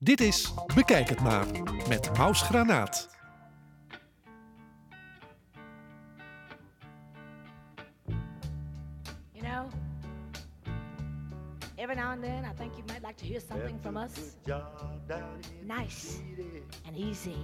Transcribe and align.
Dit 0.00 0.20
is 0.20 0.54
Bekijk 0.74 1.08
het 1.08 1.20
maar 1.20 1.46
met 1.88 2.16
Maus 2.16 2.42
Granaat. 2.42 3.08
You 9.32 9.42
know, 9.42 9.68
every 11.74 11.96
now 11.96 12.10
and 12.10 12.22
then 12.22 12.44
I 12.44 12.54
think 12.56 12.72
you 12.76 12.84
might 12.86 13.02
like 13.02 13.16
to 13.16 13.24
hear 13.24 13.40
something 13.40 13.78
from 13.82 13.96
us. 13.96 14.12
Nice 15.66 16.20
and 16.86 16.96
easy. 16.96 17.36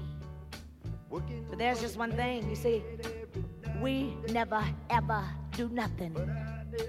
But 1.10 1.58
there's 1.58 1.80
just 1.80 1.96
one 1.96 2.12
thing, 2.12 2.48
you 2.48 2.56
see, 2.56 2.82
we 3.82 4.16
never 4.32 4.62
ever 4.90 5.24
do 5.56 5.68
nothing 5.68 6.16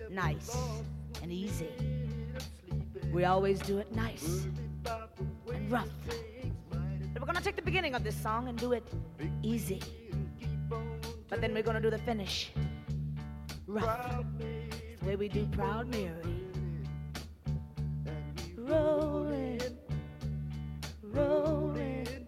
nice 0.09 0.55
and 1.21 1.31
easy. 1.31 1.71
We 3.11 3.25
always 3.25 3.59
do 3.59 3.79
it 3.79 3.95
nice 3.95 4.47
rough. 5.69 5.89
But 7.13 7.21
we're 7.21 7.25
gonna 7.25 7.41
take 7.41 7.55
the 7.55 7.61
beginning 7.61 7.95
of 7.95 8.03
this 8.03 8.15
song 8.15 8.47
and 8.47 8.57
do 8.57 8.73
it 8.73 8.83
easy. 9.41 9.81
But 11.29 11.41
then 11.41 11.53
we're 11.53 11.63
gonna 11.63 11.81
do 11.81 11.89
the 11.89 11.97
finish 11.97 12.51
rough. 13.67 14.25
It's 14.39 15.01
the 15.01 15.07
way 15.07 15.15
we 15.15 15.27
do 15.27 15.45
Proud 15.47 15.87
Mary. 15.87 16.13
Rolling, 18.57 19.61
rolling, 21.03 22.27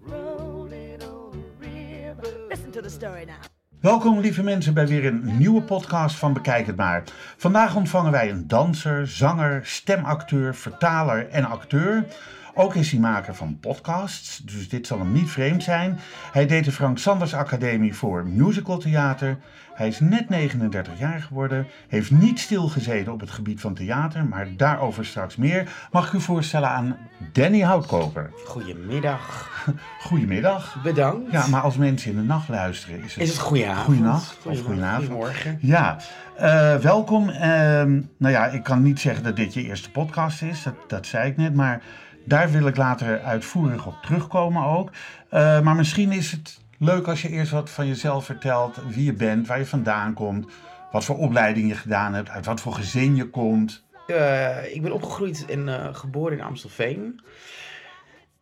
rolling 0.00 1.02
on 1.02 1.44
the 1.60 1.68
river. 1.68 2.46
Listen 2.48 2.72
to 2.72 2.82
the 2.82 2.90
story 2.90 3.26
now. 3.26 3.51
Welkom 3.82 4.20
lieve 4.20 4.42
mensen 4.42 4.74
bij 4.74 4.86
weer 4.86 5.06
een 5.06 5.36
nieuwe 5.38 5.62
podcast 5.62 6.16
van 6.16 6.32
Bekijk 6.32 6.66
het 6.66 6.76
maar. 6.76 7.02
Vandaag 7.36 7.76
ontvangen 7.76 8.12
wij 8.12 8.30
een 8.30 8.48
danser, 8.48 9.08
zanger, 9.08 9.60
stemacteur, 9.66 10.54
vertaler 10.54 11.28
en 11.28 11.44
acteur. 11.44 12.04
Ook 12.54 12.74
is 12.74 12.90
hij 12.90 13.00
maker 13.00 13.34
van 13.34 13.58
podcasts, 13.60 14.38
dus 14.38 14.68
dit 14.68 14.86
zal 14.86 14.98
hem 14.98 15.12
niet 15.12 15.30
vreemd 15.30 15.62
zijn. 15.62 15.98
Hij 16.32 16.46
deed 16.46 16.64
de 16.64 16.72
Frank 16.72 16.98
Sanders 16.98 17.34
Academie 17.34 17.94
voor 17.94 18.26
musicaltheater. 18.26 19.38
Hij 19.74 19.88
is 19.88 20.00
net 20.00 20.28
39 20.28 20.98
jaar 20.98 21.20
geworden, 21.20 21.66
heeft 21.88 22.10
niet 22.10 22.40
stilgezeten 22.40 23.12
op 23.12 23.20
het 23.20 23.30
gebied 23.30 23.60
van 23.60 23.74
theater, 23.74 24.24
maar 24.24 24.48
daarover 24.56 25.06
straks 25.06 25.36
meer. 25.36 25.72
Mag 25.90 26.06
ik 26.06 26.12
u 26.12 26.20
voorstellen 26.20 26.68
aan 26.68 26.96
Danny 27.32 27.60
Houtkoper. 27.60 28.30
Goedemiddag. 28.46 29.50
Goedemiddag. 30.08 30.82
Bedankt. 30.82 31.32
Ja, 31.32 31.46
maar 31.46 31.62
als 31.62 31.76
mensen 31.76 32.10
in 32.10 32.16
de 32.16 32.22
nacht 32.22 32.48
luisteren, 32.48 33.04
is 33.04 33.14
het... 33.14 33.22
Is 33.22 33.28
het 33.28 33.38
goedenavond? 33.38 33.84
Goedenacht 33.84 34.46
of 34.46 34.60
goedenavond. 34.60 35.06
Goedemorgen. 35.06 35.58
Ja, 35.60 35.96
eh, 36.36 36.76
welkom. 36.76 37.28
Ehm, 37.28 38.00
nou 38.16 38.32
ja, 38.32 38.46
ik 38.46 38.62
kan 38.62 38.82
niet 38.82 39.00
zeggen 39.00 39.24
dat 39.24 39.36
dit 39.36 39.54
je 39.54 39.62
eerste 39.62 39.90
podcast 39.90 40.42
is, 40.42 40.62
dat, 40.62 40.74
dat 40.86 41.06
zei 41.06 41.30
ik 41.30 41.36
net, 41.36 41.54
maar 41.54 41.82
daar 42.24 42.50
wil 42.50 42.66
ik 42.66 42.76
later 42.76 43.20
uitvoerig 43.20 43.86
op 43.86 43.94
terugkomen 44.02 44.64
ook. 44.64 44.90
Eh, 45.28 45.60
maar 45.60 45.74
misschien 45.74 46.12
is 46.12 46.30
het 46.30 46.60
leuk 46.78 47.06
als 47.06 47.22
je 47.22 47.28
eerst 47.28 47.50
wat 47.50 47.70
van 47.70 47.86
jezelf 47.86 48.24
vertelt, 48.24 48.76
wie 48.88 49.04
je 49.04 49.12
bent, 49.12 49.46
waar 49.46 49.58
je 49.58 49.66
vandaan 49.66 50.14
komt, 50.14 50.46
wat 50.90 51.04
voor 51.04 51.18
opleiding 51.18 51.68
je 51.68 51.74
gedaan 51.74 52.14
hebt, 52.14 52.28
uit 52.28 52.46
wat 52.46 52.60
voor 52.60 52.74
gezin 52.74 53.16
je 53.16 53.30
komt. 53.30 53.84
Eh, 54.06 54.74
ik 54.74 54.82
ben 54.82 54.92
opgegroeid 54.92 55.44
en 55.48 55.68
eh, 55.68 55.94
geboren 55.94 56.38
in 56.38 56.44
Amstelveen. 56.44 57.20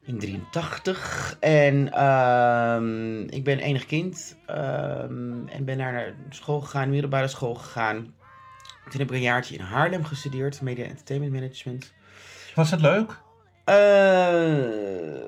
In 0.05 0.19
83. 0.19 1.37
En 1.41 1.93
ehm, 1.93 3.21
ik 3.21 3.45
ben 3.45 3.59
enig 3.59 3.87
kind. 3.87 4.37
ehm, 4.47 5.47
en 5.49 5.65
ben 5.65 5.79
daar 5.79 5.93
naar 5.93 6.15
school 6.31 6.61
gegaan, 6.61 6.91
middelbare 6.91 7.29
school 7.29 7.55
gegaan. 7.55 8.15
Toen 8.89 9.01
heb 9.01 9.09
ik 9.09 9.17
een 9.17 9.21
jaartje 9.21 9.55
in 9.55 9.61
Haarlem 9.61 10.05
gestudeerd, 10.05 10.61
Media 10.61 10.85
Entertainment 10.85 11.33
Management. 11.33 11.93
Was 12.55 12.71
het 12.71 12.81
leuk? 12.81 13.21
Eh, 13.71 15.21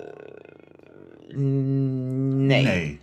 nee. 1.34 2.62
Nee. 2.62 3.00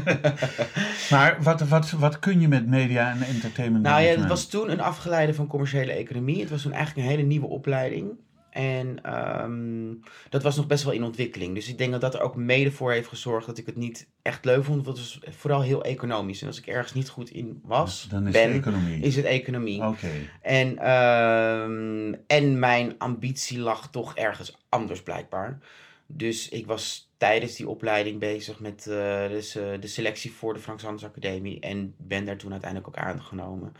maar 1.10 1.36
wat, 1.42 1.60
wat, 1.60 1.90
wat 1.90 2.18
kun 2.18 2.40
je 2.40 2.48
met 2.48 2.66
media 2.66 3.10
en 3.10 3.22
entertainment 3.22 3.84
Nou 3.84 4.02
ja, 4.02 4.08
het 4.08 4.26
was 4.26 4.46
toen 4.46 4.70
een 4.70 4.80
afgeleide 4.80 5.34
van 5.34 5.46
commerciële 5.46 5.92
economie. 5.92 6.40
Het 6.40 6.50
was 6.50 6.62
toen 6.62 6.72
eigenlijk 6.72 7.06
een 7.06 7.14
hele 7.14 7.28
nieuwe 7.28 7.46
opleiding. 7.46 8.10
En 8.56 8.98
ehm, 9.02 9.94
dat 10.28 10.42
was 10.42 10.56
nog 10.56 10.66
best 10.66 10.84
wel 10.84 10.92
in 10.92 11.04
ontwikkeling. 11.04 11.54
Dus 11.54 11.68
ik 11.68 11.78
denk 11.78 11.92
dat 11.92 12.00
dat 12.00 12.14
er 12.14 12.20
ook 12.20 12.36
mede 12.36 12.72
voor 12.72 12.92
heeft 12.92 13.08
gezorgd 13.08 13.46
dat 13.46 13.58
ik 13.58 13.66
het 13.66 13.76
niet 13.76 14.08
echt 14.22 14.44
leuk 14.44 14.64
vond. 14.64 14.84
Want 14.84 14.98
het 14.98 15.20
was 15.22 15.36
vooral 15.36 15.62
heel 15.62 15.84
economisch. 15.84 16.40
En 16.40 16.46
als 16.46 16.58
ik 16.58 16.66
ergens 16.66 16.92
niet 16.92 17.08
goed 17.08 17.30
in 17.30 17.60
was, 17.64 18.06
Dan 18.10 18.26
is 18.26 18.32
ben, 18.32 18.48
het 18.52 18.56
economie. 18.66 19.00
is 19.00 19.16
het 19.16 19.24
economie. 19.24 19.82
Oké. 19.84 20.10
En, 20.42 20.78
ehm, 20.78 22.14
en 22.26 22.58
mijn 22.58 22.94
ambitie 22.98 23.58
lag 23.58 23.90
toch 23.90 24.14
ergens 24.14 24.56
anders 24.68 25.02
blijkbaar. 25.02 25.58
Dus 26.06 26.48
ik 26.48 26.66
was 26.66 27.05
tijdens 27.16 27.56
die 27.56 27.68
opleiding 27.68 28.18
bezig 28.18 28.60
met 28.60 28.84
dus, 29.30 29.52
de 29.52 29.78
selectie 29.86 30.32
voor 30.32 30.54
de 30.54 30.60
Frank 30.60 30.80
Sanders 30.80 31.04
Academie. 31.04 31.60
En 31.60 31.94
ben 31.98 32.24
daar 32.24 32.36
toen 32.36 32.52
uiteindelijk 32.52 32.88
ook 32.88 33.04
aangenomen. 33.04 33.72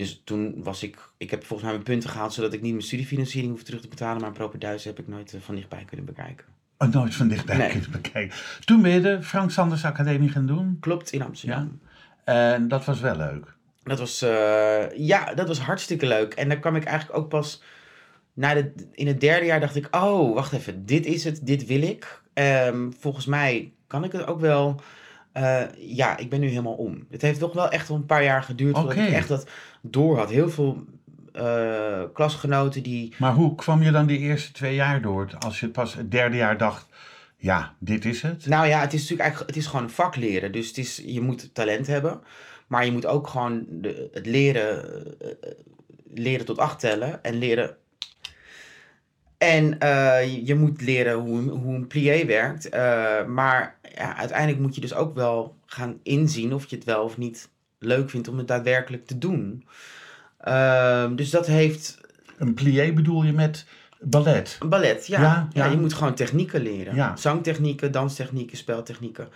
Dus 0.00 0.20
toen 0.24 0.62
was 0.62 0.82
ik, 0.82 0.98
ik 1.16 1.30
heb 1.30 1.40
volgens 1.40 1.62
mij 1.62 1.72
mijn 1.72 1.84
punten 1.84 2.10
gehaald 2.10 2.32
zodat 2.32 2.52
ik 2.52 2.60
niet 2.60 2.72
mijn 2.72 2.84
studiefinanciering 2.84 3.52
hoef 3.52 3.62
terug 3.62 3.80
te 3.80 3.88
betalen. 3.88 4.20
Maar 4.20 4.28
een 4.28 4.34
propenduis 4.36 4.84
heb 4.84 4.98
ik 4.98 5.08
nooit 5.08 5.34
eh, 5.34 5.40
van 5.40 5.54
dichtbij 5.54 5.84
kunnen 5.84 6.06
bekijken. 6.06 6.46
Oh, 6.78 6.88
nooit 6.88 7.14
van 7.14 7.28
dichtbij 7.28 7.56
Nee. 7.56 7.70
kunnen 7.70 7.90
bekijken. 7.90 8.36
Toen 8.64 8.82
ben 8.82 8.90
je 8.90 9.00
de 9.00 9.22
Frank 9.22 9.50
Sanders 9.50 9.84
Academie 9.84 10.28
gaan 10.28 10.46
doen. 10.46 10.76
Klopt, 10.80 11.12
in 11.12 11.22
Amsterdam. 11.22 11.80
En 12.24 12.68
dat 12.68 12.84
was 12.84 13.00
wel 13.00 13.16
leuk. 13.16 13.54
Dat 13.82 13.98
was, 13.98 14.22
eh, 14.22 14.96
ja, 14.96 15.34
dat 15.34 15.48
was 15.48 15.58
hartstikke 15.58 16.06
leuk. 16.06 16.34
En 16.34 16.48
dan 16.48 16.60
kwam 16.60 16.76
ik 16.76 16.84
eigenlijk 16.84 17.18
ook 17.18 17.28
pas 17.28 17.62
na 18.32 18.54
de, 18.54 18.72
in 18.92 19.06
het 19.06 19.20
derde 19.20 19.46
jaar 19.46 19.60
dacht 19.60 19.76
ik, 19.76 19.88
oh, 19.90 20.34
wacht 20.34 20.52
even, 20.52 20.86
dit 20.86 21.06
is 21.06 21.24
het, 21.24 21.46
dit 21.46 21.66
wil 21.66 21.82
ik. 21.82 22.19
Ehm, 22.32 22.90
volgens 22.98 23.26
mij 23.26 23.72
kan 23.86 24.04
ik 24.04 24.12
het 24.12 24.26
ook 24.26 24.40
wel. 24.40 24.80
Eh, 25.32 25.62
ja, 25.78 26.16
ik 26.16 26.30
ben 26.30 26.40
nu 26.40 26.48
helemaal 26.48 26.74
om. 26.74 27.06
Het 27.10 27.22
heeft 27.22 27.38
toch 27.38 27.52
wel 27.52 27.70
echt 27.70 27.88
een 27.88 28.06
paar 28.06 28.24
jaar 28.24 28.42
geduurd 28.42 28.76
voordat 28.76 28.96
ik 28.96 29.12
echt 29.12 29.28
dat 29.28 29.46
door 29.80 30.18
had. 30.18 30.30
Heel 30.30 30.50
veel 30.50 30.84
eh, 31.32 32.02
klasgenoten 32.12 32.82
die... 32.82 33.14
Maar 33.18 33.34
hoe 33.34 33.54
kwam 33.54 33.82
je 33.82 33.90
dan 33.90 34.06
die 34.06 34.18
eerste 34.18 34.52
twee 34.52 34.74
jaar 34.74 35.02
door? 35.02 35.30
Als 35.38 35.60
je 35.60 35.68
pas 35.68 35.94
het 35.94 36.10
derde 36.10 36.36
jaar 36.36 36.58
dacht, 36.58 36.88
ja, 37.36 37.74
dit 37.78 38.04
is 38.04 38.22
het. 38.22 38.46
Nou 38.46 38.66
ja, 38.66 38.80
het 38.80 38.92
is 38.92 39.00
natuurlijk 39.00 39.20
eigenlijk 39.20 39.50
het 39.50 39.58
is 39.58 39.66
gewoon 39.66 39.90
vak 39.90 40.16
leren. 40.16 40.52
Dus 40.52 40.68
het 40.68 40.78
is, 40.78 41.02
je 41.06 41.20
moet 41.20 41.54
talent 41.54 41.86
hebben. 41.86 42.20
Maar 42.66 42.84
je 42.84 42.92
moet 42.92 43.06
ook 43.06 43.26
gewoon 43.26 43.64
de, 43.68 44.08
het 44.12 44.26
leren, 44.26 44.84
eh, 45.20 45.50
leren 46.14 46.46
tot 46.46 46.58
acht 46.58 46.80
tellen. 46.80 47.22
En 47.22 47.38
leren 47.38 47.76
En 49.40 49.78
eh, 49.78 50.46
je- 50.46 50.54
moet 50.54 50.80
leren 50.80 51.14
hoe, 51.14 51.38
een- 51.38 51.48
hoe 51.48 51.74
een 51.74 51.86
plié 51.86 52.24
werkt. 52.26 52.68
eh, 52.68 53.24
maar 53.24 53.78
ja, 53.94 54.16
uiteindelijk 54.16 54.58
moet 54.60 54.74
je 54.74 54.80
dus 54.80 54.94
ook 54.94 55.14
wel 55.14 55.54
gaan 55.66 55.98
inzien 56.02 56.54
of 56.54 56.66
je 56.66 56.76
het 56.76 56.84
wel 56.84 57.02
of 57.04 57.18
niet 57.18 57.48
leuk 57.78 58.10
vindt 58.10 58.28
om 58.28 58.38
het 58.38 58.48
daadwerkelijk 58.48 59.06
te 59.06 59.18
doen. 59.18 59.66
Ehm, 60.40 61.14
dus 61.14 61.30
dat 61.30 61.46
heeft 61.46 61.98
Een 62.38 62.54
plié 62.54 62.92
bedoel 62.92 63.22
je 63.22 63.32
met 63.32 63.66
ballet? 64.00 64.58
ballet, 64.68 65.06
ja. 65.06 65.20
Ja, 65.20 65.48
ja. 65.52 65.64
ja. 65.64 65.70
je 65.70 65.76
moet 65.78 65.94
gewoon 65.94 66.14
technieken 66.14 66.60
leren. 66.62 66.94
Ja. 66.94 67.16
Zangtechnieken, 67.16 67.92
danstechnieken, 67.92 68.56
speltechnieken. 68.56 69.28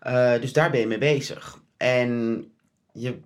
Eh, 0.00 0.40
dus 0.40 0.52
daar 0.52 0.70
ben 0.70 0.80
je 0.80 0.86
mee 0.86 0.98
bezig. 0.98 1.58
En 1.76 2.44
je, 2.92 3.18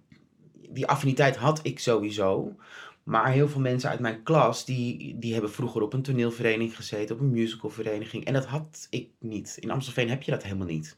die 0.69 0.87
affiniteit 0.87 1.37
had 1.37 1.61
ik 1.63 1.79
sowieso. 1.79 2.57
Maar 3.05 3.33
heel 3.33 3.49
veel 3.49 3.61
mensen 3.61 3.91
uit 3.91 4.01
mijn 4.01 4.23
klas, 4.23 4.65
die, 4.65 5.19
die 5.19 5.33
hebben 5.33 5.53
vroeger 5.53 5.83
op 5.83 5.93
een 5.93 6.03
toneelvereniging 6.03 6.77
gezeten, 6.77 7.15
op 7.15 7.21
een 7.21 7.31
musicalvereniging. 7.31 8.25
En 8.25 8.33
dat 8.33 8.47
had 8.47 8.87
ik 8.91 9.09
niet. 9.19 9.57
In 9.61 9.71
Amstelveen 9.71 10.09
heb 10.09 10.23
je 10.23 10.31
dat 10.31 10.43
helemaal 10.43 10.67
niet. 10.67 10.97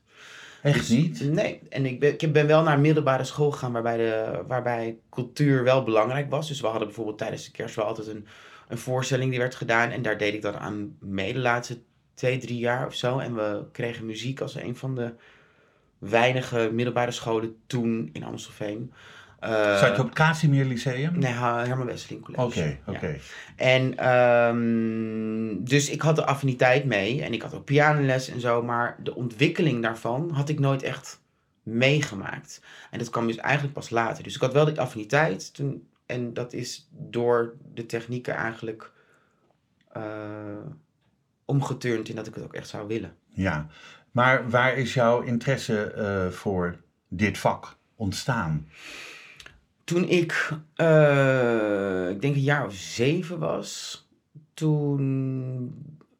Echt 0.63 0.79
Dus- 0.79 0.89
niet? 0.89 1.33
Nee, 1.33 1.61
en 1.69 1.87
ik 1.87 2.01
ben, 2.01 2.13
ik 2.19 2.33
ben 2.33 2.47
wel 2.47 2.63
naar 2.63 2.75
een 2.75 2.81
middelbare 2.81 3.25
school 3.25 3.51
gegaan 3.51 3.73
waarbij, 3.73 3.97
de, 3.97 4.43
waarbij 4.47 4.99
cultuur 5.11 5.65
wel 5.65 5.83
belangrijk 5.83 6.31
was. 6.31 6.49
Dus 6.49 6.61
we 6.61 6.67
hadden 6.67 6.87
bijvoorbeeld 6.87 7.19
tijdens 7.19 7.45
de 7.45 7.51
kerst 7.51 7.75
wel 7.75 7.85
altijd 7.85 8.07
een, 8.07 8.27
een 8.69 8.79
voorstelling 8.79 9.31
die 9.31 9.39
werd 9.39 9.55
gedaan. 9.55 9.91
En 9.91 10.03
daar 10.03 10.19
deed 10.19 10.35
ik 10.35 10.43
dan 10.43 10.57
aan 10.57 10.97
mee 11.01 11.33
de 11.33 11.39
laatste 11.39 11.79
twee, 12.15 12.39
drie 12.39 12.59
jaar 12.59 12.87
of 12.87 12.95
zo. 12.95 13.19
En 13.19 13.35
we 13.35 13.65
kregen 13.73 14.07
muziek 14.07 14.41
als 14.41 14.55
een 14.55 14.77
van 14.77 14.95
de 14.95 15.15
weinige 15.99 16.71
middelbare 16.73 17.11
scholen 17.11 17.57
toen 17.67 18.11
in 18.13 18.25
Amstelveen. 18.25 18.93
Eh, 19.39 19.79
Zat 19.79 19.97
je 19.97 20.03
op 20.03 20.09
het 20.09 20.15
Casimir 20.15 20.65
Lyceum? 20.65 21.19
Nee, 21.19 21.33
Herman 21.33 21.87
Wesseling 21.87 22.25
College. 22.25 22.77
Oké, 22.87 22.97
oké. 22.97 23.19
En 23.57 23.97
ehm, 23.99 25.65
dus 25.65 25.91
ik 25.91 26.01
had 26.01 26.17
de 26.17 26.25
affiniteit 26.25 26.85
mee 26.85 27.23
en 27.23 27.33
ik 27.33 27.43
had 27.43 27.55
ook 27.55 27.65
pianoles 27.65 28.29
en 28.29 28.41
zo, 28.41 28.63
maar 28.63 28.97
de 29.03 29.15
ontwikkeling 29.15 29.83
daarvan 29.83 30.31
had 30.31 30.49
ik 30.49 30.59
nooit 30.59 30.83
echt 30.83 31.21
meegemaakt. 31.63 32.61
En 32.91 32.99
dat 32.99 33.11
kwam 33.11 33.27
dus 33.27 33.37
eigenlijk 33.37 33.75
pas 33.75 33.91
later. 33.91 34.23
Dus 34.23 34.35
ik 34.35 34.41
had 34.41 34.53
wel 34.53 34.65
die 34.65 34.81
affiniteit 34.81 35.55
toen, 35.55 35.89
en 36.07 36.35
dat 36.35 36.53
is 36.53 36.89
door 36.91 37.55
de 37.75 37.87
technieken 37.87 38.35
eigenlijk 38.35 38.91
eh, 39.93 40.03
omgeturnd 41.45 42.09
in 42.09 42.17
dat 42.17 42.27
ik 42.27 42.35
het 42.35 42.45
ook 42.45 42.55
echt 42.55 42.69
zou 42.69 42.87
willen. 42.89 43.17
Ja. 43.29 43.67
Maar 44.11 44.51
waar 44.51 44.77
is 44.77 44.95
jouw 44.95 45.21
interesse 45.21 45.91
eh, 45.91 46.29
voor 46.31 46.77
dit 47.09 47.39
vak 47.39 47.77
ontstaan? 47.97 48.69
Toen 49.87 50.09
ik, 50.09 50.51
eh, 50.75 52.09
ik 52.11 52.21
denk 52.21 52.35
een 52.35 52.41
jaar 52.41 52.67
of 52.67 52.75
zeven 52.75 53.39
was, 53.39 54.01
toen 54.55 55.01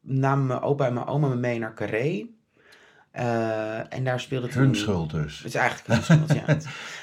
namen 0.01 0.45
mijn 0.47 0.61
opa 0.61 0.85
en 0.87 0.93
mijn 0.93 1.05
oma 1.05 1.27
me 1.27 1.35
mee 1.35 1.59
naar 1.59 1.73
Carré. 1.73 2.25
Eh, 3.11 3.93
en 3.93 4.03
daar 4.03 4.19
speelde 4.19 4.47
toen... 4.47 4.61
Hun 4.61 4.75
schuld 4.75 5.11
dus. 5.11 5.37
Het 5.37 5.47
is 5.47 5.55
eigenlijk 5.55 5.87
hun 5.87 6.03
schuld, 6.03 6.33
ja. 6.45 6.57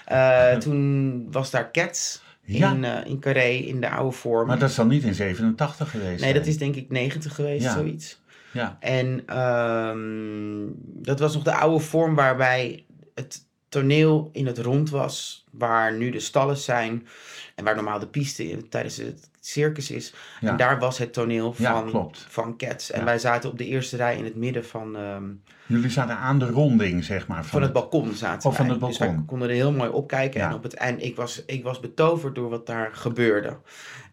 Eh, 0.53 0.59
toen 0.59 1.27
was 1.31 1.51
daar 1.51 1.71
Cats 1.73 2.23
Ja. 2.43 2.73
in, 2.73 2.85
in 3.07 3.21
Carré, 3.21 3.49
in 3.49 3.81
de 3.81 3.91
oude 3.91 4.17
vorm. 4.17 4.47
Maar 4.47 4.59
dat 4.59 4.69
is 4.71 4.75
dan 4.75 4.89
niet 4.89 5.03
in 5.03 5.15
87 5.15 5.91
geweest? 5.91 6.21
nee, 6.23 6.33
dat 6.35 6.47
is 6.47 6.59
denk 6.59 6.75
ik 6.75 6.91
90 6.91 7.35
geweest, 7.35 7.65
Ja. 7.65 7.73
zoiets. 7.73 8.23
Ja. 8.53 8.77
En 8.81 9.23
ehm, 9.27 10.73
dat 11.05 11.19
was 11.21 11.35
nog 11.35 11.43
de 11.43 11.55
oude 11.55 11.85
vorm 11.85 12.15
waarbij 12.15 12.85
het 13.15 13.47
toneel 13.81 14.29
in 14.33 14.47
het 14.47 14.59
rond 14.59 14.91
was, 14.91 15.45
waar 15.51 15.93
nu 15.97 16.11
de 16.11 16.21
stallen 16.21 16.57
zijn 16.57 17.07
en 17.55 17.65
waar 17.65 17.75
normaal 17.75 17.99
de 17.99 18.07
piste 18.09 18.69
tijdens 18.69 18.97
het 18.97 19.31
circus 19.41 19.91
is. 19.91 20.15
Ja. 20.41 20.51
En 20.51 20.57
daar 20.57 20.79
was 20.79 20.99
het 20.99 21.13
toneel 21.13 21.55
Ja, 21.57 21.73
van, 21.73 21.91
klopt. 21.91 22.27
van 22.29 22.57
Cats. 22.57 22.91
En 22.91 22.99
Ja. 22.99 23.05
wij 23.05 23.19
zaten 23.19 23.51
op 23.51 23.59
de 23.59 23.67
eerste 23.67 23.97
rij 23.97 24.17
in 24.17 24.25
het 24.25 24.37
midden 24.37 24.65
van, 24.65 24.97
ehm, 24.97 25.25
Jullie 25.67 25.91
zaten 25.91 26.17
aan 26.17 26.39
de 26.39 26.47
ronding, 26.51 27.05
zeg 27.05 27.27
maar. 27.27 27.45
van 27.45 27.63
het 27.63 27.73
balkon 27.73 28.13
zaten 28.15 28.51
Oh, 28.51 28.57
van 28.57 28.69
het 28.69 28.81
Dus 28.81 28.99
balkon. 28.99 29.25
konden 29.25 29.49
er 29.49 29.55
heel 29.55 29.73
mooi 29.73 29.91
op 29.91 30.09
kijken. 30.09 30.41
Ja. 30.41 30.49
En 30.49 30.55
op 30.55 30.63
het 30.63 30.75
eind, 30.75 31.03
ik 31.03 31.17
was, 31.17 31.43
ik 31.47 31.63
was 31.63 31.81
betoverd 31.81 32.35
door 32.35 32.49
wat 32.51 32.67
daar 32.67 32.91
gebeurde. 32.95 33.57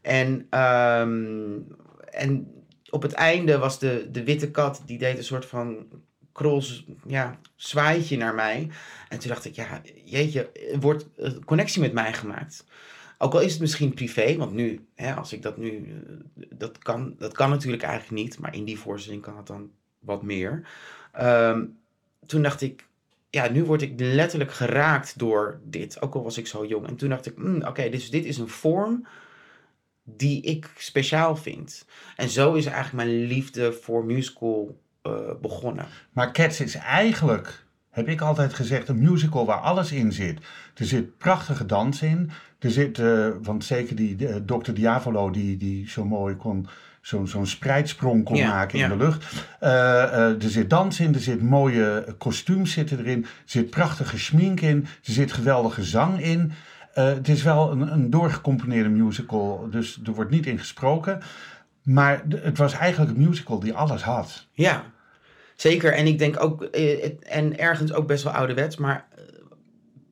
En, 0.01 0.47
ehm, 0.49 1.57
en 2.09 2.47
op 2.89 3.01
het 3.01 3.13
einde 3.13 3.57
was 3.57 3.79
de, 3.79 4.07
de 4.11 4.23
witte 4.23 4.51
kat, 4.51 4.81
die 4.85 4.97
deed 4.97 5.17
een 5.17 5.23
soort 5.23 5.45
van 5.45 5.85
krols, 6.41 6.85
ja, 7.07 7.39
zwaaitje 7.55 8.17
naar 8.17 8.35
mij. 8.35 8.69
En 9.09 9.19
toen 9.19 9.29
dacht 9.29 9.45
ik, 9.45 9.55
ja, 9.55 9.81
jeetje, 10.05 10.51
wordt 10.79 11.05
een 11.15 11.45
connectie 11.45 11.81
met 11.81 11.93
mij 11.93 12.13
gemaakt. 12.13 12.65
Ook 13.17 13.33
al 13.33 13.41
is 13.41 13.51
het 13.51 13.61
misschien 13.61 13.93
privé, 13.93 14.35
want 14.37 14.53
nu, 14.53 14.85
hè, 14.95 15.13
als 15.13 15.33
ik 15.33 15.41
dat 15.41 15.57
nu, 15.57 16.03
eh, 16.35 16.43
dat 16.49 16.77
kan, 16.77 17.15
dat 17.17 17.33
kan 17.33 17.49
natuurlijk 17.49 17.83
eigenlijk 17.83 18.23
niet, 18.23 18.39
maar 18.39 18.55
in 18.55 18.65
die 18.65 18.79
voorstelling 18.79 19.21
kan 19.21 19.37
het 19.37 19.47
dan 19.47 19.71
wat 19.99 20.23
meer. 20.23 20.67
Ehm, 21.11 21.65
toen 22.25 22.41
dacht 22.41 22.61
ik, 22.61 22.87
ja, 23.29 23.49
nu 23.49 23.63
word 23.63 23.81
ik 23.81 23.93
letterlijk 23.97 24.51
geraakt 24.51 25.19
door 25.19 25.59
dit, 25.63 26.01
ook 26.01 26.15
al 26.15 26.23
was 26.23 26.37
ik 26.37 26.47
zo 26.47 26.65
jong. 26.65 26.87
En 26.87 26.95
toen 26.95 27.09
dacht 27.09 27.25
ik, 27.25 27.37
mm, 27.37 27.63
oké, 27.63 27.89
dus 27.89 28.09
dit 28.09 28.25
is 28.25 28.37
een 28.37 28.49
vorm 28.49 29.07
die 30.03 30.41
ik 30.41 30.69
speciaal 30.77 31.35
vind. 31.35 31.85
En 32.15 32.29
zo 32.29 32.53
is 32.53 32.65
eigenlijk 32.65 33.09
mijn 33.09 33.25
liefde 33.25 33.73
voor 33.73 34.05
musical 34.05 34.79
eh, 35.01 35.11
begonnen. 35.41 35.85
Maar 36.11 36.31
Cats 36.31 36.61
is 36.61 36.75
eigenlijk, 36.75 37.63
heb 37.89 38.07
ik 38.07 38.21
altijd 38.21 38.53
gezegd, 38.53 38.89
een 38.89 39.01
musical 39.01 39.45
waar 39.45 39.57
alles 39.59 39.91
in 39.91 40.11
zit. 40.11 40.39
Er 40.75 40.85
zit 40.85 41.17
prachtige 41.17 41.65
dans 41.65 42.01
in. 42.01 42.31
Er 42.59 42.71
zit, 42.71 42.99
eh, 42.99 43.27
want 43.41 43.63
zeker 43.63 43.95
die 43.95 44.27
eh, 44.27 44.35
Dr. 44.45 44.73
Diavolo, 44.73 45.29
die, 45.29 45.57
die 45.57 45.89
zo 45.89 46.05
mooi 46.05 46.35
kon, 46.35 46.67
zo'n 47.01 47.27
zo'n 47.27 47.45
spreidsprong 47.47 48.23
kon 48.23 48.35
Ja, 48.35 48.47
maken 48.47 48.77
ja. 48.79 48.83
in 48.83 48.97
de 48.97 49.03
lucht. 49.03 49.45
Eh, 49.59 50.03
eh, 50.03 50.43
er 50.43 50.49
zit 50.49 50.69
dans 50.69 50.99
in, 50.99 51.13
er 51.13 51.19
zit 51.19 51.41
mooie 51.41 52.15
kostuums 52.17 52.71
zitten 52.71 52.99
erin. 52.99 53.23
Er 53.23 53.29
zit 53.45 53.69
prachtige 53.69 54.19
schmink 54.19 54.61
in, 54.61 54.81
er 54.83 55.13
zit 55.13 55.31
geweldige 55.31 55.83
zang 55.83 56.21
in. 56.21 56.51
Eh, 56.93 57.05
het 57.05 57.27
is 57.27 57.43
wel 57.43 57.71
een, 57.71 57.93
een 57.93 58.09
doorgecomponeerde 58.09 58.89
musical, 58.89 59.67
dus 59.69 59.99
er 60.05 60.13
wordt 60.13 60.31
niet 60.31 60.45
in 60.45 60.59
gesproken. 60.59 61.21
Maar 61.83 62.23
het 62.29 62.57
was 62.57 62.73
eigenlijk 62.73 63.11
een 63.11 63.27
musical 63.27 63.59
die 63.59 63.73
alles 63.73 64.03
had. 64.03 64.47
Ja, 64.51 64.85
zeker. 65.55 65.93
En 65.93 66.07
ik 66.07 66.19
denk 66.19 66.43
ook, 66.43 66.63
eh, 66.63 67.11
en 67.21 67.59
ergens 67.59 67.93
ook 67.93 68.07
best 68.07 68.23
wel 68.23 68.33
ouderwets, 68.33 68.77
maar 68.77 69.07
eh, 69.15 69.23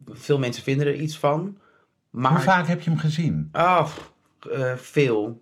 veel 0.08 0.40
mensen 0.40 0.64
vinden 0.64 0.88
er 0.88 0.96
iets 0.96 1.18
van. 1.18 1.58
Maar 2.10 2.32
Hoe 2.32 2.42
vaak 2.42 2.68
heb 2.68 2.82
je 2.82 2.90
hem 2.90 3.00
gezien? 3.00 3.50
Ah, 3.52 3.84
pff, 3.84 4.12
eh, 4.52 4.76
veel. 4.76 5.42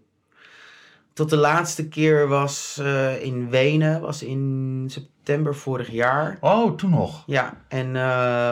Tot 1.14 1.30
de 1.30 1.38
laatste 1.38 1.88
keer 1.88 2.28
was 2.28 2.82
in 3.22 3.50
Wenen, 3.50 4.02
was 4.02 4.24
in 4.24 4.86
september 4.90 5.56
vorig 5.56 5.92
jaar. 5.92 6.38
Oh, 6.42 6.76
toen 6.76 6.90
nog. 6.90 7.24
Ja, 7.26 7.62
en 7.68 7.94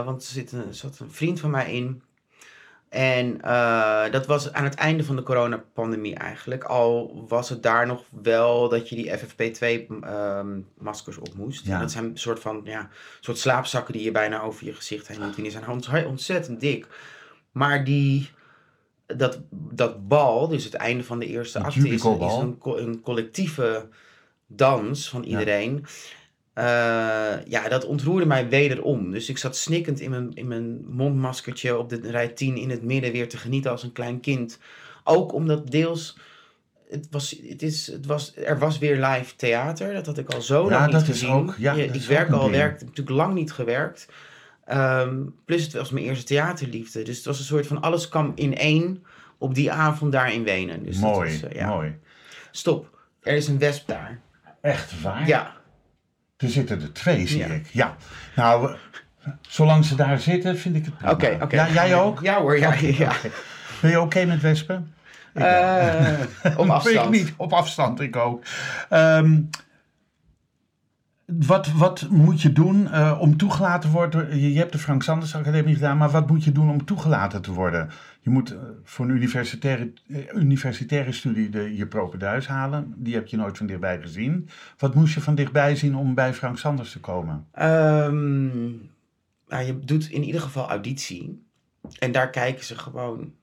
want 0.06 0.22
er 0.22 0.30
zit 0.30 0.51
een, 0.51 0.74
zat 0.74 1.00
een 1.00 1.12
vriend 1.12 1.39
van 1.39 1.50
mij 1.50 1.74
in. 1.74 2.01
En 2.95 3.42
eh, 3.42 4.12
dat 4.12 4.25
was 4.25 4.53
aan 4.53 4.63
het 4.63 4.75
einde 4.75 5.03
van 5.03 5.15
de 5.15 5.24
coronapandemie 5.24 6.15
eigenlijk. 6.15 6.63
Al 6.63 7.24
was 7.27 7.50
het 7.50 7.63
daar 7.63 7.88
nog 7.88 8.03
wel 8.21 8.69
dat 8.69 8.89
je 8.89 8.95
die 8.95 9.12
FFP2-maskers 9.18 11.18
op 11.19 11.33
moest. 11.36 11.65
Ja. 11.65 11.80
Dat 11.80 11.92
zijn 11.92 12.03
een 12.06 12.18
soort 12.18 12.39
van 12.39 12.62
ja, 12.63 12.89
soort 13.19 13.38
slaapzakken 13.38 13.94
die 13.94 14.03
je 14.03 14.12
bijna 14.12 14.42
over 14.42 14.65
je 14.65 14.74
gezicht 14.74 15.07
heen 15.07 15.19
doet. 15.19 15.36
En 15.36 15.42
die 15.44 15.51
zijn 15.51 15.69
ont- 15.69 16.06
ontzettend 16.06 16.59
dik. 16.59 16.88
Maar 17.51 17.83
die, 17.83 18.30
dat, 19.06 19.39
dat 19.51 20.07
bal, 20.07 20.48
dus 20.48 20.63
het 20.63 20.74
einde 20.74 21.03
van 21.03 21.19
de 21.19 21.25
eerste 21.25 21.59
acte, 21.59 21.77
is, 21.77 21.83
een- 21.83 21.91
is 21.91 22.01
jubelbal. 22.01 22.41
een, 22.41 22.57
co- 22.57 22.77
een 22.77 23.01
collectieve 23.01 23.88
dans 24.48 25.09
van 25.09 25.24
iedereen. 25.24 25.86
Ja, 27.48 27.68
dat 27.69 27.86
ontroerde 27.86 28.25
mij 28.25 28.50
wederom. 28.50 29.12
Dus 29.12 29.30
ik 29.30 29.38
zat 29.38 29.56
snikkend 29.57 30.00
in 30.00 30.10
mijn, 30.10 30.34
in 30.34 30.48
mijn 30.48 30.86
mondmaskertje 30.90 31.78
op 31.78 31.90
de 31.90 32.00
rij 32.04 32.28
10 32.28 32.57
in 32.57 32.69
het 32.69 32.84
midden 32.84 33.12
weer 33.12 33.30
te 33.30 33.38
genieten 33.38 33.72
als 33.72 33.84
een 33.84 33.92
klein 33.92 34.19
kind. 34.19 34.60
Ook 35.04 35.34
omdat 35.34 35.72
deels. 35.72 36.18
Het 36.90 37.07
was, 37.12 37.36
het 37.48 37.62
is, 37.62 37.88
het 37.88 38.06
was, 38.06 38.36
er 38.36 38.60
was 38.60 38.78
weer 38.78 39.06
live 39.06 39.36
theater. 39.36 39.94
Dat 39.94 40.06
had 40.06 40.18
ik 40.18 40.34
al 40.34 40.42
zo 40.42 40.63
Ja, 40.63 40.69
lang 40.69 40.84
niet 40.84 40.92
dat 40.92 41.02
is 41.02 41.07
gezien. 41.07 41.30
ook- 41.30 41.56
ja, 41.57 41.74
Je- 41.74 41.86
dat 41.86 41.96
ik 41.96 42.02
is 42.02 42.07
werk 42.07 42.31
al, 42.31 42.52
werk 42.52 42.80
natuurlijk 42.81 43.10
lang 43.10 43.34
niet 43.34 43.51
gewerkt. 43.51 44.08
Ehm, 44.66 45.18
plus 45.46 45.63
het 45.63 45.74
was 45.74 45.90
mijn 45.90 46.06
eerste 46.06 46.25
theaterliefde. 46.25 47.04
Dus 47.04 47.16
het 47.18 47.25
was 47.25 47.40
een 47.40 47.46
soort 47.46 47.68
van 47.68 47.81
alles 47.81 48.10
kwam 48.10 48.31
in 48.36 48.58
één 48.58 49.04
op 49.38 49.56
die 49.56 49.72
avond 49.72 50.12
daar 50.12 50.34
in 50.34 50.44
Wenen. 50.44 50.84
Dus 50.84 51.00
dat 51.00 51.12
mooi, 51.13 51.31
was, 51.42 51.50
eh, 51.51 51.60
ja. 51.60 51.68
mooi. 51.68 51.98
Stop. 52.51 52.98
Er 53.22 53.36
is 53.36 53.48
een 53.48 53.60
wesp 53.60 53.88
daar. 53.88 54.19
Echt 54.62 55.01
waar? 55.01 55.28
Ja. 55.28 55.54
Er 56.38 56.50
zitten 56.50 56.82
er 56.82 56.94
twee, 56.94 57.28
zie 57.28 57.38
Ja. 57.38 57.46
ik. 57.46 57.68
Ja. 57.72 57.96
Nou, 58.36 58.76
zolang 59.42 59.86
ze 59.86 59.96
daar 59.96 60.20
zitten, 60.20 60.58
vind 60.58 60.76
ik 60.76 60.86
het 60.86 60.98
prima. 60.98 61.12
Oké, 61.12 61.38
oké. 61.42 61.56
Ja, 61.56 61.70
jij 61.72 61.96
ook? 61.96 62.20
Ja 62.22 62.40
hoor, 62.42 62.60
ja. 62.60 62.74
Ja. 62.80 63.12
Ben 63.82 63.92
je 63.92 64.02
oké 64.02 64.26
met 64.26 64.42
wespen? 64.42 64.94
Eh, 65.34 66.20
op 66.58 66.70
afstand. 66.80 67.06
Ik 67.06 67.10
niet, 67.22 67.34
op 67.38 67.54
afstand, 67.54 68.00
ik 68.00 68.16
ook. 68.16 68.44
Ehm, 68.90 69.40
wat, 71.25 71.72
wat 71.72 72.07
moet 72.10 72.42
je 72.42 72.51
doen 72.51 72.88
eh, 72.88 73.18
om 73.22 73.38
toegelaten 73.38 73.89
te 73.89 73.95
worden? 73.95 74.39
Je, 74.39 74.54
je 74.54 74.60
hebt 74.60 74.72
de 74.72 74.77
Frank 74.77 75.04
Sanders 75.04 75.36
Academie 75.36 75.74
gedaan, 75.74 75.98
maar 75.98 76.10
wat 76.10 76.27
moet 76.30 76.44
je 76.44 76.51
doen 76.51 76.69
om 76.69 76.86
toegelaten 76.86 77.42
te 77.42 77.51
worden? 77.51 77.89
Je 78.22 78.30
moet 78.30 78.51
eh, 78.51 78.60
voor 78.83 79.06
een 79.06 79.16
universitaire, 79.16 79.94
eh, 80.07 80.33
universitaire 80.33 81.12
studie 81.12 81.50
de, 81.50 81.75
je 81.75 81.88
propenduis 81.88 82.48
halen. 82.48 82.94
Die 82.98 83.13
heb 83.13 83.27
je 83.27 83.38
nooit 83.38 83.57
van 83.57 83.66
dichtbij 83.66 84.01
gezien. 84.01 84.50
Wat 84.77 84.95
moest 84.95 85.13
je 85.13 85.22
van 85.22 85.36
dichtbij 85.36 85.75
zien 85.75 85.95
om 85.95 86.13
bij 86.13 86.33
Frank 86.33 86.57
Sanders 86.57 86.91
te 86.91 87.00
komen? 87.00 87.48
Ehm, 87.51 88.70
nou, 89.48 89.65
je 89.65 89.79
doet 89.79 90.10
in 90.10 90.24
ieder 90.24 90.41
geval 90.41 90.70
auditie. 90.70 91.44
En 92.00 92.12
daar 92.12 92.29
kijken 92.29 92.65
ze 92.65 92.77
gewoon 92.77 93.34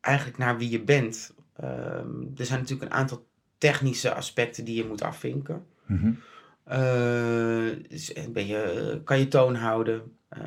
eigenlijk 0.00 0.38
naar 0.38 0.58
wie 0.58 0.70
je 0.70 0.80
bent. 0.80 1.34
Ehm, 1.56 2.22
er 2.36 2.44
zijn 2.44 2.60
natuurlijk 2.60 2.92
een 2.92 2.98
aantal 2.98 3.26
technische 3.58 4.14
aspecten 4.14 4.64
die 4.64 4.76
je 4.76 4.86
moet 4.86 5.02
afvinken. 5.02 5.64
Mhm. 5.86 6.12
Dus, 7.88 8.12
eh, 8.12 8.28
ben 8.28 8.46
je, 8.46 9.00
kan 9.04 9.18
je 9.18 9.28
toon 9.28 9.54
houden? 9.54 10.02
Eh, 10.28 10.40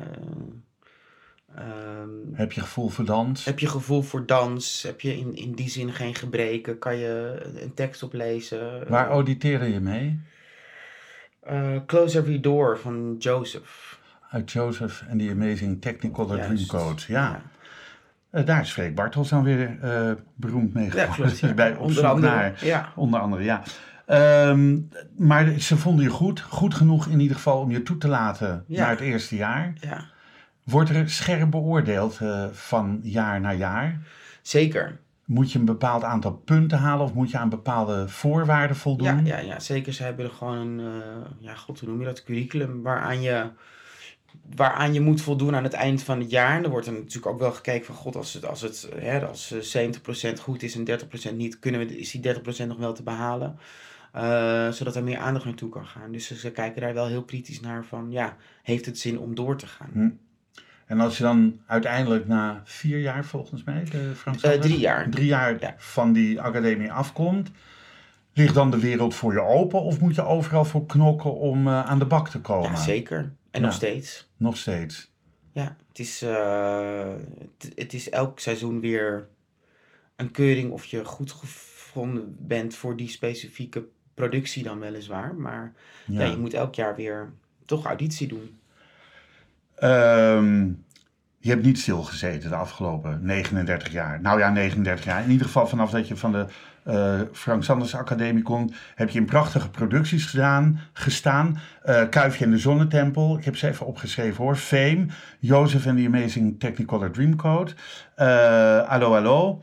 ehm, 1.56 2.08
Heb 2.32 2.52
je 2.52 2.60
gevoel 2.60 2.88
voor 2.88 3.04
dans? 3.04 3.44
heb 3.44 3.58
je 3.58 3.66
gevoel 3.66 4.02
voor 4.02 4.26
dans? 4.26 4.82
Heb 4.82 5.00
je 5.00 5.16
in, 5.18 5.36
in 5.36 5.52
die 5.52 5.68
zin 5.70 5.92
geen 5.92 6.14
gebreken? 6.14 6.78
Kan 6.78 6.96
je 6.96 7.42
een 7.62 7.74
tekst 7.74 8.02
oplezen? 8.02 8.88
Waar 8.88 9.08
auditeerde 9.08 9.72
je 9.72 9.80
mee? 9.80 10.20
Eh, 11.40 11.76
Close 11.86 12.18
Every 12.18 12.40
Door 12.40 12.78
van 12.78 13.16
Joseph. 13.18 14.00
Uit 14.30 14.52
Joseph 14.52 15.02
en 15.08 15.18
the 15.18 15.30
Amazing 15.30 15.80
Technicolor. 15.80 16.36
Dreamcoat. 16.40 17.02
Ja. 17.02 17.42
Eh, 18.30 18.46
daar 18.46 18.60
is 18.60 18.72
Freek 18.72 18.94
Bartels 18.94 19.28
dan 19.28 19.44
weer 19.44 19.78
eh, 19.80 20.12
beroemd 20.34 20.74
mee 20.74 20.84
Ja, 20.84 20.90
geworden. 20.90 21.14
klopt. 21.14 21.38
ja. 21.50 21.54
Bij 21.54 21.72
op 21.72 21.78
Onder 21.80 22.06
andere. 22.06 22.34
naar- 22.34 22.64
Ja. 22.64 22.92
Onder 22.96 23.20
andere, 23.20 23.42
ja. 23.44 23.62
Ehm, 24.12 24.78
maar 25.16 25.58
ze 25.60 25.76
vonden 25.76 26.04
je 26.04 26.10
goed. 26.10 26.40
Goed 26.40 26.74
genoeg 26.74 27.06
in 27.06 27.20
ieder 27.20 27.36
geval 27.36 27.60
om 27.60 27.70
je 27.70 27.82
toe 27.82 27.98
te 27.98 28.08
laten 28.08 28.64
Ja. 28.66 28.80
naar 28.80 28.90
het 28.90 29.00
eerste 29.00 29.36
jaar. 29.36 29.72
ja, 29.80 30.04
Wordt 30.62 30.90
er 30.90 31.10
scherp 31.10 31.50
beoordeeld 31.50 32.18
eh, 32.20 32.44
van 32.52 33.00
jaar 33.02 33.40
naar 33.40 33.56
jaar? 33.56 34.00
zeker. 34.42 34.98
Moet 35.24 35.52
je 35.52 35.58
een 35.58 35.64
bepaald 35.64 36.02
aantal 36.04 36.32
punten 36.32 36.78
halen 36.78 37.04
of 37.04 37.14
moet 37.14 37.30
je 37.30 37.38
aan 37.38 37.48
bepaalde 37.48 38.08
voorwaarden 38.08 38.76
voldoen? 38.76 39.24
Ja, 39.24 39.36
ja, 39.38 39.46
ja, 39.46 39.60
zeker. 39.60 39.92
Ze 39.92 40.02
hebben 40.02 40.24
er 40.24 40.30
gewoon 40.30 40.56
een, 40.58 40.80
eh, 40.80 41.30
ja, 41.38 41.54
god, 41.54 41.80
hoe 41.80 41.88
noem 41.88 41.98
je 41.98 42.04
dat, 42.04 42.24
curriculum 42.24 42.82
waaraan 42.82 43.20
je, 43.22 43.46
waaraan 44.54 44.92
je 44.92 45.00
moet 45.00 45.20
voldoen 45.22 45.54
aan 45.56 45.62
het 45.64 45.72
eind 45.72 46.02
van 46.02 46.18
het 46.20 46.30
jaar. 46.30 46.56
En 46.56 46.64
er 46.64 46.70
wordt 46.70 46.86
er 46.86 46.92
natuurlijk 46.92 47.26
ook 47.26 47.38
wel 47.40 47.52
gekeken 47.52 47.86
van, 47.86 47.94
god, 47.94 48.16
als 48.16 48.32
het, 48.34 48.46
als 48.46 48.60
het 48.60 48.88
hè, 48.96 49.26
als 49.26 49.52
eh, 49.74 49.88
70% 50.32 50.40
goed 50.40 50.62
is 50.62 50.74
en 50.76 50.84
30% 51.32 51.36
niet, 51.36 51.58
kunnen 51.58 51.80
we, 51.86 51.98
is 51.98 52.10
die 52.10 52.34
30% 52.34 52.66
nog 52.66 52.78
wel 52.78 52.92
te 52.92 53.02
behalen. 53.02 53.58
Eh, 54.12 54.68
zodat 54.70 54.96
er 54.96 55.02
meer 55.04 55.18
aandacht 55.18 55.44
naartoe 55.44 55.68
kan 55.70 55.86
gaan. 55.86 56.12
Dus 56.12 56.40
ze, 56.40 56.50
kijken 56.50 56.80
daar 56.80 56.94
wel 56.94 57.06
heel 57.06 57.24
kritisch 57.24 57.60
naar 57.60 57.84
van, 57.84 58.10
ja, 58.10 58.36
heeft 58.62 58.86
het 58.86 58.98
zin 58.98 59.18
om 59.18 59.34
door 59.34 59.56
te 59.56 59.66
gaan? 59.66 60.18
En 60.86 61.00
als 61.00 61.16
je 61.16 61.22
dan 61.22 61.60
uiteindelijk 61.66 62.26
na 62.26 62.60
vier 62.64 62.98
jaar 62.98 63.24
volgens 63.24 63.64
mij, 63.64 63.84
de 63.84 64.12
Eh, 64.42 64.52
drie 64.60 64.78
jaar. 64.78 65.10
drie 65.10 65.26
jaar 65.26 65.60
Ja. 65.60 65.74
van 65.78 66.12
die 66.12 66.40
academie 66.40 66.92
afkomt, 66.92 67.50
Ligt 68.34 68.54
dan 68.54 68.70
de 68.70 68.78
wereld 68.80 69.14
voor 69.14 69.32
je 69.32 69.40
open 69.40 69.82
of 69.82 70.00
moet 70.00 70.14
je 70.14 70.22
overal 70.24 70.64
voor 70.64 70.86
knokken 70.86 71.34
om 71.34 71.66
eh, 71.66 71.84
aan 71.86 71.98
de 71.98 72.06
bak 72.06 72.28
te 72.28 72.40
komen? 72.40 72.70
Ja, 72.70 72.76
zeker. 72.76 73.18
En 73.50 73.60
Ja. 73.60 73.66
nog 73.66 73.72
steeds. 73.74 74.30
Nog 74.36 74.56
steeds. 74.56 75.10
Ja, 75.52 75.76
het 75.88 75.98
is, 75.98 76.20
het, 76.20 77.72
het 77.74 77.92
is 77.92 78.10
elk 78.10 78.38
seizoen 78.40 78.80
weer 78.80 79.28
een 80.16 80.30
keuring 80.30 80.70
of 80.70 80.84
je 80.84 81.04
goed 81.04 81.32
gevonden 81.32 82.36
bent 82.38 82.74
voor 82.74 82.96
die 82.96 83.08
specifieke 83.08 83.84
productie 84.14 84.62
dan 84.62 84.78
weliswaar. 84.78 85.34
Maar 85.34 85.72
ja. 86.06 86.20
Ja. 86.22 86.30
je 86.30 86.36
moet 86.36 86.54
elk 86.54 86.74
jaar 86.74 86.96
weer 86.96 87.32
toch 87.66 87.84
auditie 87.86 88.28
doen. 88.28 88.58
Ehm, 89.74 90.66
je 91.38 91.50
hebt 91.50 91.64
niet 91.64 91.78
stilgezeten 91.78 92.50
de 92.50 92.56
afgelopen 92.56 93.18
39 93.22 93.92
jaar. 93.92 94.20
Nou 94.20 94.38
ja, 94.38 94.50
39 94.50 95.04
jaar. 95.04 95.24
In 95.24 95.30
ieder 95.30 95.46
geval 95.46 95.66
vanaf 95.66 95.90
dat 95.90 96.08
je 96.08 96.16
van 96.16 96.32
de 96.32 96.46
eh, 96.82 97.20
Frank 97.32 97.64
Sanders 97.64 97.94
Academie 97.94 98.42
komt, 98.42 98.74
heb 98.94 99.10
je 99.10 99.18
in 99.18 99.24
prachtige 99.24 99.70
producties 99.70 100.26
gedaan, 100.26 100.80
gestaan. 100.92 101.58
Eh 101.82 102.08
Kuifje 102.08 102.44
en 102.44 102.50
de 102.50 102.58
Zonnetempel, 102.58 103.38
ik 103.38 103.44
heb 103.44 103.56
ze 103.56 103.68
even 103.68 103.86
opgeschreven 103.86 104.44
hoor. 104.44 104.56
Fame, 104.56 105.06
Joseph 105.38 105.86
and 105.86 105.98
the 105.98 106.06
Amazing 106.06 106.60
Technicolor 106.60 107.10
Dreamcoat. 107.10 107.74
eh 108.14 108.88
Allo 108.88 109.14
Allo, 109.16 109.62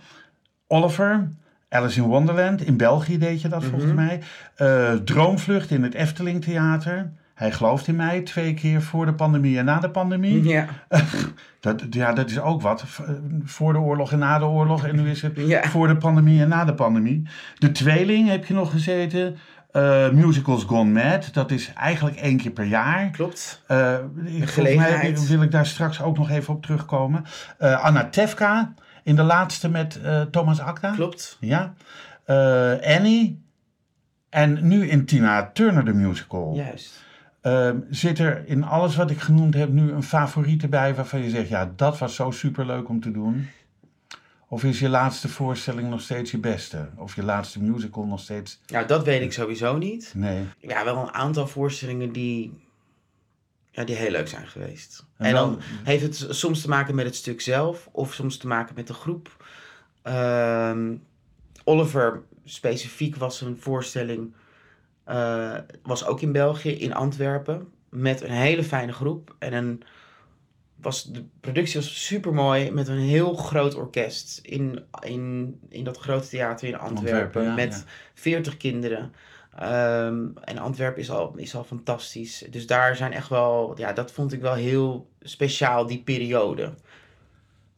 Oliver, 0.68 1.30
Alice 1.70 2.02
in 2.02 2.08
Wonderland. 2.08 2.62
In 2.62 2.78
België 2.78 3.18
deed 3.18 3.42
je 3.42 3.48
dat 3.48 3.64
volgens 3.64 3.94
mij. 3.94 4.20
Eh, 4.56 4.94
Droomvlucht 4.94 5.72
in 5.72 5.84
het 5.84 5.94
Efteling 5.94 6.44
Theater. 6.44 7.12
Hij 7.36 7.52
gelooft 7.52 7.88
in 7.88 7.96
mij 7.96 8.22
twee 8.22 8.54
keer 8.54 8.82
voor 8.82 9.06
de 9.06 9.14
pandemie 9.14 9.58
en 9.58 9.66
na 9.66 9.80
de 9.80 9.90
pandemie. 9.90 10.44
Ja, 10.44 10.66
Dat, 11.60 11.84
ja, 11.90 12.14
dat 12.14 12.30
is 12.30 12.40
ook 12.40 12.62
wat. 12.62 12.84
V- 12.86 13.00
Voor 13.44 13.74
de 13.74 13.80
oorlog 13.80 14.12
en 14.12 14.20
na 14.20 14.40
de 14.40 14.46
oorlog. 14.46 14.88
En 14.88 14.96
nu 14.96 15.10
is 15.10 15.22
het 15.22 15.32
Ja. 15.36 15.64
voor 15.64 15.88
de 15.88 15.98
pandemie 15.98 16.42
en 16.42 16.48
na 16.48 16.66
de 16.66 16.74
pandemie. 16.74 17.28
De 17.58 17.72
Tweeling 17.72 18.30
heb 18.30 18.46
je 18.46 18.54
nog 18.54 18.72
gezeten. 18.72 19.38
Eh, 19.72 20.10
musicals 20.10 20.64
Gone 20.64 20.92
Mad. 21.04 21.30
Dat 21.34 21.52
is 21.52 21.74
eigenlijk 21.74 22.16
één 22.18 22.38
keer 22.38 22.52
per 22.52 22.66
jaar. 22.66 23.10
klopt. 23.10 23.64
Eh, 23.68 23.94
ik, 24.26 24.50
volgens 24.50 24.76
mij 24.76 25.16
wil 25.28 25.42
ik 25.42 25.52
daar 25.52 25.66
straks 25.66 26.02
ook 26.02 26.18
nog 26.18 26.30
even 26.30 26.54
op 26.54 26.62
terugkomen. 26.64 27.24
Eh 27.58 27.84
Anna 27.84 28.06
Tefka 28.10 28.74
in 29.04 29.16
de 29.16 29.24
laatste 29.24 29.70
met 29.70 30.02
eh, 30.02 30.22
Thomas 30.22 30.60
Akda. 30.60 30.92
Klopt. 30.92 31.38
Ja. 31.40 31.74
Eh, 32.24 32.96
Annie. 32.96 33.48
En 34.30 34.68
nu 34.68 34.88
in 34.90 35.06
Tina 35.06 35.50
Turner 35.54 35.86
de 35.86 35.94
musical. 35.94 36.54
Juist. 36.56 37.04
Ehm, 37.42 37.78
zit 37.90 38.20
er 38.20 38.44
in 38.46 38.64
alles 38.64 38.96
wat 38.96 39.10
ik 39.10 39.20
genoemd 39.20 39.54
heb 39.54 39.70
nu 39.70 39.92
een 39.92 40.04
favoriete 40.04 40.68
bij 40.68 40.96
waarvan 40.96 41.24
je 41.24 41.30
zegt, 41.30 41.50
ja, 41.50 41.72
dat 41.76 41.98
was 41.98 42.16
zo 42.16 42.32
superleuk 42.32 42.90
om 42.90 43.00
te 43.00 43.12
doen? 43.12 43.48
Of 44.48 44.64
is 44.64 44.80
je 44.80 44.90
laatste 44.90 45.28
voorstelling 45.28 45.90
nog 45.90 46.02
steeds 46.02 46.32
je 46.32 46.38
beste? 46.38 46.90
Of 46.96 47.16
je 47.16 47.24
laatste 47.24 47.62
musical 47.62 48.06
nog 48.06 48.20
steeds... 48.20 48.60
Nou, 48.68 48.88
dat 48.88 49.04
weet 49.04 49.22
ik 49.22 49.34
sowieso 49.34 49.78
niet. 49.78 50.12
Nee. 50.16 50.44
Ja, 50.58 50.84
wel 50.84 50.98
een 50.98 51.14
aantal 51.14 51.48
voorstellingen 51.48 52.12
die, 52.12 52.54
ja, 53.72 53.84
die 53.84 53.96
heel 53.96 54.12
leuk 54.12 54.28
zijn 54.28 54.48
geweest. 54.48 55.06
En 55.18 55.26
En, 55.26 55.34
dan- 55.34 55.50
dan 55.52 55.62
heeft 55.84 56.04
het 56.04 56.26
soms 56.36 56.62
te 56.62 56.70
maken 56.70 56.96
met 56.96 57.06
het 57.06 57.16
stuk 57.16 57.42
zelf, 57.42 57.90
of 57.92 58.14
soms 58.14 58.38
te 58.38 58.48
maken 58.48 58.76
met 58.76 58.88
de 58.88 58.94
groep. 58.94 59.46
Ehm, 60.02 60.96
Oliver 61.64 62.22
specifiek 62.46 63.16
was 63.16 63.42
een 63.42 63.58
voorstelling, 63.60 64.34
eh, 65.04 65.58
was 65.84 66.06
ook 66.06 66.22
in 66.22 66.32
België, 66.32 66.70
in 66.72 66.94
Antwerpen, 66.94 67.68
met 67.90 68.22
een 68.22 68.32
hele 68.32 68.64
fijne 68.64 68.92
groep. 68.94 69.36
En 69.40 69.54
een, 69.54 69.84
was, 70.76 71.04
de 71.04 71.24
productie 71.40 71.80
was 71.80 72.06
super 72.06 72.34
mooi, 72.34 72.72
met 72.72 72.88
een 72.88 72.98
heel 72.98 73.34
groot 73.36 73.76
orkest 73.76 74.40
in, 74.44 74.84
in, 75.02 75.60
in 75.70 75.84
dat 75.84 75.98
grote 75.98 76.28
theater 76.28 76.68
in 76.68 76.78
Antwerpen, 76.78 77.14
Antwerpen, 77.14 77.44
ja, 77.44 77.54
met 77.54 77.84
ja. 77.86 77.92
40 78.14 78.58
kinderen. 78.58 79.14
Ehm, 79.60 80.26
en 80.44 80.58
Antwerpen 80.58 81.02
is 81.02 81.12
al, 81.12 81.34
is 81.36 81.56
al 81.56 81.64
fantastisch. 81.64 82.46
Dus 82.50 82.68
daar 82.68 82.96
zijn 82.96 83.14
echt 83.14 83.30
wel, 83.30 83.74
ja, 83.78 83.94
dat 83.94 84.12
vond 84.12 84.34
ik 84.34 84.42
wel 84.42 84.54
heel 84.54 85.10
speciaal, 85.22 85.86
die 85.86 86.02
periode. 86.02 86.74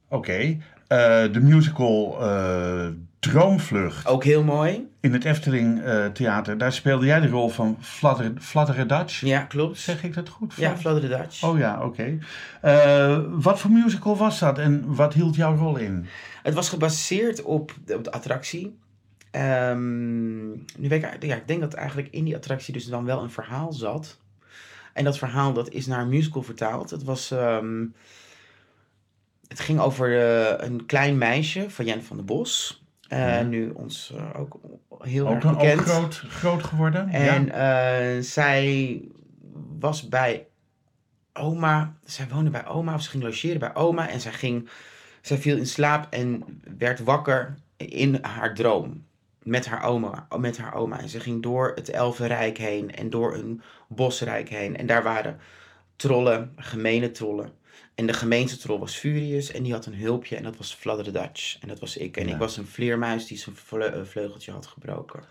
Oké. 0.08 0.58
Eh, 0.88 1.24
de 1.32 1.40
musical 1.42 2.18
eh, 2.22 2.88
Droomvlucht 3.20 4.08
Ook 4.08 4.24
heel 4.24 4.44
mooi. 4.44 4.88
in 5.00 5.14
het 5.14 5.26
Efteling 5.26 5.82
eh, 5.82 6.06
Theater. 6.06 6.58
Daar 6.58 6.74
speelde 6.74 7.06
jij 7.06 7.20
de 7.20 7.28
rol 7.28 7.50
van 7.50 7.78
Fladder, 7.80 8.32
Fladderen 8.40 8.88
Dutch. 8.88 9.22
Ja, 9.22 9.42
klopt. 9.42 9.80
Zeg 9.80 10.04
ik 10.04 10.14
dat 10.14 10.30
goed? 10.30 10.54
Ja, 10.58 10.78
Flutter 10.78 11.10
the 11.10 11.18
Dutch. 11.18 11.44
Oh 11.44 11.58
ja, 11.58 11.86
oké. 11.86 12.18
Wat 13.30 13.60
voor 13.60 13.72
musical 13.72 14.18
was 14.18 14.40
dat 14.40 14.58
en 14.58 14.96
wat 14.96 15.14
hield 15.14 15.36
jouw 15.36 15.56
rol 15.56 15.78
in? 15.78 16.06
Het 16.44 16.54
was 16.54 16.70
gebaseerd 16.70 17.42
op 17.42 17.74
de, 17.86 17.96
op 17.96 18.04
de 18.04 18.12
attractie. 18.12 18.80
Ehm, 19.32 20.50
nu 20.52 20.88
weet 20.90 21.04
ik, 21.04 21.24
ja, 21.24 21.36
ik 21.36 21.48
denk 21.48 21.62
dat 21.62 21.74
eigenlijk 21.74 22.08
in 22.12 22.24
die 22.24 22.36
attractie 22.36 22.74
dus 22.74 22.86
dan 22.86 23.06
wel 23.06 23.24
een 23.24 23.32
verhaal 23.32 23.74
zat. 23.74 24.18
En 24.94 25.04
dat 25.04 25.18
verhaal 25.18 25.54
dat 25.54 25.70
is 25.70 25.86
naar 25.86 26.02
een 26.02 26.10
musical 26.10 26.44
vertaald. 26.44 26.90
Het 26.90 27.04
was... 27.04 27.32
ehm, 27.32 27.86
het 29.48 29.60
ging 29.60 29.80
over 29.80 30.20
eh, 30.20 30.68
een 30.68 30.86
klein 30.86 31.18
meisje 31.18 31.70
van 31.70 31.86
Jen 31.86 32.04
van 32.04 32.18
der 32.18 32.26
Bos. 32.26 32.84
Eh, 33.08 33.20
Ja. 33.20 33.42
Nu 33.42 33.70
ons 33.70 34.14
eh, 34.16 34.40
ook 34.40 34.60
heel 35.00 35.28
Ook, 35.28 35.36
erg 35.36 35.46
ook 35.46 35.60
bekend. 35.60 35.82
groot, 35.82 36.16
groot 36.30 36.64
geworden? 36.64 37.10
En 37.10 37.46
ja. 37.46 38.22
zij 38.22 39.02
was 39.80 40.10
bij 40.10 40.48
oma. 41.34 41.96
Zij 42.04 42.28
woonde 42.32 42.50
bij 42.50 42.66
oma 42.68 42.94
of 42.94 43.02
ze 43.02 43.10
ging 43.10 43.24
logeren 43.24 43.60
bij 43.60 43.76
oma. 43.76 44.10
En 44.10 44.22
zij, 44.22 44.32
ging, 44.32 44.70
zij 45.22 45.38
viel 45.38 45.58
in 45.58 45.68
slaap 45.68 46.14
en 46.14 46.44
werd 46.78 47.00
wakker 47.04 47.58
in 47.78 48.18
haar 48.22 48.54
droom. 48.56 49.06
Met 49.44 49.66
haar, 49.66 49.84
oma, 49.84 50.28
met 50.38 50.58
haar 50.58 50.74
oma. 50.74 51.00
En 51.00 51.10
ze 51.10 51.20
ging 51.20 51.42
door 51.42 51.72
het 51.76 51.90
Elfenrijk 51.90 52.58
heen 52.58 52.96
en 52.96 53.10
door 53.10 53.34
een 53.36 53.62
bosrijk 53.88 54.50
heen. 54.50 54.78
En 54.78 54.86
daar 54.86 55.04
waren 55.04 55.40
trollen, 55.96 56.54
gemene 56.56 57.12
trollen. 57.12 57.52
En 57.96 58.08
de 58.08 58.14
gemeenste 58.14 58.58
troll 58.58 58.80
was 58.80 58.96
Furious 58.96 59.52
en 59.52 59.64
die 59.64 59.74
had 59.74 59.86
een 59.86 59.96
hulpje 59.96 60.36
en 60.36 60.44
dat 60.44 60.58
was 60.58 60.74
Fladder 60.74 61.14
Dutch. 61.14 61.58
En 61.62 61.68
dat 61.68 61.80
was 61.80 61.98
ik. 61.98 62.18
En 62.18 62.28
Ja. 62.28 62.34
ik 62.34 62.40
was 62.40 62.58
een 62.58 62.68
vleermuis 62.68 63.28
die 63.28 63.38
zijn 63.38 63.56
vle- 63.56 64.06
vleugeltje 64.06 64.52
had 64.52 64.66
gebroken. 64.68 65.24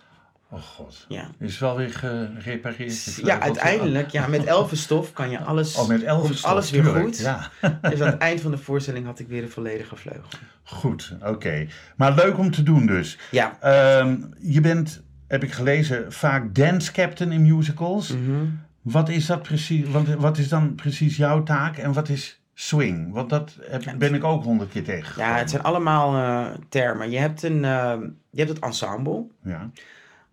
Oh 0.53 0.63
god. 0.63 1.05
Ja. 1.09 1.31
Is 1.39 1.59
wel 1.59 1.77
weer 1.77 1.91
gerepareerd? 1.91 3.05
Ja, 3.05 3.13
vleugeltje? 3.13 3.41
uiteindelijk, 3.41 4.11
ja, 4.11 4.27
met 4.27 4.45
elfenstof 4.57 5.13
kan 5.13 5.31
je 5.31 5.39
alles, 5.41 5.77
Oh, 5.77 5.89
met 5.89 6.03
elf 6.03 6.23
komt 6.23 6.43
alles 6.45 6.71
weer 6.71 6.85
goed. 6.85 7.19
Ja, 7.19 7.51
Dus 7.81 8.01
aan 8.01 8.07
het 8.11 8.19
eind 8.29 8.41
van 8.41 8.51
de 8.51 8.59
voorstelling 8.59 9.07
had 9.07 9.19
ik 9.19 9.29
weer 9.29 9.43
een 9.43 9.51
volledige 9.51 9.97
vleugel. 9.97 10.29
goed. 10.63 11.17
Oké. 11.23 11.67
Maar 11.97 12.15
leuk 12.15 12.39
om 12.39 12.51
te 12.51 12.63
doen 12.63 12.87
dus. 12.87 13.19
Ja. 13.31 13.57
Ehm, 13.61 14.17
je 14.41 14.61
bent, 14.61 15.03
heb 15.29 15.43
ik 15.43 15.53
gelezen, 15.53 16.13
vaak 16.13 16.55
dance 16.55 16.93
captain 16.93 17.33
in 17.33 17.43
musicals. 17.57 18.09
Mhm. 18.09 18.45
Wat 18.83 19.09
is 19.09 19.27
dat 19.27 19.43
precies? 19.43 19.89
Wat, 19.89 20.07
wat 20.07 20.39
is 20.39 20.49
dan 20.49 20.75
precies 20.75 21.17
jouw 21.17 21.43
taak 21.43 21.77
en 21.77 21.93
wat 21.93 22.09
is 22.09 22.41
swing? 22.55 23.13
Want 23.13 23.31
dat 23.31 23.57
heb, 23.63 23.95
ben 23.99 24.15
ik 24.15 24.25
ook 24.25 24.45
honderd 24.45 24.71
keer 24.71 24.85
tegen. 24.85 25.23
Ja, 25.23 25.37
het 25.37 25.51
zijn 25.51 25.63
allemaal 25.63 26.17
eh, 26.17 26.55
termen. 26.69 27.11
Je 27.11 27.19
hebt, 27.19 27.43
een, 27.43 27.65
eh, 27.65 27.95
je 28.31 28.39
hebt 28.39 28.49
het 28.49 28.59
ensemble. 28.59 29.27
Ja, 29.45 29.71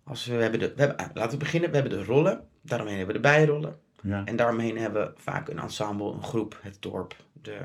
Als 0.08 0.26
we, 0.26 0.36
we 0.36 0.42
hebben 0.42 0.60
de, 0.60 0.72
we 0.74 0.80
hebben, 0.80 0.96
ah, 0.96 1.06
laten 1.14 1.30
we 1.30 1.36
beginnen. 1.44 1.70
We 1.70 1.76
hebben 1.76 1.98
de 1.98 2.04
rollen. 2.04 2.40
Daaromheen 2.62 2.96
hebben 2.96 3.14
we 3.16 3.22
de 3.22 3.28
bijrollen. 3.28 3.78
ja. 4.02 4.24
En 4.24 4.36
daaromheen 4.36 4.78
hebben 4.78 5.02
we 5.06 5.12
vaak 5.20 5.48
een 5.48 5.58
ensemble, 5.58 6.12
een 6.12 6.22
groep, 6.22 6.58
het 6.62 6.76
dorp, 6.80 7.16
de, 7.42 7.58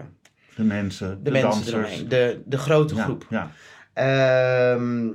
De 0.56 0.64
mensen, 0.64 1.10
de, 1.10 1.22
de, 1.24 1.32
mensen 1.32 1.50
dansers. 1.52 1.72
eromheen. 1.76 2.08
De, 2.10 2.42
de 2.46 2.58
grote 2.58 2.96
ja, 2.96 3.04
groep. 3.04 3.26
Ja, 3.30 3.52
Ehm, 3.94 5.12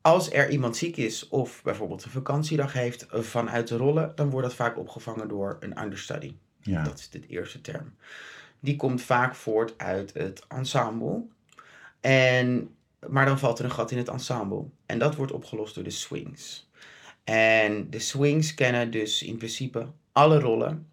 als 0.00 0.32
er 0.32 0.50
iemand 0.50 0.76
ziek 0.76 0.96
is 0.96 1.28
of 1.28 1.62
bijvoorbeeld 1.62 2.04
een 2.04 2.10
vakantiedag 2.10 2.72
heeft 2.72 3.06
vanuit 3.10 3.68
de 3.68 3.76
rollen, 3.76 4.12
dan 4.14 4.30
wordt 4.30 4.46
dat 4.46 4.56
vaak 4.56 4.78
opgevangen 4.78 5.28
door 5.28 5.56
een 5.60 5.82
understudy. 5.82 6.34
ja. 6.60 6.82
Dat 6.82 6.98
is 6.98 7.10
de 7.10 7.26
eerste 7.26 7.60
term. 7.60 7.94
Die 8.60 8.76
komt 8.76 9.02
vaak 9.02 9.34
voort 9.34 9.78
uit 9.78 10.12
het 10.14 10.44
ensemble. 10.48 11.22
En, 12.00 12.74
maar 13.08 13.26
dan 13.26 13.38
valt 13.38 13.58
er 13.58 13.64
een 13.64 13.70
gat 13.72 13.90
in 13.90 13.98
het 13.98 14.08
ensemble. 14.08 14.64
En 14.86 14.98
dat 14.98 15.14
wordt 15.14 15.32
opgelost 15.32 15.74
door 15.74 15.84
de 15.84 15.90
swings. 15.90 16.70
En 17.24 17.90
de 17.90 17.98
swings 17.98 18.54
kennen 18.54 18.90
dus 18.90 19.22
in 19.22 19.36
principe 19.36 19.86
alle 20.12 20.38
rollen 20.40 20.86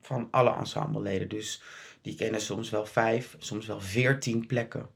van 0.00 0.28
alle 0.30 0.54
ensembleleden. 0.54 1.28
Dus 1.28 1.62
die 2.02 2.14
kennen 2.14 2.40
soms 2.40 2.70
wel 2.70 2.86
vijf, 2.86 3.36
soms 3.38 3.66
wel 3.66 3.80
veertien 3.80 4.46
plekken 4.46 4.86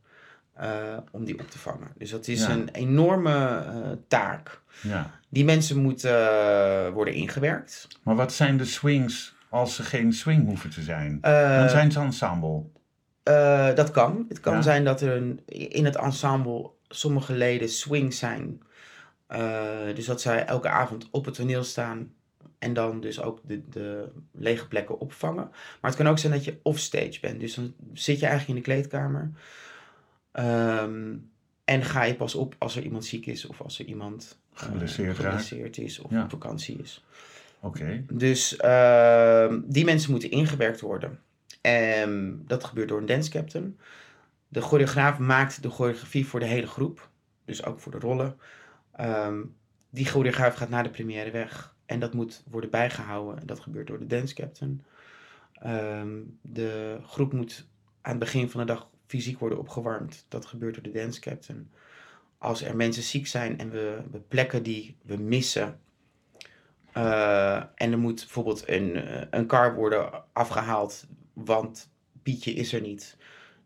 eh, 0.54 0.96
om 1.12 1.24
die 1.24 1.40
op 1.40 1.50
te 1.50 1.58
vangen. 1.58 1.88
Dus 1.98 2.10
dat 2.10 2.28
is 2.28 2.40
Ja. 2.40 2.50
een 2.50 2.68
enorme 2.68 3.56
eh, 3.56 3.90
taak. 4.08 4.60
ja. 4.82 5.18
Die 5.28 5.44
mensen 5.44 5.76
moeten 5.78 6.30
eh, 6.30 6.92
worden 6.92 7.14
ingewerkt. 7.14 7.88
Maar 8.02 8.16
wat 8.16 8.32
zijn 8.32 8.56
de 8.56 8.64
swings 8.64 9.34
als 9.48 9.74
ze 9.74 9.82
geen 9.82 10.12
swing 10.12 10.46
hoeven 10.46 10.70
te 10.70 10.82
zijn? 10.82 11.18
Dan 11.20 11.68
zijn 11.68 11.92
ze 11.92 12.00
ensemble. 12.00 12.62
Eh, 13.22 13.74
dat 13.74 13.90
kan. 13.90 14.24
Het 14.28 14.40
kan 14.40 14.54
Ja. 14.54 14.62
zijn 14.62 14.84
dat 14.84 15.00
er 15.00 15.16
een, 15.16 15.40
in 15.46 15.84
het 15.84 15.96
ensemble 15.96 16.70
sommige 16.88 17.32
leden 17.32 17.68
swing 17.68 18.14
zijn. 18.14 18.62
Eh, 19.26 19.94
dus 19.94 20.04
dat 20.06 20.20
zij 20.20 20.44
elke 20.44 20.68
avond 20.68 21.08
op 21.10 21.24
het 21.24 21.34
toneel 21.34 21.64
staan 21.64 22.12
en 22.58 22.72
dan 22.72 23.00
dus 23.00 23.20
ook 23.22 23.40
de, 23.44 23.68
de 23.68 24.08
lege 24.32 24.68
plekken 24.68 24.98
opvangen. 25.00 25.48
Maar 25.80 25.90
het 25.90 25.96
kan 25.96 26.08
ook 26.08 26.18
zijn 26.18 26.32
dat 26.32 26.44
je 26.44 26.58
offstage 26.62 27.18
bent. 27.20 27.40
Dus 27.40 27.54
dan 27.54 27.74
zit 27.92 28.20
je 28.20 28.26
eigenlijk 28.26 28.48
in 28.58 28.64
de 28.64 28.70
kleedkamer. 28.72 29.30
Ehm, 30.32 31.14
en 31.64 31.82
ga 31.84 32.04
je 32.04 32.14
pas 32.14 32.34
op 32.34 32.54
als 32.58 32.76
er 32.76 32.82
iemand 32.82 33.04
ziek 33.04 33.26
is 33.26 33.46
of 33.46 33.60
als 33.60 33.78
er 33.78 33.84
iemand 33.84 34.38
Geblesseerd 34.52 35.18
raakt. 35.18 35.42
geblesseerd 35.44 35.78
is 35.78 35.98
of 35.98 36.10
Ja. 36.10 36.22
op 36.22 36.30
vakantie 36.30 36.78
is. 36.82 37.04
Oké. 37.60 38.04
Dus 38.12 38.56
ehm, 38.56 39.60
die 39.64 39.84
mensen 39.84 40.10
moeten 40.10 40.30
ingewerkt 40.30 40.80
worden. 40.80 41.18
En 41.60 42.42
dat 42.46 42.64
gebeurt 42.64 42.88
door 42.88 42.98
een 42.98 43.06
dance 43.06 43.30
captain. 43.30 43.78
De 44.48 44.60
choreograaf 44.60 45.18
maakt 45.18 45.62
de 45.62 45.70
choreografie 45.70 46.26
voor 46.26 46.40
de 46.40 46.46
hele 46.46 46.66
groep. 46.66 47.08
Dus 47.44 47.64
ook 47.64 47.80
voor 47.80 47.92
de 47.92 47.98
rollen. 47.98 48.38
Ehm, 48.92 49.42
die 49.90 50.06
choreograaf 50.06 50.54
gaat 50.54 50.68
na 50.68 50.82
de 50.82 50.90
première 50.90 51.30
weg. 51.30 51.74
En 51.86 52.00
dat 52.00 52.14
moet 52.14 52.42
worden 52.50 52.70
bijgehouden. 52.70 53.46
Dat 53.46 53.60
gebeurt 53.60 53.86
door 53.86 53.98
de 53.98 54.06
dance 54.06 54.34
captain. 54.34 54.84
Ehm, 55.54 56.18
de 56.42 56.98
groep 57.06 57.32
moet 57.32 57.66
aan 58.00 58.10
het 58.10 58.20
begin 58.20 58.50
van 58.50 58.60
de 58.60 58.66
dag 58.66 58.88
fysiek 59.06 59.38
worden 59.38 59.58
opgewarmd. 59.58 60.24
Dat 60.28 60.46
gebeurt 60.46 60.74
door 60.74 60.82
de 60.82 60.90
dance 60.90 61.20
captain. 61.20 61.70
Als 62.38 62.62
er 62.62 62.76
mensen 62.76 63.02
ziek 63.02 63.26
zijn 63.26 63.58
en 63.58 63.70
we, 63.70 64.02
plekken 64.28 64.62
die 64.62 64.96
we 65.02 65.16
missen. 65.16 65.80
eh, 66.92 67.56
en 67.56 67.92
er 67.92 67.98
moet 67.98 68.20
bijvoorbeeld 68.20 68.68
een, 68.68 68.96
eh, 68.96 69.26
een 69.30 69.46
car 69.46 69.74
worden 69.74 70.24
afgehaald, 70.32 71.06
want 71.32 71.88
Pietje 72.22 72.52
is 72.52 72.72
er 72.72 72.80
niet. 72.80 73.16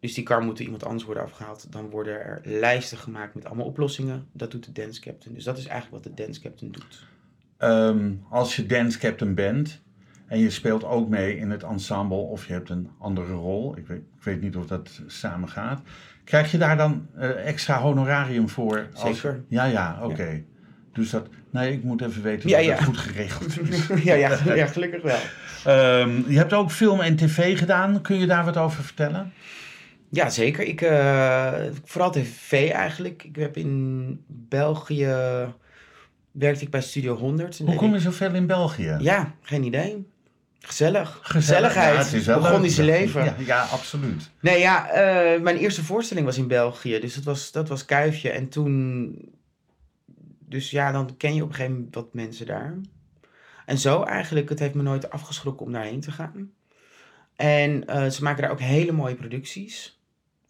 Dus 0.00 0.14
die 0.14 0.24
car 0.24 0.42
moet 0.42 0.56
door 0.56 0.64
iemand 0.64 0.84
anders 0.84 1.04
worden 1.04 1.22
afgehaald. 1.22 1.72
Dan 1.72 1.90
worden 1.90 2.20
er 2.20 2.40
lijsten 2.44 2.98
gemaakt 2.98 3.34
met 3.34 3.44
allemaal 3.44 3.66
oplossingen. 3.66 4.26
Dat 4.32 4.50
doet 4.50 4.64
de 4.64 4.72
dance 4.72 5.00
captain. 5.00 5.34
Dus 5.34 5.44
dat 5.44 5.58
is 5.58 5.66
eigenlijk 5.66 6.04
wat 6.04 6.16
de 6.16 6.22
dance 6.22 6.40
captain 6.40 6.72
doet. 6.72 7.06
Ehm, 7.56 8.12
als 8.30 8.56
je 8.56 8.66
dance 8.66 8.98
captain 8.98 9.34
bent 9.34 9.82
en 10.26 10.38
je 10.38 10.50
speelt 10.50 10.84
ook 10.84 11.08
mee 11.08 11.36
in 11.36 11.50
het 11.50 11.62
ensemble 11.62 12.16
of 12.16 12.46
je 12.46 12.52
hebt 12.52 12.70
een 12.70 12.90
andere 12.98 13.32
rol, 13.32 13.76
ik 13.76 13.86
weet, 13.86 14.02
ik 14.16 14.22
weet 14.22 14.40
niet 14.40 14.56
of 14.56 14.66
dat 14.66 15.00
samen 15.06 15.48
gaat, 15.48 15.82
krijg 16.24 16.50
je 16.50 16.58
daar 16.58 16.76
dan 16.76 17.06
eh, 17.14 17.46
extra 17.46 17.80
honorarium 17.80 18.48
voor? 18.48 18.88
Als, 18.94 19.20
Zeker. 19.20 19.44
Ja, 19.48 19.64
ja, 19.64 19.98
oké. 20.02 20.44
Dus 20.92 21.10
dat, 21.10 21.28
nee, 21.50 21.72
ik 21.72 21.82
moet 21.82 22.02
even 22.02 22.22
weten 22.22 22.48
Ja, 22.48 22.56
dat 22.56 22.66
ja. 22.66 22.76
goed 22.76 22.96
geregeld 22.96 23.60
is. 23.60 23.86
ja, 24.04 24.14
ja, 24.14 24.54
ja, 24.54 24.66
gelukkig 24.76 25.02
wel. 25.02 25.20
Ehm, 25.64 26.30
je 26.30 26.36
hebt 26.36 26.52
ook 26.52 26.70
film 26.70 27.00
en 27.00 27.16
tv 27.16 27.58
gedaan. 27.58 28.00
Kun 28.00 28.18
je 28.18 28.26
daar 28.26 28.44
wat 28.44 28.56
over 28.56 28.84
vertellen? 28.84 29.32
Ja, 30.10 30.30
zeker. 30.30 30.64
Ik, 30.66 30.80
eh, 30.80 31.52
vooral 31.84 32.10
tv 32.10 32.70
eigenlijk. 32.70 33.24
Ik 33.24 33.36
heb 33.36 33.56
in 33.56 34.20
België, 34.28 35.14
werkte 36.32 36.64
ik 36.64 36.70
bij 36.70 36.80
Studio 36.80 37.16
100. 37.16 37.58
En 37.58 37.66
Hoe 37.66 37.74
kom 37.74 37.92
je 37.92 38.00
zoveel 38.00 38.34
in 38.34 38.46
België? 38.46 38.96
Ja, 39.00 39.34
geen 39.40 39.62
idee. 39.64 40.06
Gezellig. 40.60 41.18
Gezellig. 41.22 41.72
Gezelligheid. 41.72 42.24
Ja, 42.24 42.34
Begon 42.34 42.52
leuk. 42.52 42.62
die 42.62 42.70
zijn 42.70 42.86
leven. 42.86 43.24
Ja, 43.24 43.34
ja, 43.38 43.62
absoluut. 43.62 44.30
Nee, 44.40 44.58
ja, 44.58 44.88
eh, 44.90 45.40
mijn 45.40 45.56
eerste 45.56 45.84
voorstelling 45.84 46.26
was 46.26 46.38
in 46.38 46.48
België. 46.48 47.00
Dus 47.00 47.14
dat 47.14 47.24
was, 47.24 47.52
dat 47.52 47.68
was 47.68 47.84
Kuifje. 47.84 48.30
En 48.30 48.48
toen... 48.48 49.14
Dus 50.48 50.70
ja, 50.70 50.92
dan 50.92 51.16
ken 51.16 51.34
je 51.34 51.42
op 51.42 51.48
een 51.48 51.54
gegeven 51.54 51.76
moment 51.76 51.94
wat 51.94 52.14
mensen 52.14 52.46
daar. 52.46 52.74
En 53.66 53.78
zo 53.78 54.02
eigenlijk, 54.02 54.48
het 54.48 54.58
heeft 54.58 54.74
me 54.74 54.82
nooit 54.82 55.10
afgeschrokken 55.10 55.66
om 55.66 55.72
daarheen 55.72 56.00
te 56.00 56.10
gaan. 56.10 56.52
En 57.36 57.86
eh, 57.86 58.10
ze 58.10 58.22
maken 58.22 58.42
daar 58.42 58.50
ook 58.50 58.60
hele 58.60 58.92
mooie 58.92 59.14
producties. 59.14 59.98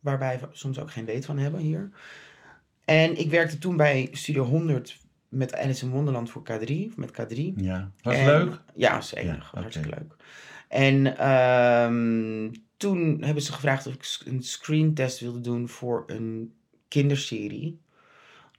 Waarbij 0.00 0.38
we 0.40 0.46
soms 0.52 0.78
ook 0.78 0.90
geen 0.90 1.04
weet 1.04 1.24
van 1.24 1.38
hebben 1.38 1.60
hier. 1.60 1.90
En 2.84 3.18
ik 3.18 3.30
werkte 3.30 3.58
toen 3.58 3.76
bij 3.76 4.08
Studio 4.12 4.44
100 4.44 4.98
met 5.28 5.54
Alice 5.54 5.84
in 5.84 5.90
Wonderland 5.90 6.30
voor 6.30 6.42
K3. 6.42 6.94
Met 6.96 7.10
K3. 7.10 7.36
Ja. 7.56 7.90
Was 8.02 8.14
En- 8.14 8.26
leuk? 8.26 8.60
Ja, 8.74 9.02
oké. 9.12 9.38
Hartstikke 9.52 9.88
leuk. 9.88 10.14
En 10.68 11.16
ehm, 11.18 12.50
toen 12.76 13.22
hebben 13.22 13.42
ze 13.42 13.52
gevraagd 13.52 13.86
of 13.86 13.94
ik 13.94 14.20
een 14.24 14.42
screentest 14.42 15.20
wilde 15.20 15.40
doen 15.40 15.68
voor 15.68 16.04
een 16.06 16.54
kinderserie. 16.88 17.78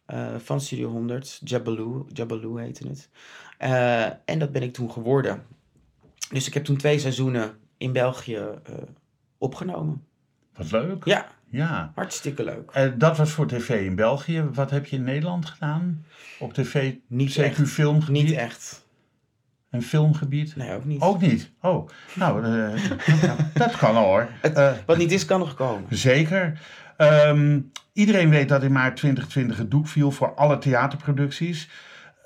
Eh, 0.05 0.35
van 0.37 0.61
Studio 0.61 0.89
100. 0.89 1.41
Jabaloo, 1.43 2.05
Jabaloo 2.13 2.55
heette 2.55 2.87
het. 2.87 3.09
Eh, 3.57 4.03
en 4.05 4.39
dat 4.39 4.51
ben 4.51 4.61
ik 4.63 4.73
toen 4.73 4.91
geworden. 4.91 5.43
Dus 6.31 6.47
ik 6.47 6.53
heb 6.53 6.63
toen 6.63 6.77
twee 6.77 6.99
seizoenen 6.99 7.53
in 7.77 7.91
België 7.91 8.35
eh, 8.35 8.73
opgenomen. 9.37 10.03
Wat 10.55 10.71
leuk. 10.71 11.05
Ja, 11.05 11.25
Ja. 11.49 11.91
hartstikke 11.95 12.43
leuk. 12.43 12.93
Dat 12.99 13.17
was 13.17 13.31
voor 13.31 13.47
tv 13.47 13.69
in 13.85 13.95
België. 13.95 14.41
Wat 14.53 14.69
heb 14.71 14.85
je 14.85 14.95
in 14.95 15.03
Nederland 15.03 15.45
gedaan? 15.45 16.05
Op 16.39 16.53
tv, 16.53 16.93
Niet 17.07 17.31
CQ 17.33 17.41
echt. 17.43 17.61
filmgebied? 17.69 18.23
Niet 18.23 18.31
echt. 18.35 18.83
Een 19.69 19.81
filmgebied? 19.83 20.55
Nee, 20.55 20.73
ook 20.73 20.85
niet. 20.85 21.01
Ook 21.01 21.21
niet? 21.21 21.51
Oh, 21.61 21.89
nou, 22.15 22.41
dat 23.53 23.77
kan 23.77 23.95
hoor. 23.95 24.27
Wat 24.85 24.97
niet 24.97 25.11
is, 25.11 25.25
kan 25.25 25.39
nog 25.39 25.53
komen. 25.53 25.97
zeker. 25.97 26.61
Ehm, 26.97 27.59
iedereen 27.93 28.29
weet 28.29 28.49
dat 28.49 28.63
in 28.63 28.71
maart 28.71 28.95
2020 28.95 29.57
het 29.57 29.71
doek 29.71 29.87
viel 29.87 30.11
voor 30.11 30.35
alle 30.35 30.57
theaterproducties. 30.57 31.69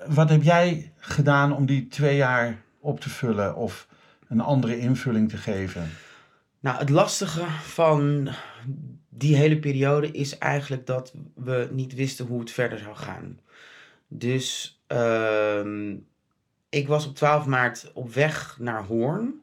Wat 0.07 0.29
heb 0.29 0.43
jij 0.43 0.93
gedaan 0.97 1.55
om 1.55 1.65
die 1.65 1.87
twee 1.87 2.15
jaar 2.15 2.61
op 2.79 2.99
te 2.99 3.09
vullen 3.09 3.55
of 3.55 3.87
een 4.27 4.41
andere 4.41 4.79
invulling 4.79 5.29
te 5.29 5.37
geven? 5.37 5.89
Nou, 6.59 6.77
het 6.77 6.89
lastige 6.89 7.43
van 7.61 8.29
die 9.09 9.35
hele 9.35 9.59
periode 9.59 10.11
is 10.11 10.37
eigenlijk 10.37 10.85
dat 10.85 11.13
we 11.35 11.67
niet 11.71 11.93
wisten 11.93 12.25
hoe 12.25 12.39
het 12.39 12.51
verder 12.51 12.79
zou 12.79 12.95
gaan. 12.95 13.39
Dus 14.07 14.79
ehm, 14.87 15.95
ik 16.69 16.87
was 16.87 17.07
op 17.07 17.15
12 17.15 17.45
maart 17.45 17.91
op 17.93 18.13
weg 18.13 18.57
naar 18.59 18.83
Hoorn 18.83 19.41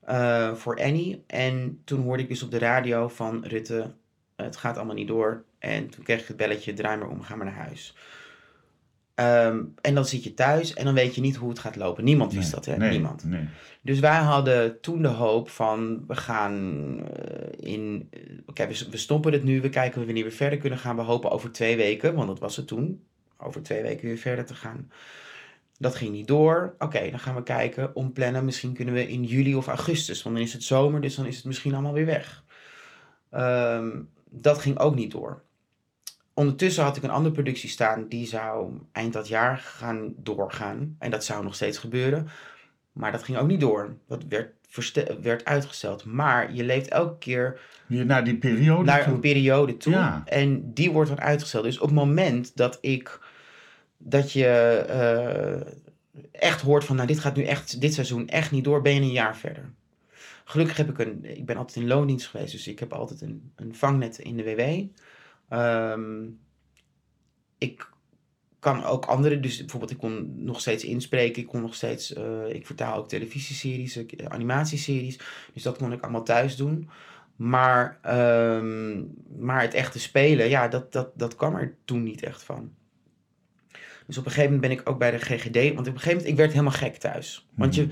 eh, 0.00 0.54
voor 0.54 0.82
Annie. 0.82 1.24
En 1.26 1.80
toen 1.84 2.02
hoorde 2.02 2.22
ik 2.22 2.28
dus 2.28 2.42
op 2.42 2.50
de 2.50 2.58
radio 2.58 3.08
van 3.08 3.44
Rutte, 3.44 3.90
het 4.46 4.56
gaat 4.56 4.76
allemaal 4.76 4.94
niet 4.94 5.08
door. 5.08 5.44
En 5.58 5.88
toen 5.90 6.04
kreeg 6.04 6.20
ik 6.20 6.26
het 6.26 6.36
belletje, 6.36 6.72
draai 6.72 6.98
maar 6.98 7.08
om, 7.08 7.22
ga 7.22 7.36
maar 7.36 7.46
naar 7.46 7.54
huis. 7.54 7.94
Ehm, 9.14 9.62
en 9.80 9.94
dan 9.94 10.04
zit 10.04 10.24
je 10.24 10.34
thuis 10.34 10.74
en 10.74 10.84
dan 10.84 10.94
weet 10.94 11.14
je 11.14 11.20
niet 11.20 11.36
hoe 11.36 11.48
het 11.48 11.58
gaat 11.58 11.76
lopen. 11.76 12.04
Niemand 12.04 12.32
wist 12.32 12.44
Nee, 12.44 12.54
dat, 12.54 12.64
hè? 12.64 12.76
nee, 12.76 12.90
Niemand. 12.90 13.24
Nee. 13.24 13.48
Dus 13.80 13.98
wij 14.00 14.16
hadden 14.18 14.80
toen 14.80 15.02
de 15.02 15.08
hoop 15.08 15.48
van, 15.50 16.04
we 16.06 16.16
gaan 16.16 16.54
eh, 17.14 17.72
in, 17.72 18.08
eh, 18.10 18.20
oké, 18.46 18.66
we, 18.66 18.86
we 18.90 18.96
stoppen 18.96 19.32
het 19.32 19.44
nu, 19.44 19.60
we 19.60 19.68
kijken 19.68 20.04
wanneer 20.04 20.24
we 20.24 20.30
verder 20.30 20.58
kunnen 20.58 20.78
gaan. 20.78 20.96
We 20.96 21.02
hopen 21.02 21.30
over 21.30 21.52
twee 21.52 21.76
weken, 21.76 22.14
want 22.14 22.28
dat 22.28 22.38
was 22.38 22.56
het 22.56 22.66
toen, 22.66 23.04
over 23.36 23.62
twee 23.62 23.82
weken 23.82 24.06
weer 24.06 24.16
verder 24.18 24.44
te 24.44 24.54
gaan. 24.54 24.90
Dat 25.78 25.94
ging 25.94 26.12
niet 26.12 26.26
door. 26.28 26.74
Oké, 26.78 27.10
dan 27.10 27.18
gaan 27.18 27.34
we 27.34 27.42
kijken, 27.42 27.94
omplannen. 27.94 28.44
Misschien 28.44 28.72
kunnen 28.72 28.94
we 28.94 29.08
in 29.08 29.24
juli 29.24 29.54
of 29.54 29.66
augustus, 29.66 30.22
want 30.22 30.36
dan 30.36 30.44
is 30.44 30.52
het 30.52 30.62
zomer, 30.62 31.00
dus 31.00 31.14
dan 31.14 31.26
is 31.26 31.36
het 31.36 31.44
misschien 31.44 31.72
allemaal 31.72 31.92
weer 31.92 32.06
weg. 32.06 32.44
Ehm, 33.30 33.90
dat 34.30 34.58
ging 34.58 34.78
ook 34.78 34.94
niet 34.94 35.10
door. 35.10 35.42
Ondertussen 36.34 36.84
had 36.84 36.96
ik 36.96 37.02
een 37.02 37.10
andere 37.10 37.34
productie 37.34 37.68
staan, 37.68 38.08
die 38.08 38.26
zou 38.26 38.72
eind 38.92 39.12
dat 39.12 39.28
jaar 39.28 39.58
gaan 39.58 40.12
doorgaan. 40.16 40.96
En 40.98 41.10
dat 41.10 41.24
zou 41.24 41.44
nog 41.44 41.54
steeds 41.54 41.78
gebeuren. 41.78 42.28
Maar 42.92 43.12
dat 43.12 43.22
ging 43.22 43.38
ook 43.38 43.46
niet 43.46 43.60
door. 43.60 43.94
Dat 44.06 44.24
werd, 44.28 44.52
werd 45.22 45.44
uitgesteld. 45.44 46.04
Maar 46.04 46.54
je 46.54 46.64
leeft 46.64 46.88
elke 46.88 47.18
keer 47.18 47.60
naar 47.86 48.24
die 48.24 48.36
periode 48.36 48.84
naar 48.84 49.04
toe. 49.04 49.12
een 49.12 49.20
periode 49.20 49.76
toe. 49.76 49.92
Ja. 49.92 50.22
En 50.24 50.72
die 50.74 50.90
wordt 50.90 51.08
dan 51.08 51.20
uitgesteld. 51.20 51.64
Dus 51.64 51.78
op 51.78 51.86
het 51.86 51.96
moment 51.96 52.56
dat 52.56 52.78
ik 52.80 53.20
dat 53.98 54.32
je 54.32 54.46
eh, 54.88 55.74
echt 56.30 56.60
hoort 56.60 56.84
van, 56.84 56.96
nou 56.96 57.08
dit 57.08 57.18
gaat 57.18 57.36
nu 57.36 57.44
echt 57.44 57.80
dit 57.80 57.94
seizoen 57.94 58.28
echt 58.28 58.50
niet 58.50 58.64
door, 58.64 58.82
ben 58.82 58.94
je 58.94 59.00
een 59.00 59.10
jaar 59.10 59.36
verder. 59.36 59.70
Gelukkig 60.48 60.76
heb 60.76 60.88
ik 60.88 60.98
een, 60.98 61.24
ik 61.24 61.46
ben 61.46 61.56
altijd 61.56 61.76
in 61.76 61.86
loondienst 61.86 62.26
geweest, 62.26 62.52
dus 62.52 62.68
ik 62.68 62.78
heb 62.78 62.92
altijd 62.92 63.20
een, 63.20 63.52
een 63.56 63.74
vangnet 63.74 64.18
in 64.18 64.36
de 64.36 64.44
WW. 64.44 64.86
Ehm, 65.48 66.26
ik 67.58 67.90
kan 68.58 68.84
ook 68.84 69.04
andere, 69.04 69.40
dus 69.40 69.58
bijvoorbeeld 69.58 69.90
ik 69.90 69.98
kon 69.98 70.44
nog 70.44 70.60
steeds 70.60 70.84
inspreken, 70.84 71.42
ik 71.42 71.48
kon 71.48 71.60
nog 71.60 71.74
steeds, 71.74 72.12
eh, 72.12 72.48
ik 72.48 72.66
vertaal 72.66 72.96
ook 72.96 73.08
televisieseries, 73.08 73.96
ik- 73.96 74.26
animatieseries, 74.26 75.20
dus 75.52 75.62
dat 75.62 75.78
kon 75.78 75.92
ik 75.92 76.02
allemaal 76.02 76.24
thuis 76.24 76.56
doen. 76.56 76.90
Maar, 77.36 77.98
ehm, 78.02 79.04
maar 79.38 79.60
het 79.60 79.74
echte 79.74 79.98
spelen, 80.00 80.48
ja, 80.48 80.68
dat, 80.68 80.92
dat, 80.92 81.18
dat 81.18 81.36
kwam 81.36 81.54
er 81.56 81.76
toen 81.84 82.02
niet 82.02 82.22
echt 82.22 82.42
van. 82.42 82.72
Dus 84.06 84.18
op 84.18 84.24
een 84.24 84.30
gegeven 84.30 84.54
moment 84.54 84.60
ben 84.60 84.78
ik 84.78 84.88
ook 84.88 84.98
bij 84.98 85.10
de 85.10 85.18
GGD, 85.18 85.74
want 85.74 85.86
op 85.88 85.94
een 85.94 86.00
gegeven 86.00 86.08
moment, 86.08 86.26
ik 86.28 86.36
werd 86.36 86.50
helemaal 86.50 86.72
gek 86.72 86.96
thuis. 86.96 87.48
Want 87.54 87.74
je, 87.74 87.88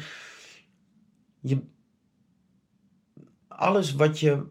je, 1.40 1.62
alles 3.56 3.94
wat 3.94 4.20
je, 4.20 4.42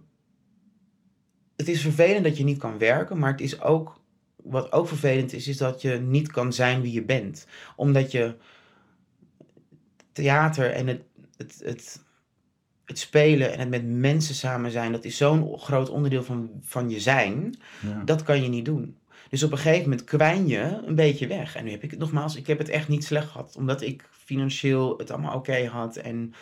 het 1.55 1.67
is 1.67 1.81
vervelend 1.81 2.23
dat 2.23 2.37
je 2.37 2.43
niet 2.43 2.57
kan 2.57 2.77
werken, 2.77 3.19
maar 3.19 3.31
het 3.31 3.41
is 3.41 3.61
ook, 3.61 4.01
wat 4.35 4.71
ook 4.71 4.87
vervelend 4.87 5.33
is, 5.33 5.47
is 5.47 5.57
dat 5.57 5.81
je 5.81 5.91
niet 5.91 6.31
kan 6.31 6.53
zijn 6.53 6.81
wie 6.81 6.93
je 6.93 7.03
bent. 7.03 7.47
Omdat 7.75 8.11
je 8.11 8.35
theater 10.11 10.71
en 10.71 10.87
het, 10.87 11.01
het, 11.37 11.61
het, 11.63 12.03
het 12.85 12.99
spelen 12.99 13.53
en 13.53 13.59
het 13.59 13.69
met 13.69 13.85
mensen 13.85 14.35
samen 14.35 14.71
zijn, 14.71 14.91
dat 14.91 15.05
is 15.05 15.17
zo'n 15.17 15.59
groot 15.59 15.89
onderdeel 15.89 16.23
van, 16.23 16.49
van 16.61 16.89
je 16.89 16.99
zijn. 16.99 17.55
Ja. 17.81 18.01
Dat 18.03 18.23
kan 18.23 18.41
je 18.41 18.49
niet 18.49 18.65
doen. 18.65 18.97
Dus 19.29 19.43
op 19.43 19.51
een 19.51 19.57
gegeven 19.57 19.89
moment 19.89 20.03
kwijn 20.03 20.47
je 20.47 20.81
een 20.85 20.95
beetje 20.95 21.27
weg. 21.27 21.55
En 21.55 21.63
nu 21.63 21.71
heb 21.71 21.83
ik 21.83 21.91
het 21.91 21.99
nogmaals, 21.99 22.35
ik 22.35 22.47
heb 22.47 22.57
het 22.57 22.69
echt 22.69 22.87
niet 22.87 23.03
slecht 23.03 23.27
gehad. 23.27 23.55
Omdat 23.57 23.81
ik 23.81 24.09
financieel 24.11 24.97
het 24.97 25.11
allemaal 25.11 25.35
oké 25.35 25.65
had. 25.65 25.95
En, 25.95 26.33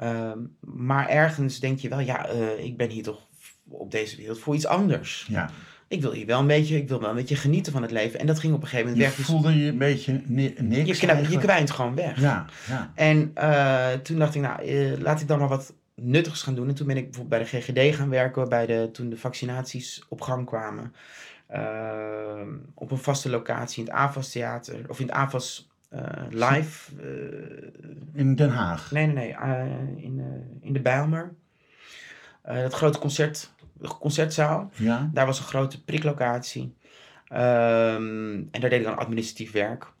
ehm, 0.00 0.38
maar 0.60 1.08
ergens 1.08 1.60
denk 1.60 1.78
je 1.78 1.88
wel, 1.88 2.00
ja, 2.00 2.26
eh, 2.26 2.64
ik 2.64 2.76
ben 2.76 2.88
hier 2.90 3.02
toch 3.02 3.26
op 3.68 3.90
deze 3.90 4.16
wereld 4.16 4.38
voor 4.38 4.54
iets 4.54 4.66
anders. 4.66 5.26
Ja. 5.28 5.50
ik 5.88 6.00
wil 6.00 6.12
hier 6.12 6.26
wel 6.26 6.40
een 6.40 6.46
beetje, 6.46 6.76
ik 6.76 6.88
wil 6.88 7.00
wel 7.00 7.10
een 7.10 7.16
beetje 7.16 7.36
genieten 7.36 7.72
van 7.72 7.82
het 7.82 7.90
leven. 7.90 8.20
En 8.20 8.26
dat 8.26 8.38
ging 8.38 8.54
op 8.54 8.62
een 8.62 8.68
gegeven 8.68 8.90
moment 8.90 9.04
Je 9.04 9.08
weg. 9.08 9.18
Dus 9.26 9.34
voelde 9.34 9.56
je 9.58 9.68
een 9.68 9.78
beetje 9.78 10.22
ni- 10.26 10.54
niks 10.58 11.00
je, 11.00 11.26
je 11.30 11.38
kwijnt 11.38 11.70
gewoon 11.70 11.94
weg. 11.94 12.20
Ja, 12.20 12.46
ja. 12.68 12.92
En 12.94 13.30
eh, 13.34 13.92
toen 13.92 14.18
dacht 14.18 14.34
ik, 14.34 14.42
nou, 14.42 14.62
eh, 14.62 14.98
laat 14.98 15.20
ik 15.20 15.28
dan 15.28 15.38
maar 15.38 15.48
wat 15.48 15.74
nuttigs 15.94 16.42
gaan 16.42 16.54
doen. 16.54 16.68
En 16.68 16.74
toen 16.74 16.86
ben 16.86 16.96
ik 16.96 17.10
bijvoorbeeld 17.10 17.50
bij 17.50 17.60
de 17.60 17.60
GGD 17.60 17.96
gaan 17.96 18.08
werken, 18.10 18.48
bij 18.48 18.66
de, 18.66 18.88
toen 18.92 19.08
de 19.10 19.16
vaccinaties 19.16 20.02
op 20.08 20.20
gang 20.20 20.46
kwamen. 20.46 20.94
Eh, 21.46 22.40
op 22.74 22.90
een 22.90 22.98
vaste 22.98 23.30
locatie 23.30 23.84
in 23.84 23.88
het 23.90 23.98
AVAS 23.98 24.30
Theater, 24.30 24.84
of 24.88 25.00
in 25.00 25.06
het 25.06 25.14
AVAS 25.14 25.68
eh, 25.68 25.69
Live. 26.30 26.92
eh, 27.00 28.20
In 28.20 28.34
Den 28.34 28.50
Haag. 28.50 28.90
nee, 28.90 29.06
nee, 29.06 29.14
nee, 29.14 29.32
eh, 29.34 29.64
in, 29.96 30.20
eh, 30.20 30.66
in 30.66 30.72
de 30.72 30.80
Bijlmer. 30.80 31.32
Eh, 32.42 32.56
dat 32.62 32.74
grote 32.74 32.98
concert, 32.98 33.50
concertzaal. 33.98 34.70
Ja. 34.74 35.10
Daar 35.12 35.26
was 35.26 35.38
een 35.38 35.44
grote 35.44 35.84
priklocatie. 35.84 36.74
Ehm, 37.28 38.36
en 38.50 38.60
daar 38.60 38.70
deed 38.70 38.78
ik 38.80 38.84
dan 38.84 38.96
administratief 38.98 39.52
werk. 39.52 39.92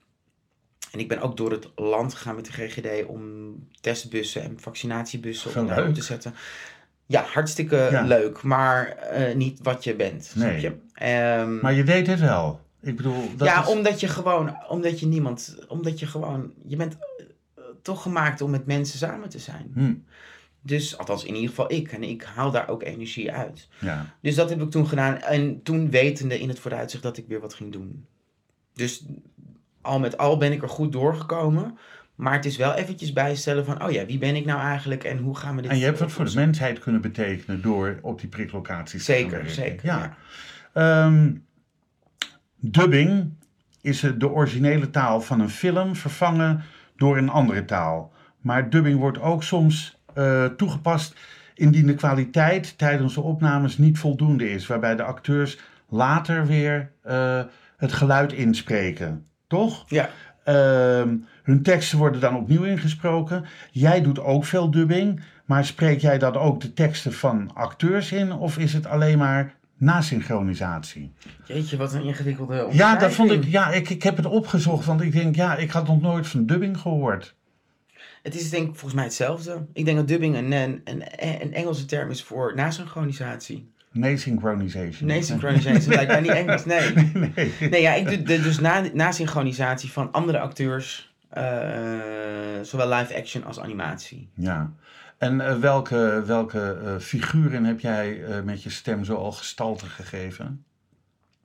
En 0.92 0.98
ik 0.98 1.08
ben 1.08 1.20
ook 1.20 1.36
door 1.36 1.50
het 1.50 1.68
land 1.76 2.14
gegaan 2.14 2.34
met 2.34 2.44
de 2.46 2.52
GGD 2.52 3.06
om 3.06 3.54
testbussen 3.80 4.42
en 4.42 4.60
vaccinatiebussen 4.60 5.50
Zo 5.50 5.64
op, 5.64 5.94
te 5.94 6.02
zetten. 6.02 6.34
Ja, 7.06 7.22
hartstikke 7.22 7.88
Ja. 7.90 8.02
leuk, 8.02 8.42
maar 8.42 8.86
eh, 8.88 9.34
niet 9.34 9.58
wat 9.62 9.84
je 9.84 9.94
bent. 9.94 10.32
Nee. 10.36 10.58
Snap 10.60 10.72
je? 10.72 10.78
Ehm, 10.94 11.60
Maar 11.60 11.72
je 11.72 11.82
deed 11.84 12.06
het 12.06 12.20
wel. 12.20 12.60
Ik 12.82 12.96
bedoel, 12.96 13.36
dat 13.36 13.48
ja, 13.48 13.62
is... 13.62 13.68
omdat 13.68 14.00
je 14.00 14.08
gewoon, 14.08 14.56
omdat 14.68 15.00
je 15.00 15.06
niemand, 15.06 15.56
omdat 15.68 15.98
je 15.98 16.06
gewoon, 16.06 16.52
je 16.66 16.76
bent 16.76 16.96
eh, 17.56 17.64
toch 17.82 18.02
gemaakt 18.02 18.40
om 18.40 18.50
met 18.50 18.66
mensen 18.66 18.98
samen 18.98 19.28
te 19.28 19.38
zijn. 19.38 19.70
Hm, 19.74 19.94
Dus, 20.62 20.98
althans 20.98 21.24
in 21.24 21.34
ieder 21.34 21.48
geval 21.48 21.72
ik. 21.72 21.92
En 21.92 22.02
ik 22.02 22.22
haal 22.22 22.50
daar 22.50 22.68
ook 22.68 22.82
energie 22.82 23.32
uit. 23.32 23.68
ja. 23.78 24.06
Dus 24.22 24.34
dat 24.34 24.50
heb 24.50 24.62
ik 24.62 24.70
toen 24.70 24.86
gedaan. 24.88 25.16
En 25.18 25.62
toen 25.62 25.90
wetende 25.90 26.40
in 26.40 26.48
het 26.48 26.58
vooruitzicht 26.58 27.02
dat 27.02 27.16
ik 27.16 27.24
weer 27.28 27.40
wat 27.40 27.54
ging 27.54 27.72
doen. 27.72 28.06
Dus 28.74 29.04
al 29.80 29.98
met 29.98 30.18
al 30.18 30.36
ben 30.36 30.52
ik 30.52 30.62
er 30.62 30.68
goed 30.68 30.92
doorgekomen. 30.92 31.78
Maar 32.14 32.32
het 32.32 32.44
is 32.44 32.56
wel 32.56 32.74
eventjes 32.74 33.12
bijstellen 33.12 33.64
van, 33.64 33.84
oh 33.84 33.90
ja, 33.90 34.06
wie 34.06 34.18
ben 34.18 34.36
ik 34.36 34.44
nou 34.44 34.60
eigenlijk 34.60 35.04
en 35.04 35.18
hoe 35.18 35.36
gaan 35.36 35.56
we 35.56 35.62
dit... 35.62 35.70
En 35.70 35.78
je 35.78 35.84
hebt 35.84 35.98
wat 35.98 36.12
voor 36.12 36.24
de 36.24 36.34
mensheid 36.34 36.78
kunnen 36.78 37.00
betekenen 37.00 37.62
door 37.62 37.98
op 38.02 38.20
die 38.20 38.28
priklocaties 38.28 39.04
te 39.04 39.12
gaan 39.12 39.20
Zeker, 39.20 39.36
werken. 39.36 39.54
zeker. 39.54 39.86
Ja. 39.86 40.16
Ja. 40.74 41.06
Ehm, 41.06 41.32
dubbing 42.60 43.32
is 43.80 44.00
de 44.18 44.30
originele 44.30 44.90
taal 44.90 45.20
van 45.20 45.40
een 45.40 45.50
film 45.50 45.96
vervangen 45.96 46.62
door 46.96 47.16
een 47.16 47.28
andere 47.28 47.64
taal. 47.64 48.12
Maar 48.40 48.70
dubbing 48.70 48.98
wordt 48.98 49.20
ook 49.20 49.42
soms 49.42 49.98
eh, 50.14 50.44
toegepast 50.44 51.14
indien 51.54 51.86
de 51.86 51.94
kwaliteit 51.94 52.78
tijdens 52.78 53.14
de 53.14 53.20
opnames 53.20 53.78
niet 53.78 53.98
voldoende 53.98 54.50
is, 54.50 54.66
waarbij 54.66 54.96
de 54.96 55.02
acteurs 55.02 55.58
later 55.88 56.46
weer 56.46 56.90
eh, 57.02 57.40
het 57.76 57.92
geluid 57.92 58.32
inspreken. 58.32 59.26
Toch? 59.46 59.84
Ja. 59.88 60.08
Ehm, 60.44 61.16
hun 61.42 61.62
teksten 61.62 61.98
worden 61.98 62.20
dan 62.20 62.36
opnieuw 62.36 62.62
ingesproken. 62.62 63.44
Jij 63.70 64.02
doet 64.02 64.20
ook 64.20 64.44
veel 64.44 64.70
dubbing, 64.70 65.20
maar 65.44 65.64
spreek 65.64 66.00
jij 66.00 66.18
dan 66.18 66.34
ook 66.36 66.60
de 66.60 66.72
teksten 66.72 67.12
van 67.12 67.50
acteurs 67.54 68.12
in 68.12 68.32
of 68.32 68.58
is 68.58 68.72
het 68.72 68.86
alleen 68.86 69.18
maar 69.18 69.54
nasynchronisatie? 69.80 71.12
Jeetje, 71.46 71.76
wat 71.76 71.92
een 71.92 72.02
ingewikkelde 72.02 72.68
Ja, 72.70 72.96
dat 72.96 73.12
vond 73.12 73.30
ik. 73.30 73.44
Ja, 73.44 73.70
ik, 73.72 73.90
ik 73.90 74.02
heb 74.02 74.16
het 74.16 74.26
opgezocht, 74.26 74.84
want 74.86 75.00
ik 75.00 75.12
denk, 75.12 75.36
ja, 75.36 75.56
ik 75.56 75.70
had 75.70 75.86
nog 75.86 76.00
nooit 76.00 76.26
van 76.26 76.46
dubbing 76.46 76.78
gehoord. 76.78 77.34
Het 78.22 78.34
is 78.34 78.50
denk 78.50 78.62
ik 78.68 78.72
volgens 78.72 78.94
mij 78.94 79.04
hetzelfde. 79.04 79.66
Ik 79.72 79.84
denk 79.84 79.96
dat 79.96 80.08
dubbing 80.08 80.36
een, 80.36 80.52
een, 80.52 80.80
een, 80.84 81.02
een 81.42 81.54
Engelse 81.54 81.84
term 81.84 82.10
is 82.10 82.22
voor 82.22 82.52
nasynchronisatie. 82.54 83.68
Nasynchronization. 83.92 85.08
Nee, 85.08 85.22
synchronisatie 85.22 85.88
lijkt 85.88 86.10
mij 86.10 86.20
niet 86.20 86.30
Engels, 86.30 86.64
nee. 86.74 86.92
nee. 87.34 87.52
Nee, 87.70 87.82
ja, 87.82 87.94
ik 87.94 88.06
doe 88.08 88.22
de- 88.22 88.40
dus 88.42 88.60
na, 88.60 88.82
nasynchronisatie 88.92 89.90
van 89.92 90.12
andere 90.12 90.38
acteurs, 90.38 91.14
eh, 91.28 91.42
zowel 92.62 92.88
live 92.88 93.16
action 93.16 93.44
als 93.44 93.60
animatie. 93.60 94.28
Ja. 94.34 94.72
En 95.20 95.40
eh, 95.40 95.56
welke, 95.58 96.22
welke 96.26 96.78
eh, 96.84 96.98
figuren 96.98 97.64
heb 97.64 97.80
jij 97.80 98.24
eh, 98.24 98.42
met 98.42 98.62
je 98.62 98.70
stem 98.70 99.04
zo 99.04 99.14
al 99.14 99.32
gestalte 99.32 99.86
gegeven? 99.86 100.64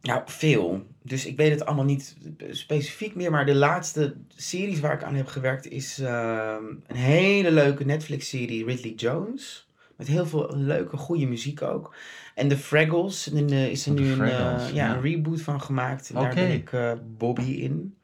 Nou, 0.01 0.21
veel. 0.25 0.88
Dus 1.01 1.25
ik 1.25 1.38
weet 1.38 1.51
het 1.51 1.65
allemaal 1.65 1.85
niet 1.85 2.15
specifiek 2.51 3.15
meer. 3.15 3.31
Maar 3.31 3.45
de 3.45 3.55
laatste 3.55 4.15
series 4.35 4.79
waar 4.79 4.93
ik 4.93 5.03
aan 5.03 5.15
heb 5.15 5.27
gewerkt 5.27 5.67
is 5.67 5.99
ehm, 5.99 6.63
een 6.88 6.95
hele 6.95 7.51
leuke 7.51 7.85
Netflix-serie 7.85 8.65
Ridley 8.65 8.93
Jones. 8.93 9.69
Met 9.95 10.07
heel 10.07 10.25
veel 10.25 10.51
leuke, 10.57 10.97
goede 10.97 11.25
muziek 11.25 11.61
ook. 11.61 11.95
En 12.35 12.47
The 12.47 12.57
Fraggles. 12.57 13.31
En 13.31 13.49
is 13.49 13.85
er 13.85 13.91
Oh, 13.91 13.97
nu 13.97 14.11
een, 14.11 14.27
ja, 14.27 14.67
ja. 14.73 14.95
een 14.95 15.01
reboot 15.01 15.41
van 15.41 15.61
gemaakt. 15.61 16.09
En 16.09 16.15
daar 16.15 16.35
ben 16.35 16.51
ik 16.51 16.73
eh, 16.73 16.91
Bobby 17.17 17.51
in. 17.51 17.95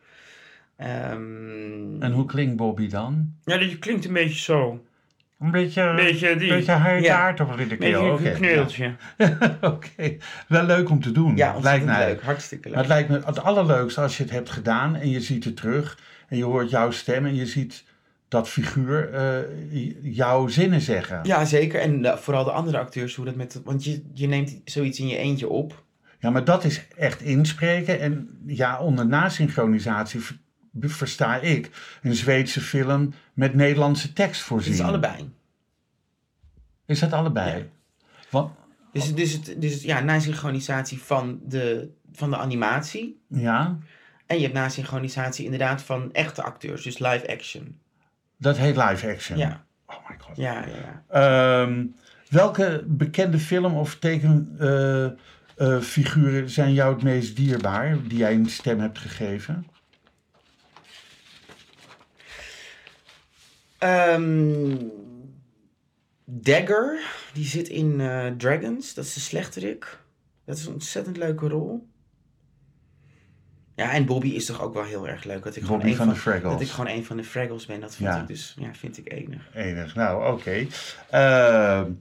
Ehm, 0.75 2.01
En 2.01 2.11
hoe 2.11 2.25
klinkt 2.25 2.55
Bobby 2.55 2.87
dan? 2.87 3.33
Ja, 3.43 3.57
dat 3.57 3.79
klinkt 3.79 4.05
een 4.05 4.13
beetje 4.13 4.39
zo. 4.39 4.85
Een 5.41 5.51
beetje, 5.51 5.93
beetje 5.95 6.35
die. 6.35 6.49
beetje 6.49 6.71
hard 6.71 7.03
Ja. 7.03 7.17
aardappel 7.19 7.57
in 7.57 7.67
de 7.67 7.73
Een 7.73 7.79
keel. 7.79 8.19
een 8.19 8.95
Oké, 9.73 10.15
wel 10.47 10.63
leuk 10.63 10.89
om 10.89 11.01
te 11.01 11.11
doen. 11.11 11.35
Ja, 11.35 11.55
lijkt 11.61 11.85
mij. 11.85 12.05
leuk. 12.07 12.21
Hartstikke 12.21 12.67
leuk. 12.69 12.77
Het 12.77 12.87
lijkt 12.87 13.09
me 13.09 13.21
het 13.25 13.39
allerleukste 13.43 14.01
als 14.01 14.17
je 14.17 14.23
het 14.23 14.31
hebt 14.31 14.49
gedaan 14.49 14.95
en 14.95 15.09
je 15.09 15.21
ziet 15.21 15.43
het 15.43 15.55
terug 15.55 15.99
en 16.27 16.37
je 16.37 16.43
hoort 16.43 16.69
jouw 16.69 16.91
stem 16.91 17.25
en 17.25 17.35
je 17.35 17.45
ziet 17.45 17.83
dat 18.27 18.49
figuur 18.49 19.13
eh, 19.13 19.35
jouw 20.01 20.47
zinnen 20.47 20.81
zeggen. 20.81 21.19
Ja, 21.23 21.45
zeker. 21.45 21.79
En 21.79 22.17
vooral 22.19 22.43
de 22.43 22.51
andere 22.51 22.77
acteurs, 22.77 23.15
hoe 23.15 23.25
dat 23.25 23.35
met... 23.35 23.61
Want 23.63 23.83
je, 23.83 24.01
je 24.13 24.27
neemt 24.27 24.61
zoiets 24.65 24.99
in 24.99 25.07
je 25.07 25.17
eentje 25.17 25.49
op. 25.49 25.83
Ja, 26.19 26.29
maar 26.29 26.43
dat 26.43 26.63
is 26.63 26.87
echt 26.97 27.21
inspreken. 27.21 27.99
En 27.99 28.39
ja, 28.45 28.79
onder 28.79 29.07
nasynchronisatie 29.07 30.19
versta 30.79 31.39
ik 31.39 31.69
een 32.01 32.15
Zweedse 32.15 32.61
film 32.61 33.13
met 33.33 33.53
Nederlandse 33.53 34.13
tekst 34.13 34.39
Het 34.39 34.47
voorzien. 34.47 34.73
is 34.73 34.81
allebei. 34.81 35.29
Is 36.85 36.99
dat 36.99 37.13
allebei? 37.13 37.57
Ja. 37.57 37.63
Want, 38.29 38.51
Dus, 38.93 39.15
dus, 39.15 39.33
het, 39.33 39.55
dus 39.57 39.81
ja, 39.83 39.99
nasynchronisatie 39.99 41.01
van 41.01 41.39
de, 41.47 41.89
van 42.13 42.29
de 42.29 42.37
animatie. 42.37 43.21
ja, 43.27 43.77
En 44.25 44.35
je 44.35 44.41
hebt 44.41 44.53
nasynchronisatie 44.53 45.43
inderdaad 45.45 45.81
van 45.81 46.13
echte 46.13 46.43
acteurs, 46.43 46.83
dus 46.83 46.99
live 46.99 47.27
action. 47.31 47.79
dat 48.37 48.57
heet 48.57 48.75
live 48.77 49.11
action. 49.11 49.37
Ja, 49.37 49.65
Oh 49.85 50.09
my 50.09 50.15
god. 50.19 50.37
ja, 50.37 50.65
ja. 50.65 50.75
ja. 50.75 51.03
Ehm, 51.63 51.85
welke 52.29 52.83
bekende 52.87 53.39
film 53.39 53.73
of 53.75 53.95
tekenfiguren 55.55 56.49
zijn 56.49 56.73
jou 56.73 56.93
het 56.93 57.03
meest 57.03 57.35
dierbaar 57.35 57.97
die 58.07 58.17
jij 58.17 58.33
een 58.33 58.49
stem 58.49 58.79
hebt 58.79 58.97
gegeven? 58.97 59.65
Ehm, 63.81 64.75
Dagger, 66.25 66.99
die 67.33 67.45
zit 67.45 67.67
in 67.67 68.01
eh, 68.01 68.27
Dragons, 68.37 68.93
dat 68.93 69.05
is 69.05 69.13
de 69.13 69.19
slechterik. 69.19 69.99
Dat 70.45 70.57
is 70.57 70.65
een 70.65 70.73
ontzettend 70.73 71.17
leuke 71.17 71.47
rol. 71.47 71.87
Ja, 73.75 73.91
en 73.91 74.05
Bobby 74.05 74.29
is 74.29 74.45
toch 74.45 74.61
ook 74.61 74.73
wel 74.73 74.83
heel 74.83 75.07
erg 75.07 75.23
leuk. 75.23 75.43
Dat 75.43 75.55
ik, 75.55 75.63
gewoon, 75.63 75.81
een 75.83 75.95
van 75.95 76.05
van, 76.05 76.13
de 76.13 76.19
Fraggles. 76.19 76.51
dat 76.51 76.61
ik 76.61 76.67
gewoon 76.69 76.93
een 76.95 77.05
van 77.05 77.17
de 77.17 77.23
Fraggles 77.23 77.65
ben, 77.65 77.79
dat 77.79 77.95
vind 77.95 78.09
Ja. 78.09 78.21
ik 78.21 78.27
dus, 78.27 78.55
ja, 78.59 78.73
vind 78.73 78.97
ik 78.97 79.11
enig. 79.11 79.49
Enig. 79.53 79.95
Nou, 79.95 80.33
oké. 80.33 80.65
Ehm, 81.09 81.91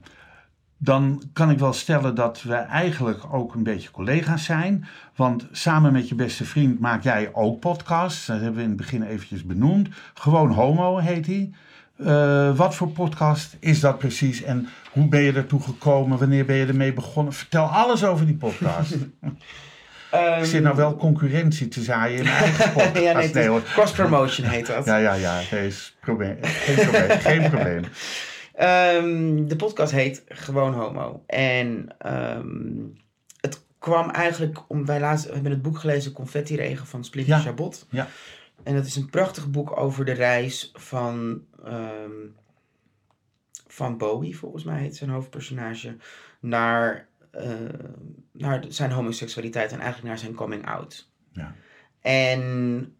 dan 0.83 1.23
kan 1.33 1.49
ik 1.49 1.59
wel 1.59 1.73
stellen 1.73 2.15
dat 2.15 2.41
we 2.41 2.53
eigenlijk 2.53 3.19
ook 3.31 3.53
een 3.55 3.63
beetje 3.63 3.91
collega's 3.91 4.43
zijn. 4.43 4.85
Want 5.15 5.47
samen 5.51 5.93
met 5.93 6.09
je 6.09 6.15
beste 6.15 6.45
vriend 6.45 6.79
maak 6.79 7.03
jij 7.03 7.29
ook 7.33 7.59
podcasts. 7.59 8.25
Dat 8.25 8.35
hebben 8.35 8.55
we 8.55 8.61
in 8.61 8.67
het 8.67 8.77
begin 8.77 9.03
eventjes 9.03 9.43
benoemd. 9.43 9.89
Gewoon 10.13 10.51
Homo 10.51 10.97
heet 10.97 11.25
die. 11.25 11.53
Eh, 11.97 12.55
wat 12.55 12.75
voor 12.75 12.87
podcast 12.87 13.55
is 13.59 13.79
dat 13.79 13.97
precies? 13.97 14.43
En 14.43 14.67
hoe 14.91 15.07
ben 15.07 15.21
je 15.21 15.33
ertoe 15.33 15.61
gekomen? 15.61 16.17
Wanneer 16.17 16.45
ben 16.45 16.55
je 16.55 16.65
ermee 16.65 16.93
begonnen? 16.93 17.33
Vertel 17.33 17.65
alles 17.65 18.03
over 18.03 18.25
die 18.25 18.35
podcast. 18.35 18.95
Ik 20.39 20.45
zit 20.45 20.63
nou 20.63 20.75
wel 20.75 20.95
concurrentie 20.95 21.67
te 21.67 21.81
zaaien 21.81 22.17
in 22.17 22.23
mijn 22.23 22.35
eigen 22.35 22.73
podcast. 22.73 23.03
ja, 23.03 23.39
nee, 23.39 23.47
hoor. 23.47 23.61
cross-promotion 23.63 24.47
heet 24.47 24.65
dat. 24.67 24.85
Ja, 24.85 24.97
ja, 24.97 25.13
ja. 25.13 25.39
Nee, 25.51 25.73
probleem. 25.99 26.37
Geen 26.41 26.75
probleem. 26.75 27.19
Geen 27.19 27.49
probleem. 27.49 27.83
Ehm, 28.61 29.45
de 29.47 29.55
podcast 29.55 29.91
heet 29.91 30.23
Gewoon 30.27 30.73
Homo. 30.73 31.23
En 31.27 31.95
ehm, 31.97 32.83
het 33.39 33.63
kwam 33.79 34.09
eigenlijk 34.09 34.59
om. 34.67 34.85
Wij 34.85 34.99
laatst, 34.99 35.25
we 35.25 35.33
hebben 35.33 35.51
het 35.51 35.61
boek 35.61 35.77
gelezen, 35.79 36.11
Confetti 36.11 36.55
Regen 36.55 36.87
van 36.87 37.03
Splinter 37.03 37.35
Ja. 37.35 37.41
Chabot. 37.41 37.87
Ja. 37.89 38.07
En 38.63 38.75
dat 38.75 38.85
is 38.85 38.95
een 38.95 39.09
prachtig 39.09 39.49
boek 39.49 39.77
over 39.77 40.05
de 40.05 40.11
reis 40.11 40.71
van. 40.73 41.43
ehm, 41.65 42.11
van 43.67 43.97
Bowie, 43.97 44.37
volgens 44.37 44.63
mij 44.63 44.79
heet 44.81 44.95
zijn 44.95 45.09
hoofdpersonage. 45.09 45.95
Naar, 46.39 47.07
eh, 47.31 47.49
naar 48.31 48.65
zijn 48.67 48.91
homoseksualiteit 48.91 49.71
en 49.71 49.79
eigenlijk 49.79 50.07
naar 50.07 50.17
zijn 50.19 50.33
coming 50.33 50.65
out. 50.67 51.09
Ja. 51.31 51.55
En 52.01 52.95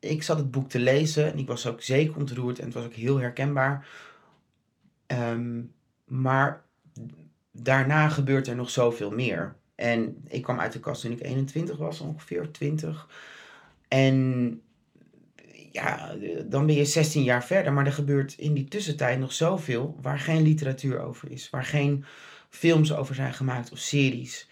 ik 0.00 0.22
zat 0.22 0.36
het 0.38 0.50
boek 0.50 0.68
te 0.68 0.78
lezen 0.78 1.32
en 1.32 1.38
ik 1.38 1.46
was 1.46 1.66
ook 1.66 1.82
zeker 1.82 2.16
ontroerd 2.16 2.58
en 2.58 2.64
het 2.64 2.74
was 2.74 2.84
ook 2.84 2.92
heel 2.94 3.18
herkenbaar. 3.18 3.86
Ehm, 5.06 5.62
maar 6.04 6.64
daarna 7.52 8.08
gebeurt 8.08 8.46
er 8.46 8.56
nog 8.56 8.70
zoveel 8.70 9.10
meer. 9.10 9.56
En 9.74 10.24
ik 10.28 10.42
kwam 10.42 10.60
uit 10.60 10.72
de 10.72 10.80
kast 10.80 11.02
toen 11.02 11.12
ik 11.12 11.22
21 11.22 11.76
was, 11.76 12.00
ongeveer 12.00 12.52
20. 12.52 13.08
En 13.88 14.60
ja, 15.72 16.14
dan 16.46 16.66
ben 16.66 16.74
je 16.74 16.84
16 16.84 17.22
jaar 17.22 17.44
verder, 17.44 17.72
maar 17.72 17.86
er 17.86 17.92
gebeurt 17.92 18.34
in 18.38 18.54
die 18.54 18.64
tussentijd 18.64 19.18
nog 19.18 19.32
zoveel 19.32 19.98
waar 20.02 20.18
geen 20.18 20.42
literatuur 20.42 21.00
over 21.00 21.30
is, 21.30 21.50
waar 21.50 21.64
geen 21.64 22.04
films 22.48 22.92
over 22.92 23.14
zijn 23.14 23.34
gemaakt 23.34 23.72
of 23.72 23.78
series. 23.78 24.48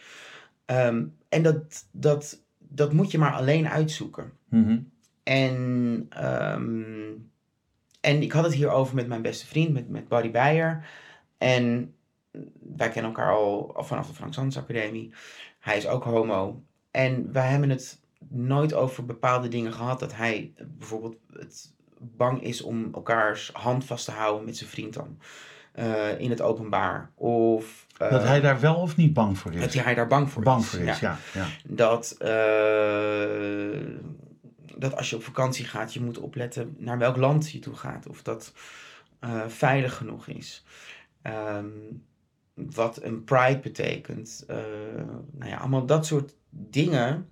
Ehm, 0.64 1.04
en 1.28 1.42
dat, 1.42 1.86
dat, 1.90 2.42
dat 2.58 2.92
moet 2.92 3.10
je 3.10 3.18
maar 3.18 3.32
alleen 3.32 3.68
uitzoeken. 3.68 4.32
Mhm. 4.48 4.78
En, 5.22 6.06
ehm, 6.08 7.12
en 8.02 8.22
ik 8.22 8.32
had 8.32 8.44
het 8.44 8.54
hierover 8.54 8.94
met 8.94 9.06
mijn 9.06 9.22
beste 9.22 9.46
vriend, 9.46 9.72
met, 9.72 9.88
met 9.88 10.08
Buddy 10.08 10.30
Beyer. 10.30 10.86
En 11.38 11.94
wij 12.76 12.88
kennen 12.88 13.12
elkaar 13.14 13.32
al, 13.32 13.74
vanaf 13.78 14.06
de 14.06 14.14
Frank 14.14 14.34
Sanders 14.34 14.58
Academie. 14.58 15.12
Hij 15.60 15.76
is 15.76 15.86
ook 15.86 16.04
homo. 16.04 16.62
En 16.90 17.32
wij 17.32 17.46
hebben 17.48 17.70
het 17.70 18.00
nooit 18.28 18.74
over 18.74 19.04
bepaalde 19.04 19.48
dingen 19.48 19.72
gehad. 19.72 20.00
Dat 20.00 20.14
hij 20.16 20.52
bijvoorbeeld 20.78 21.16
het 21.32 21.72
bang 21.98 22.42
is 22.42 22.62
om 22.62 22.94
elkaars 22.94 23.50
hand 23.52 23.84
vast 23.84 24.04
te 24.04 24.10
houden 24.10 24.44
met 24.44 24.56
zijn 24.56 24.70
vriend 24.70 24.94
dan. 24.94 25.18
eh, 25.72 26.18
in 26.20 26.30
het 26.30 26.40
openbaar. 26.40 27.10
Of 27.14 27.86
eh, 27.98 28.10
Dat 28.10 28.22
hij 28.22 28.40
daar 28.40 28.60
wel 28.60 28.74
of 28.74 28.96
niet 28.96 29.12
bang 29.12 29.38
voor 29.38 29.52
is? 29.52 29.60
dat 29.60 29.84
hij 29.84 29.94
daar 29.94 30.06
bang 30.06 30.30
voor 30.30 30.42
bang 30.42 30.62
is. 30.62 30.68
voor 30.68 30.80
is, 30.80 30.98
ja. 30.98 31.18
ja. 31.34 31.46
Dat, 31.64 32.10
eh, 32.18 33.80
dat 34.76 34.96
als 34.96 35.10
je 35.10 35.16
op 35.16 35.22
vakantie 35.22 35.64
gaat, 35.64 35.94
je 35.94 36.00
moet 36.00 36.18
opletten 36.18 36.74
naar 36.78 36.98
welk 36.98 37.16
land 37.16 37.50
je 37.50 37.58
toe 37.58 37.74
gaat. 37.74 38.06
Of 38.06 38.22
dat 38.22 38.52
eh, 39.18 39.48
veilig 39.48 39.96
genoeg 39.96 40.26
is. 40.26 40.64
Ehm, 41.22 41.68
wat 42.54 43.02
een 43.02 43.24
pride 43.24 43.58
betekent. 43.58 44.44
Eh, 44.46 44.56
nou 45.30 45.50
ja, 45.50 45.56
allemaal 45.56 45.86
dat 45.86 46.06
soort 46.06 46.34
dingen. 46.50 47.28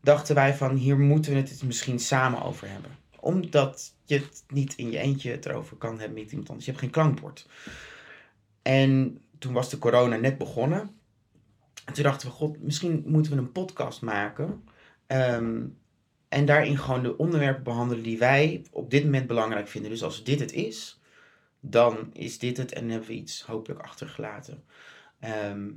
Dachten 0.00 0.34
wij 0.34 0.54
van, 0.54 0.76
hier 0.76 0.98
moeten 0.98 1.32
we 1.32 1.38
het 1.38 1.62
misschien 1.62 1.98
samen 1.98 2.42
over 2.42 2.68
hebben. 2.68 2.90
Omdat 3.20 3.94
je 4.04 4.14
het 4.14 4.44
niet 4.48 4.74
in 4.74 4.90
je 4.90 4.98
eentje 4.98 5.46
erover 5.46 5.76
kan 5.76 5.98
hebben 5.98 6.18
met 6.18 6.30
iemand 6.30 6.48
anders. 6.48 6.66
Je 6.66 6.72
hebt 6.72 6.82
geen 6.82 6.92
klankbord. 6.92 7.48
En 8.62 9.20
toen 9.38 9.52
was 9.52 9.70
de 9.70 9.78
corona 9.78 10.16
net 10.16 10.38
begonnen. 10.38 10.90
En 11.84 11.92
toen 11.92 12.04
dachten 12.04 12.28
we, 12.28 12.34
god, 12.34 12.62
misschien 12.62 13.02
moeten 13.06 13.32
we 13.32 13.38
een 13.38 13.52
podcast 13.52 14.02
maken. 14.02 14.64
Ehm, 15.06 15.64
en 16.32 16.46
daarin 16.46 16.78
gewoon 16.78 17.02
de 17.02 17.16
onderwerpen 17.16 17.62
behandelen 17.62 18.02
die 18.02 18.18
wij 18.18 18.62
op 18.70 18.90
dit 18.90 19.04
moment 19.04 19.26
belangrijk 19.26 19.68
vinden. 19.68 19.90
Dus 19.90 20.02
als 20.02 20.24
dit 20.24 20.40
het 20.40 20.52
is, 20.52 21.00
dan 21.60 22.10
is 22.12 22.38
dit 22.38 22.56
het 22.56 22.72
en 22.72 22.88
hebben 22.88 23.08
we 23.08 23.14
iets 23.14 23.42
hopelijk 23.42 23.80
achtergelaten. 23.80 24.62
Ehm, 25.20 25.68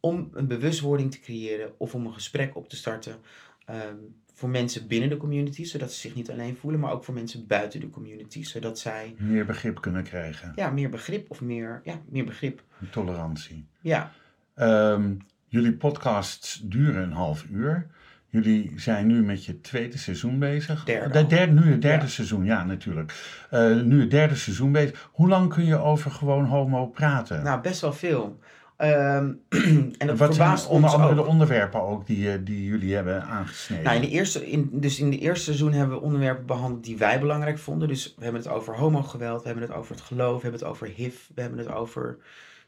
om 0.00 0.30
een 0.32 0.46
bewustwording 0.46 1.10
te 1.12 1.20
creëren 1.20 1.72
of 1.78 1.94
om 1.94 2.06
een 2.06 2.12
gesprek 2.12 2.56
op 2.56 2.68
te 2.68 2.76
starten 2.76 3.16
ehm, 3.64 3.96
voor 4.34 4.48
mensen 4.48 4.86
binnen 4.86 5.08
de 5.08 5.16
community, 5.16 5.64
zodat 5.64 5.92
ze 5.92 6.00
zich 6.00 6.14
niet 6.14 6.30
alleen 6.30 6.56
voelen, 6.56 6.80
maar 6.80 6.92
ook 6.92 7.04
voor 7.04 7.14
mensen 7.14 7.46
buiten 7.46 7.80
de 7.80 7.90
community, 7.90 8.44
zodat 8.44 8.78
zij 8.78 9.14
Meer 9.18 9.46
begrip 9.46 9.80
kunnen 9.80 10.02
krijgen. 10.02 10.52
ja, 10.56 10.70
meer 10.70 10.88
begrip 10.90 11.30
of 11.30 11.40
meer, 11.40 11.80
ja, 11.84 12.02
meer 12.08 12.24
begrip. 12.24 12.62
Tolerantie. 12.90 13.66
Ja, 13.80 14.12
Ehm, 14.54 15.14
jullie 15.46 15.72
podcasts 15.72 16.60
duren 16.64 17.02
een 17.02 17.12
half 17.12 17.44
uur. 17.50 17.86
Jullie 18.32 18.72
zijn 18.76 19.06
nu 19.06 19.22
met 19.22 19.44
je 19.44 19.60
tweede 19.60 19.98
seizoen 19.98 20.38
bezig. 20.38 20.84
Derde 20.84 21.12
De 21.12 21.26
derde, 21.26 21.52
nu 21.52 21.70
het 21.72 21.82
derde 21.82 22.04
Ja. 22.04 22.10
seizoen, 22.10 22.44
ja 22.44 22.64
natuurlijk. 22.64 23.12
Eh, 23.50 23.74
nu 23.80 24.00
het 24.00 24.10
derde 24.10 24.34
seizoen 24.34 24.72
bezig. 24.72 25.08
Hoe 25.12 25.28
lang 25.28 25.48
kun 25.54 25.64
je 25.64 25.76
over 25.76 26.10
gewoon 26.10 26.44
homo 26.44 26.86
praten? 26.86 27.42
nou 27.44 27.60
best 27.60 27.80
wel 27.80 27.92
veel. 27.92 28.38
Ehm, 28.76 29.32
en 29.98 30.06
dat 30.06 30.18
Wat 30.18 30.18
zijn 30.18 30.18
verbaast 30.18 30.66
onder 30.68 30.84
ons 30.90 30.98
andere 31.00 31.18
ook. 31.20 31.24
de 31.24 31.30
onderwerpen 31.30 31.82
ook 31.82 32.06
die, 32.06 32.32
eh, 32.32 32.38
die 32.44 32.64
jullie 32.64 32.94
hebben 32.94 33.22
aangesneden? 33.22 33.84
Nou, 33.84 33.96
in 33.96 34.02
de 34.02 34.08
eerste, 34.10 34.50
in, 34.50 34.68
dus 34.72 34.98
in 34.98 35.10
de 35.10 35.18
eerste 35.18 35.44
seizoen 35.44 35.72
hebben 35.72 35.96
we 35.96 36.02
onderwerpen 36.02 36.46
behandeld 36.46 36.84
die 36.84 36.96
wij 36.96 37.20
belangrijk 37.20 37.58
vonden. 37.58 37.88
Dus 37.88 38.14
we 38.16 38.22
hebben 38.24 38.42
het 38.42 38.50
over 38.50 38.76
homogeweld, 38.76 39.40
we 39.42 39.46
hebben 39.48 39.66
het 39.68 39.76
over 39.76 39.94
het 39.94 40.04
geloof, 40.04 40.36
we 40.36 40.42
hebben 40.42 40.60
het 40.60 40.68
over 40.68 40.86
HIV, 40.86 41.14
we 41.34 41.40
hebben 41.40 41.58
het 41.58 41.68
over 41.72 42.16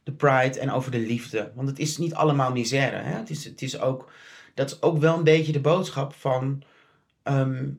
de 0.02 0.12
pride 0.12 0.60
en 0.60 0.70
over 0.70 0.90
de 0.90 0.98
liefde. 1.00 1.50
Want 1.54 1.68
het 1.68 1.78
is 1.78 1.98
niet 1.98 2.14
allemaal 2.14 2.52
misère. 2.52 2.96
Hè? 2.96 3.16
Het, 3.16 3.30
is, 3.30 3.44
het 3.44 3.62
is 3.62 3.80
ook, 3.80 4.10
dat 4.54 4.70
is 4.70 4.82
ook 4.82 4.98
wel 4.98 5.16
een 5.16 5.24
beetje 5.24 5.52
de 5.52 5.60
boodschap 5.60 6.14
van, 6.14 6.62
ehm, 7.22 7.70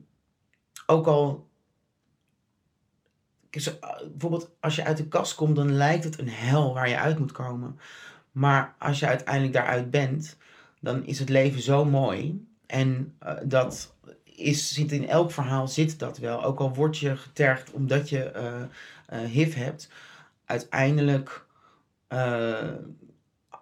ook 0.86 1.06
al, 1.06 1.48
eh, 3.50 3.62
bijvoorbeeld 4.10 4.50
als 4.60 4.76
je 4.76 4.84
uit 4.84 4.96
de 4.96 5.08
kast 5.08 5.34
komt, 5.34 5.56
dan 5.56 5.72
lijkt 5.72 6.04
het 6.04 6.18
een 6.18 6.28
hel 6.28 6.74
waar 6.74 6.88
je 6.88 6.98
uit 6.98 7.18
moet 7.18 7.32
komen. 7.32 7.78
Maar 8.32 8.74
als 8.78 8.98
je 8.98 9.06
uiteindelijk 9.06 9.52
daaruit 9.52 9.90
bent, 9.90 10.36
dan 10.80 11.04
is 11.04 11.18
het 11.18 11.28
leven 11.28 11.60
zo 11.62 11.84
mooi. 11.84 12.46
En 12.66 13.14
eh, 13.18 13.34
dat 13.44 13.94
is, 14.24 14.74
zit 14.74 14.92
in 14.92 15.08
elk 15.08 15.30
verhaal 15.30 15.68
zit 15.68 15.98
dat 15.98 16.18
wel. 16.18 16.44
Ook 16.44 16.60
al 16.60 16.74
word 16.74 16.98
je 16.98 17.16
getergd 17.16 17.70
omdat 17.72 18.08
je 18.08 18.24
eh, 18.30 19.20
HIV 19.20 19.54
hebt. 19.54 19.90
Uiteindelijk, 20.44 21.46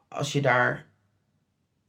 als 0.08 0.32
je 0.32 0.42
daar 0.42 0.86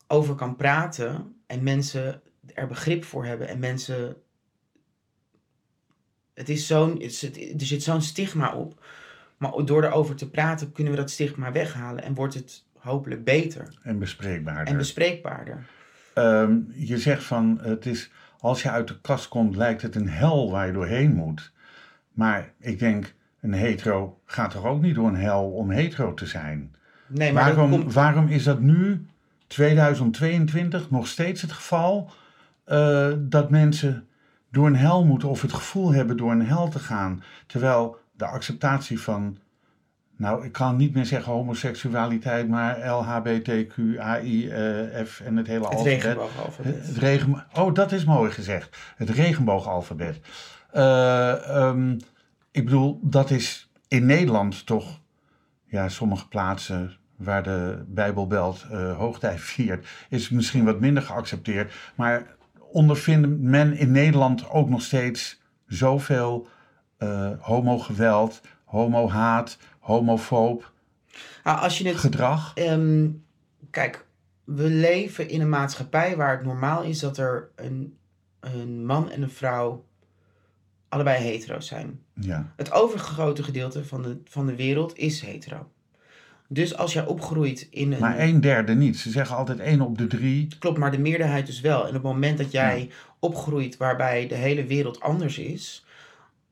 over 0.08 0.36
kan 0.36 0.56
praten 0.56 1.36
en 1.48 1.64
mensen 1.64 2.22
er 2.54 2.68
begrip 2.68 3.04
voor 3.04 3.26
hebben 3.26 3.48
en 3.48 3.60
mensen. 3.60 4.16
Het 6.34 6.50
is 6.50 6.68
zo'n, 6.68 7.02
er 7.02 7.66
zit 7.66 7.84
zo'n 7.84 8.02
stigma 8.02 8.54
op. 8.54 8.86
Maar 9.38 9.66
door 9.66 9.84
erover 9.84 10.16
te 10.16 10.30
praten 10.30 10.72
kunnen 10.72 10.94
we 10.94 11.00
dat 11.00 11.10
stigma 11.10 11.52
weghalen 11.52 12.04
en 12.04 12.14
wordt 12.14 12.34
het 12.34 12.64
hopelijk 12.78 13.24
beter 13.24 13.80
En 13.84 14.00
bespreekbaarder. 14.00 14.68
en 14.68 14.78
bespreekbaarder. 14.78 15.66
Ehm, 16.14 16.58
je 16.74 16.98
zegt 16.98 17.24
van, 17.24 17.60
het 17.62 17.86
is, 17.86 18.12
als 18.40 18.62
je 18.62 18.70
uit 18.70 18.88
de 18.88 19.02
kast 19.02 19.28
komt, 19.28 19.56
lijkt 19.56 19.82
het 19.82 19.96
een 19.96 20.10
hel 20.10 20.52
waar 20.52 20.68
je 20.68 20.74
doorheen 20.74 21.14
moet. 21.14 21.52
Maar 22.12 22.54
ik 22.60 22.80
denk, 22.80 23.14
een 23.42 23.54
hetero 23.54 24.20
gaat 24.26 24.52
toch 24.52 24.66
ook 24.66 24.82
niet 24.82 24.96
door 24.96 25.08
een 25.08 25.16
hel 25.16 25.52
om 25.52 25.70
hetero 25.70 26.14
te 26.14 26.26
zijn? 26.26 26.76
Nee, 27.08 27.34
maar 27.34 27.44
Waarom, 27.44 27.70
komt, 27.70 27.94
waarom 27.94 28.28
is 28.28 28.44
dat 28.44 28.60
nu, 28.60 29.06
2022, 29.56 30.90
nog 30.92 31.08
steeds 31.08 31.42
het 31.42 31.52
geval? 31.52 32.12
eh, 32.66 33.12
dat 33.18 33.50
mensen 33.50 34.08
door 34.52 34.68
een 34.68 34.76
hel 34.76 35.06
moeten 35.06 35.30
of 35.30 35.42
het 35.42 35.54
gevoel 35.54 35.94
hebben 35.94 36.18
door 36.18 36.32
een 36.32 36.46
hel 36.46 36.70
te 36.70 36.80
gaan. 36.80 37.24
Terwijl 37.48 37.98
de 38.12 38.26
acceptatie 38.26 39.00
van, 39.00 39.38
nou 40.18 40.46
ik 40.46 40.52
kan 40.52 40.76
niet 40.76 40.94
meer 40.94 41.06
zeggen 41.06 41.34
homoseksualiteit, 41.34 42.48
maar 42.48 42.88
LHBTQAI, 42.88 44.50
F 45.06 45.20
en 45.20 45.38
het 45.38 45.48
hele 45.48 45.68
het 45.68 45.74
alfabet. 45.74 46.02
regenboogalfabet. 46.02 46.88
Het 46.88 46.98
regen... 46.98 47.46
Oh, 47.54 47.74
dat 47.74 47.92
is 47.92 48.06
mooi 48.06 48.32
gezegd. 48.32 48.78
Het 48.96 49.10
regenboogalfabet. 49.10 50.20
Eh, 50.72 51.50
ehm, 51.50 51.98
ik 52.52 52.66
bedoel, 52.66 53.00
dat 53.04 53.30
is 53.30 53.70
in 53.88 54.06
Nederland 54.06 54.66
toch... 54.66 55.00
Ja, 55.68 55.90
sommige 55.90 56.28
plaatsen 56.28 56.98
waar 57.16 57.44
de 57.44 57.84
Bijbelbelt 57.88 58.66
eh 58.72 58.98
hoogtij 58.98 59.40
viert... 59.40 59.88
is 60.10 60.30
misschien 60.30 60.66
wat 60.66 60.80
minder 60.80 61.04
geaccepteerd. 61.04 61.74
Maar 61.96 62.36
ondervindt 62.60 63.40
men 63.42 63.74
in 63.74 63.92
Nederland 63.92 64.50
ook 64.50 64.70
nog 64.70 64.82
steeds 64.82 65.42
zoveel 65.68 66.48
eh 66.98 67.32
homogeweld, 67.40 68.42
homohaat, 68.66 69.58
homofoob 69.80 70.74
Nou, 71.44 71.60
als 71.60 71.78
je 71.78 71.88
het 71.88 71.98
gedrag? 71.98 72.52
Ehm, 72.56 73.10
kijk, 73.70 74.06
we 74.44 74.70
leven 74.70 75.30
in 75.30 75.42
een 75.42 75.50
maatschappij 75.50 76.16
waar 76.16 76.38
het 76.38 76.46
normaal 76.46 76.84
is 76.84 77.00
dat 77.00 77.18
er 77.18 77.50
een, 77.56 77.98
een 78.40 78.86
man 78.86 79.12
en 79.12 79.22
een 79.22 79.30
vrouw 79.30 79.86
allebei 80.90 81.24
hetero 81.24 81.60
zijn. 81.60 82.00
Ja, 82.14 82.54
Het 82.56 82.72
overgrote 82.72 83.44
gedeelte 83.44 83.86
van 83.86 84.02
de, 84.02 84.22
van 84.24 84.46
de 84.46 84.56
wereld 84.56 84.98
is 84.98 85.22
hetero. 85.22 85.70
Dus 86.48 86.76
als 86.76 86.94
jij 86.94 87.06
opgroeit 87.06 87.68
in 87.70 87.94
een. 87.94 88.00
maar 88.00 88.20
een 88.20 88.42
derde 88.42 88.76
niet. 88.76 88.98
Ze 88.98 89.10
zeggen 89.10 89.36
altijd 89.36 89.60
één 89.60 89.82
op 89.82 89.98
de 89.98 90.08
drie. 90.08 90.48
Klopt, 90.60 90.78
maar 90.78 90.92
de 90.92 91.00
meerderheid 91.00 91.46
dus 91.46 91.62
wel. 91.62 91.82
En 91.82 91.88
op 91.88 91.94
het 91.94 92.04
moment 92.04 92.38
dat 92.38 92.52
jij 92.52 92.90
opgroeit 93.20 93.78
waarbij 93.78 94.28
de 94.28 94.36
hele 94.36 94.66
wereld 94.66 95.00
anders 95.00 95.38
is, 95.38 95.86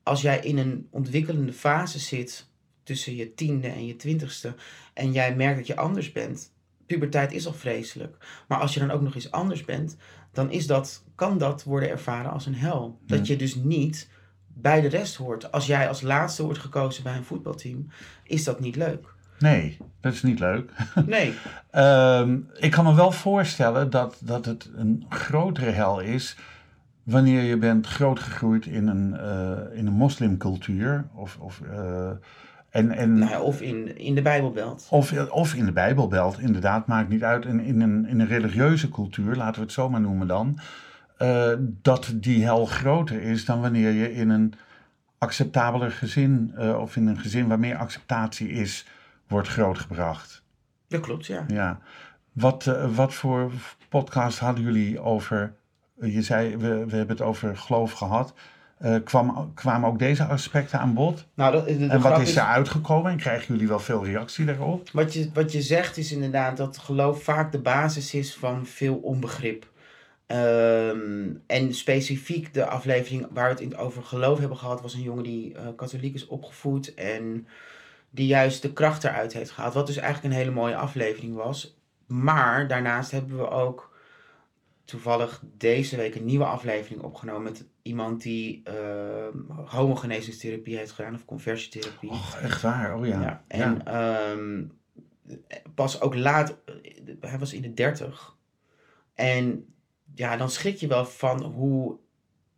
als 0.02 0.22
jij 0.22 0.38
in 0.38 0.58
een 0.58 0.86
ontwikkelende 0.90 1.52
fase 1.52 1.98
zit 1.98 2.46
tussen 2.82 3.16
je 3.16 3.34
tiende 3.34 3.68
en 3.68 3.86
je 3.86 3.96
twintigste 3.96 4.54
en 4.94 5.12
jij 5.12 5.34
merkt 5.36 5.56
dat 5.56 5.66
je 5.66 5.76
anders 5.76 6.12
bent, 6.12 6.52
puberteit 6.86 7.32
is 7.32 7.46
al 7.46 7.52
vreselijk. 7.52 8.16
Maar 8.48 8.58
als 8.58 8.74
je 8.74 8.80
dan 8.80 8.90
ook 8.90 9.02
nog 9.02 9.14
eens 9.14 9.30
anders 9.30 9.64
bent, 9.64 9.96
dan 10.32 10.50
is 10.50 10.66
dat, 10.66 11.04
kan 11.14 11.38
dat 11.38 11.62
worden 11.62 11.88
ervaren 11.88 12.30
als 12.30 12.46
een 12.46 12.54
hel. 12.54 12.98
Dat 13.06 13.26
je 13.26 13.36
dus 13.36 13.54
niet 13.54 14.08
bij 14.46 14.80
de 14.80 14.88
rest 14.88 15.14
hoort. 15.14 15.52
Als 15.52 15.66
jij 15.66 15.88
als 15.88 16.00
laatste 16.00 16.42
wordt 16.42 16.58
gekozen 16.58 17.02
bij 17.02 17.16
een 17.16 17.24
voetbalteam, 17.24 17.88
is 18.24 18.44
dat 18.44 18.60
niet 18.60 18.76
leuk. 18.76 19.13
Nee, 19.44 19.76
dat 20.00 20.12
is 20.12 20.22
niet 20.22 20.38
leuk. 20.38 20.70
Nee. 21.06 21.34
Ehm, 21.70 22.38
ik 22.56 22.70
kan 22.70 22.84
me 22.84 22.94
wel 22.94 23.12
voorstellen 23.12 23.90
dat, 23.90 24.16
dat 24.20 24.44
het 24.44 24.70
een 24.76 25.06
grotere 25.08 25.70
hel 25.70 26.00
is 26.00 26.36
wanneer 27.02 27.42
je 27.42 27.56
bent 27.56 27.86
grootgegroeid 27.86 28.66
in 28.66 28.88
een, 28.88 29.16
eh, 29.16 29.78
in 29.78 29.86
een 29.86 29.92
moslimcultuur. 29.92 31.06
Of, 31.14 31.38
of, 31.40 31.60
eh, 31.60 32.10
En, 32.70 32.90
en, 32.90 33.18
Nou 33.18 33.42
of 33.42 33.60
in, 33.60 33.98
in 33.98 34.14
de 34.14 34.22
Bijbelbelt. 34.22 34.86
of, 34.90 35.28
of 35.28 35.54
in 35.54 35.64
de 35.64 35.72
Bijbelbelt, 35.72 36.38
inderdaad, 36.38 36.86
maakt 36.86 37.08
niet 37.08 37.22
uit. 37.22 37.44
In, 37.44 37.60
in, 37.60 37.80
een, 37.80 38.06
in 38.06 38.20
een 38.20 38.26
religieuze 38.26 38.88
cultuur, 38.88 39.36
laten 39.36 39.54
we 39.54 39.60
het 39.60 39.72
zo 39.72 39.90
maar 39.90 40.00
noemen 40.00 40.26
dan, 40.26 40.58
eh, 41.16 41.52
dat 41.82 42.12
die 42.14 42.44
hel 42.44 42.66
groter 42.66 43.22
is 43.22 43.44
dan 43.44 43.60
wanneer 43.60 43.90
je 43.90 44.14
in 44.14 44.30
een 44.30 44.54
acceptabeler 45.18 45.90
gezin, 45.90 46.54
of 46.78 46.96
in 46.96 47.06
een 47.06 47.18
gezin 47.18 47.48
waar 47.48 47.58
meer 47.58 47.76
acceptatie 47.76 48.48
is, 48.48 48.86
wordt 49.28 49.48
grootgebracht. 49.48 50.42
Dat 50.88 51.00
klopt, 51.00 51.26
ja. 51.26 51.44
Ja. 51.48 51.80
Wat, 52.32 52.66
eh, 52.66 52.96
wat 52.96 53.14
voor 53.14 53.52
podcast 53.88 54.38
hadden 54.38 54.64
jullie 54.64 55.00
over, 55.00 55.54
je 56.00 56.22
zei, 56.22 56.56
we, 56.56 56.86
we 56.86 56.96
hebben 56.96 57.16
het 57.16 57.20
over 57.20 57.56
geloof 57.56 57.92
gehad. 57.92 58.34
Eh, 58.78 58.96
kwam, 59.04 59.52
kwamen 59.54 59.88
ook 59.88 59.98
deze 59.98 60.24
aspecten 60.24 60.78
aan 60.78 60.94
bod? 60.94 61.26
Nou, 61.34 61.52
dat, 61.52 61.66
de, 61.66 61.78
de 61.78 61.86
en 61.86 62.00
wat 62.00 62.20
is 62.20 62.36
er 62.36 62.42
uitgekomen? 62.42 63.10
En 63.10 63.16
krijgen 63.16 63.54
jullie 63.54 63.68
wel 63.68 63.78
veel 63.78 64.04
reactie 64.04 64.44
daarop? 64.44 64.90
Wat 64.92 65.12
je, 65.12 65.30
wat 65.32 65.52
je 65.52 65.62
zegt 65.62 65.96
is 65.96 66.12
inderdaad 66.12 66.56
dat 66.56 66.78
geloof 66.78 67.22
vaak 67.22 67.52
de 67.52 67.58
basis 67.58 68.14
is 68.14 68.34
van 68.34 68.66
veel 68.66 68.96
onbegrip. 68.96 69.72
Ehm, 70.26 71.32
en 71.46 71.74
specifiek 71.74 72.54
de 72.54 72.66
aflevering 72.66 73.26
waar 73.30 73.54
we 73.54 73.64
het 73.64 73.76
over 73.76 74.02
geloof 74.02 74.38
hebben 74.38 74.58
gehad, 74.58 74.80
was 74.80 74.94
een 74.94 75.02
jongen 75.02 75.24
die 75.24 75.54
eh, 75.54 75.66
katholiek 75.76 76.14
is 76.14 76.26
opgevoed 76.26 76.94
en 76.94 77.46
die 78.14 78.26
juist 78.26 78.62
de 78.62 78.72
kracht 78.72 79.04
eruit 79.04 79.32
heeft 79.32 79.50
gehaald. 79.50 79.74
Wat 79.74 79.86
dus 79.86 79.96
eigenlijk 79.96 80.34
een 80.34 80.40
hele 80.40 80.54
mooie 80.54 80.76
aflevering 80.76 81.34
was. 81.34 81.78
Maar 82.06 82.68
daarnaast 82.68 83.10
hebben 83.10 83.36
we 83.36 83.48
ook 83.48 83.92
toevallig 84.84 85.42
deze 85.56 85.96
week 85.96 86.14
een 86.14 86.24
nieuwe 86.24 86.44
aflevering 86.44 87.02
opgenomen 87.02 87.42
met 87.42 87.64
iemand 87.82 88.22
die 88.22 88.62
uh, 88.68 89.64
homogenezingstherapie 89.66 90.76
heeft 90.76 90.92
gedaan 90.92 91.14
of 91.14 91.24
conversietherapie. 91.24 92.10
Och, 92.10 92.36
echt 92.36 92.62
waar? 92.62 92.96
Oh 92.96 93.06
ja. 93.06 93.20
Ja, 93.20 93.44
en 93.48 93.86
ehm, 93.86 94.64
pas 95.74 96.00
ook 96.00 96.14
laat, 96.14 96.58
hij 97.20 97.38
was 97.38 97.52
in 97.52 97.62
de 97.62 97.74
dertig. 97.74 98.36
En 99.14 99.74
ja, 100.14 100.36
dan 100.36 100.50
schrik 100.50 100.76
je 100.76 100.86
wel 100.86 101.04
van 101.04 101.42
hoe, 101.42 101.98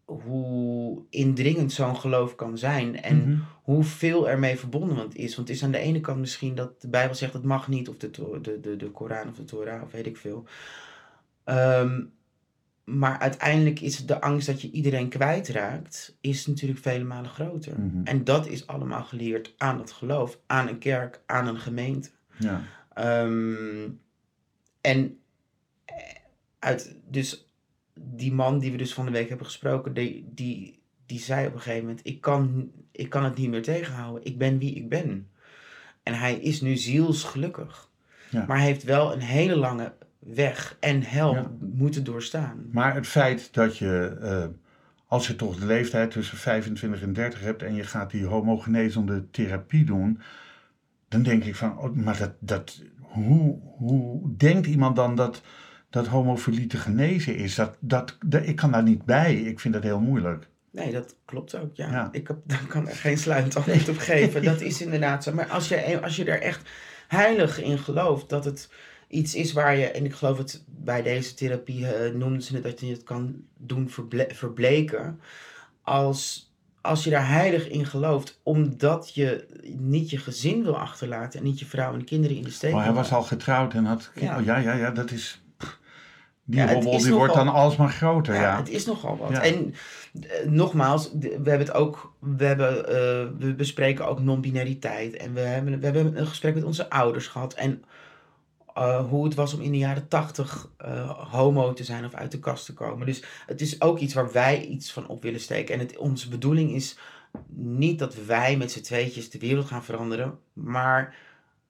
hoe 0.07 1.03
indringend 1.11 1.73
zo'n 1.73 1.97
geloof 1.97 2.35
kan 2.35 2.59
zijn. 2.59 3.03
En 3.03 3.17
Mhm. 3.31 3.39
hoeveel 3.63 4.29
ermee 4.29 4.57
verbonden 4.59 5.13
is. 5.13 5.37
Want 5.37 5.49
het 5.49 5.57
is 5.57 5.65
aan 5.65 5.71
de 5.71 5.79
ene 5.79 6.01
kant 6.01 6.19
misschien 6.19 6.55
dat 6.55 6.81
de 6.81 6.89
Bijbel 6.89 7.15
zegt 7.15 7.33
het 7.33 7.43
mag 7.45 7.69
niet. 7.69 7.89
Of 7.89 7.97
de, 7.97 8.11
To- 8.11 8.41
de, 8.41 8.61
de, 8.61 8.77
de 8.77 8.91
Koran 8.91 9.29
of 9.29 9.35
de 9.37 9.45
Torah 9.45 9.83
of 9.83 9.91
weet 9.93 10.07
ik 10.07 10.17
veel. 10.17 10.45
Ehm, 11.45 12.03
maar 12.85 13.19
uiteindelijk 13.19 13.81
is 13.81 14.07
de 14.07 14.21
angst 14.21 14.47
dat 14.47 14.63
je 14.63 14.71
iedereen 14.71 15.09
kwijtraakt, 15.09 16.17
is 16.21 16.47
natuurlijk 16.47 16.81
vele 16.81 17.05
malen 17.05 17.31
groter. 17.31 17.81
Mhm. 17.81 18.05
En 18.05 18.25
dat 18.25 18.47
is 18.49 18.67
allemaal 18.67 19.05
geleerd 19.05 19.55
aan 19.57 19.79
het 19.79 19.93
geloof, 19.93 20.39
aan 20.47 20.69
een 20.69 20.79
kerk, 20.79 21.21
aan 21.27 21.47
een 21.47 21.59
gemeente. 21.59 22.11
Ja. 22.39 22.63
Ehm, 22.95 23.89
en 24.81 25.19
eh, 25.85 25.95
uit, 26.59 26.97
dus 27.11 27.46
die 28.01 28.33
man 28.33 28.59
die 28.59 28.71
we 28.71 28.77
dus 28.77 28.95
van 28.95 29.05
de 29.05 29.11
week 29.11 29.29
hebben 29.29 29.47
gesproken, 29.47 29.95
die, 29.95 30.29
die, 30.35 30.83
die 31.07 31.19
zei 31.19 31.47
op 31.47 31.55
een 31.55 31.61
gegeven 31.61 31.87
moment, 31.87 32.07
ik 32.07 32.21
kan, 32.21 32.71
ik 32.93 33.11
kan 33.11 33.25
het 33.25 33.37
niet 33.37 33.51
meer 33.51 33.63
tegenhouden. 33.63 34.25
Ik 34.25 34.39
ben 34.39 34.59
wie 34.59 34.75
ik 34.75 34.89
ben. 34.89 35.29
En 36.03 36.15
hij 36.15 36.35
is 36.35 36.61
nu 36.61 36.77
zielsgelukkig. 36.77 37.91
Ja. 38.31 38.45
Maar 38.47 38.57
hij 38.57 38.67
heeft 38.67 38.83
wel 38.85 39.13
een 39.13 39.21
hele 39.21 39.57
lange 39.57 39.93
weg 40.19 40.77
en 40.81 41.03
hel 41.03 41.35
Ja. 41.35 41.51
moeten 41.61 42.05
doorstaan. 42.05 42.67
Maar 42.73 42.95
het 42.95 43.07
feit 43.07 43.55
dat 43.55 43.79
je, 43.79 44.17
eh, 44.21 44.45
als 45.07 45.27
je 45.27 45.37
toch 45.37 45.57
de 45.59 45.67
leeftijd 45.67 46.11
tussen 46.11 46.39
25 46.39 47.03
en 47.03 47.13
30 47.13 47.41
hebt 47.41 47.63
en 47.63 47.75
je 47.75 47.85
gaat 47.85 48.11
die 48.11 48.25
homogenezende 48.25 49.31
therapie 49.31 49.85
doen, 49.85 50.21
dan 51.09 51.23
denk 51.23 51.45
ik 51.45 51.57
van, 51.57 51.79
oh, 51.79 51.95
maar 51.95 52.19
dat, 52.19 52.33
dat, 52.39 52.83
hoe, 53.01 53.59
hoe 53.63 54.37
denkt 54.37 54.67
iemand 54.67 54.97
dan 54.97 55.17
dat, 55.17 55.43
dat 55.97 56.07
homofilie 56.07 56.67
te 56.67 56.77
genezen 56.77 57.37
is? 57.37 57.55
Dat, 57.55 57.77
dat, 57.81 58.17
dat, 58.27 58.47
ik 58.47 58.57
kan 58.57 58.73
daar 58.73 58.83
niet 58.83 59.05
bij. 59.05 59.35
Ik 59.37 59.61
vind 59.61 59.75
dat 59.75 59.83
heel 59.83 60.01
moeilijk. 60.01 60.47
Nee, 60.71 60.93
dat 60.93 61.17
klopt 61.25 61.55
ook. 61.57 61.77
Ja. 61.77 61.91
Ja. 61.91 62.09
Ik 62.13 62.29
heb, 62.29 62.37
daar 62.53 62.67
kan 62.69 62.89
er 62.89 62.97
geen 62.97 63.19
sluitend 63.19 63.57
antwoord 63.57 63.89
op 63.89 63.99
geven. 63.99 64.43
Dat 64.43 64.61
is 64.71 64.81
inderdaad 64.83 65.25
zo. 65.25 65.33
Maar 65.33 65.47
als 65.49 65.69
je, 65.69 66.01
als 66.03 66.17
je 66.17 66.25
er 66.25 66.41
echt 66.43 66.69
heilig 67.09 67.63
in 67.63 67.79
gelooft 67.79 68.29
dat 68.29 68.45
het 68.45 68.69
iets 69.09 69.35
is 69.35 69.53
waar 69.53 69.77
je, 69.77 69.91
en 69.91 70.05
ik 70.05 70.15
geloof 70.15 70.39
het 70.39 70.65
bij 70.67 71.03
deze 71.03 71.35
therapie 71.35 71.87
eh, 71.87 72.15
noemden 72.15 72.43
ze 72.43 72.55
het 72.55 72.63
dat 72.63 72.81
je 72.81 72.87
het 72.87 73.03
kan 73.05 73.35
doen 73.57 73.91
verble- 73.91 74.29
verbleken. 74.35 75.21
Als, 75.83 76.53
als 76.81 77.05
je 77.05 77.11
daar 77.11 77.29
heilig 77.29 77.69
in 77.69 77.87
gelooft, 77.87 78.41
omdat 78.43 79.15
je 79.15 79.47
niet 79.79 80.11
je 80.11 80.19
gezin 80.19 80.63
wil 80.63 80.79
achterlaten 80.79 81.39
en 81.41 81.45
niet 81.45 81.59
je 81.59 81.67
vrouw 81.67 81.95
en 81.95 82.05
kinderen 82.05 82.37
in 82.37 82.43
de 82.43 82.51
steek 82.51 82.73
Maar 82.73 82.85
hij 82.85 82.93
wil 82.93 83.03
was 83.03 83.13
al 83.13 83.23
getrouwd 83.23 83.75
en 83.75 83.85
had, 83.85 84.11
Ja. 84.15 84.39
oh, 84.39 84.45
ja, 84.45 84.57
ja, 84.57 84.73
ja, 84.75 84.91
dat 84.91 85.11
is, 85.11 85.43
die 86.49 86.61
Ja, 86.61 86.81
die 86.81 87.15
wordt 87.15 87.35
dan 87.35 87.49
alsmaar 87.49 87.91
groter, 87.91 88.35
Ja, 88.35 88.41
ja. 88.41 88.57
het 88.57 88.69
is 88.69 88.85
nogal 88.85 89.17
wat. 89.17 89.31
Ja. 89.31 89.43
En 89.43 89.75
eh, 90.13 90.49
nogmaals, 90.49 91.11
we 91.13 91.29
hebben 91.29 91.59
het 91.59 91.73
ook, 91.73 92.13
we, 92.19 92.45
hebben, 92.45 92.89
eh, 92.89 93.27
we 93.39 93.55
bespreken 93.57 94.07
ook 94.07 94.21
non-binariteit. 94.21 95.17
En 95.17 95.35
we 95.35 95.41
hebben, 95.41 95.79
we 95.79 95.85
hebben 95.85 96.19
een 96.19 96.27
gesprek 96.27 96.55
met 96.55 96.65
onze 96.65 96.91
ouders 96.91 97.27
gehad. 97.27 97.55
En 97.55 97.85
eh, 98.75 99.07
hoe 99.09 99.25
het 99.25 99.35
was 99.35 99.55
om 99.55 99.61
in 99.61 99.73
de 99.73 99.79
jaren 99.79 100.09
tachtig 100.09 100.71
homo 101.31 101.73
te 101.73 101.85
zijn 101.85 102.05
of 102.05 102.15
uit 102.15 102.31
de 102.31 102.39
kast 102.39 102.67
te 102.67 102.75
komen. 102.75 103.07
Dus 103.07 103.23
het 103.47 103.61
is 103.61 103.81
ook 103.81 103.99
iets 103.99 104.15
waar 104.15 104.33
wij 104.33 104.65
iets 104.65 104.93
van 104.93 105.07
op 105.07 105.23
willen 105.23 105.41
steken. 105.41 105.75
En 105.75 105.81
het, 105.81 105.97
onze 105.97 106.29
bedoeling 106.29 106.73
is 106.73 106.99
niet 107.55 107.99
dat 107.99 108.25
wij 108.25 108.57
met 108.57 108.73
z'n 108.73 108.81
tweetjes 108.81 109.31
de 109.31 109.39
wereld 109.39 109.67
gaan 109.67 109.85
veranderen. 109.85 110.39
Maar 110.53 111.15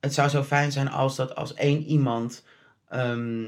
het 0.00 0.14
zou 0.14 0.28
zo 0.28 0.42
fijn 0.42 0.72
zijn 0.72 0.90
als 0.90 1.16
dat 1.16 1.34
als 1.34 1.54
één 1.54 1.82
iemand 1.82 2.44
ehm, 2.88 3.44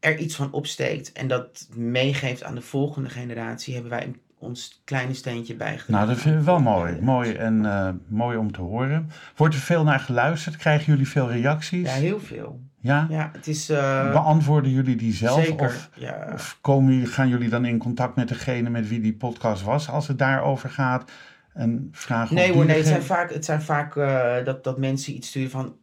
er 0.00 0.18
iets 0.18 0.34
van 0.34 0.52
opsteekt 0.52 1.12
en 1.12 1.28
dat 1.28 1.68
meegeeft 1.74 2.42
aan 2.42 2.54
de 2.54 2.60
volgende 2.60 3.08
generatie, 3.08 3.74
hebben 3.74 3.90
wij 3.90 4.12
ons 4.38 4.82
kleine 4.84 5.14
steentje 5.14 5.54
bijgedragen. 5.54 5.92
Nou, 5.92 6.06
dat 6.06 6.18
vind 6.18 6.38
ik 6.38 6.44
wel 6.44 6.60
mooi. 6.60 6.98
Mooi 7.00 7.32
en 7.32 7.66
eh, 7.66 7.88
mooi 8.08 8.36
om 8.36 8.52
te 8.52 8.60
horen. 8.60 9.10
Wordt 9.36 9.54
er 9.54 9.60
veel 9.60 9.84
naar 9.84 10.00
geluisterd? 10.00 10.56
Krijgen 10.56 10.92
jullie 10.92 11.08
veel 11.08 11.30
reacties? 11.30 11.86
Ja, 11.86 11.94
heel 11.94 12.20
veel. 12.20 12.60
Ja? 12.80 13.06
Ja, 13.10 13.30
het 13.32 13.46
is 13.46 13.68
eh, 13.68 14.12
Beantwoorden 14.12 14.70
jullie 14.70 14.96
die 14.96 15.12
zelf? 15.12 15.44
zeker. 15.44 15.66
Of, 15.66 15.90
ja. 15.94 16.30
of 16.32 16.58
komen, 16.60 17.06
gaan 17.06 17.28
jullie 17.28 17.48
dan 17.48 17.64
in 17.64 17.78
contact 17.78 18.16
met 18.16 18.28
degene 18.28 18.70
met 18.70 18.88
wie 18.88 19.00
die 19.00 19.14
podcast 19.14 19.62
was 19.62 19.90
als 19.90 20.08
het 20.08 20.18
daarover 20.18 20.70
gaat? 20.70 21.10
En 21.52 21.88
vragen 21.92 22.34
Nee 22.34 22.52
hoor, 22.52 22.64
nee, 22.64 22.76
het 22.76 22.86
zijn 22.86 23.02
vaak, 23.02 23.32
het 23.32 23.44
zijn 23.44 23.62
vaak 23.62 23.96
eh, 23.96 24.44
dat, 24.44 24.64
dat 24.64 24.78
mensen 24.78 25.14
iets 25.14 25.28
sturen 25.28 25.50
van, 25.50 25.76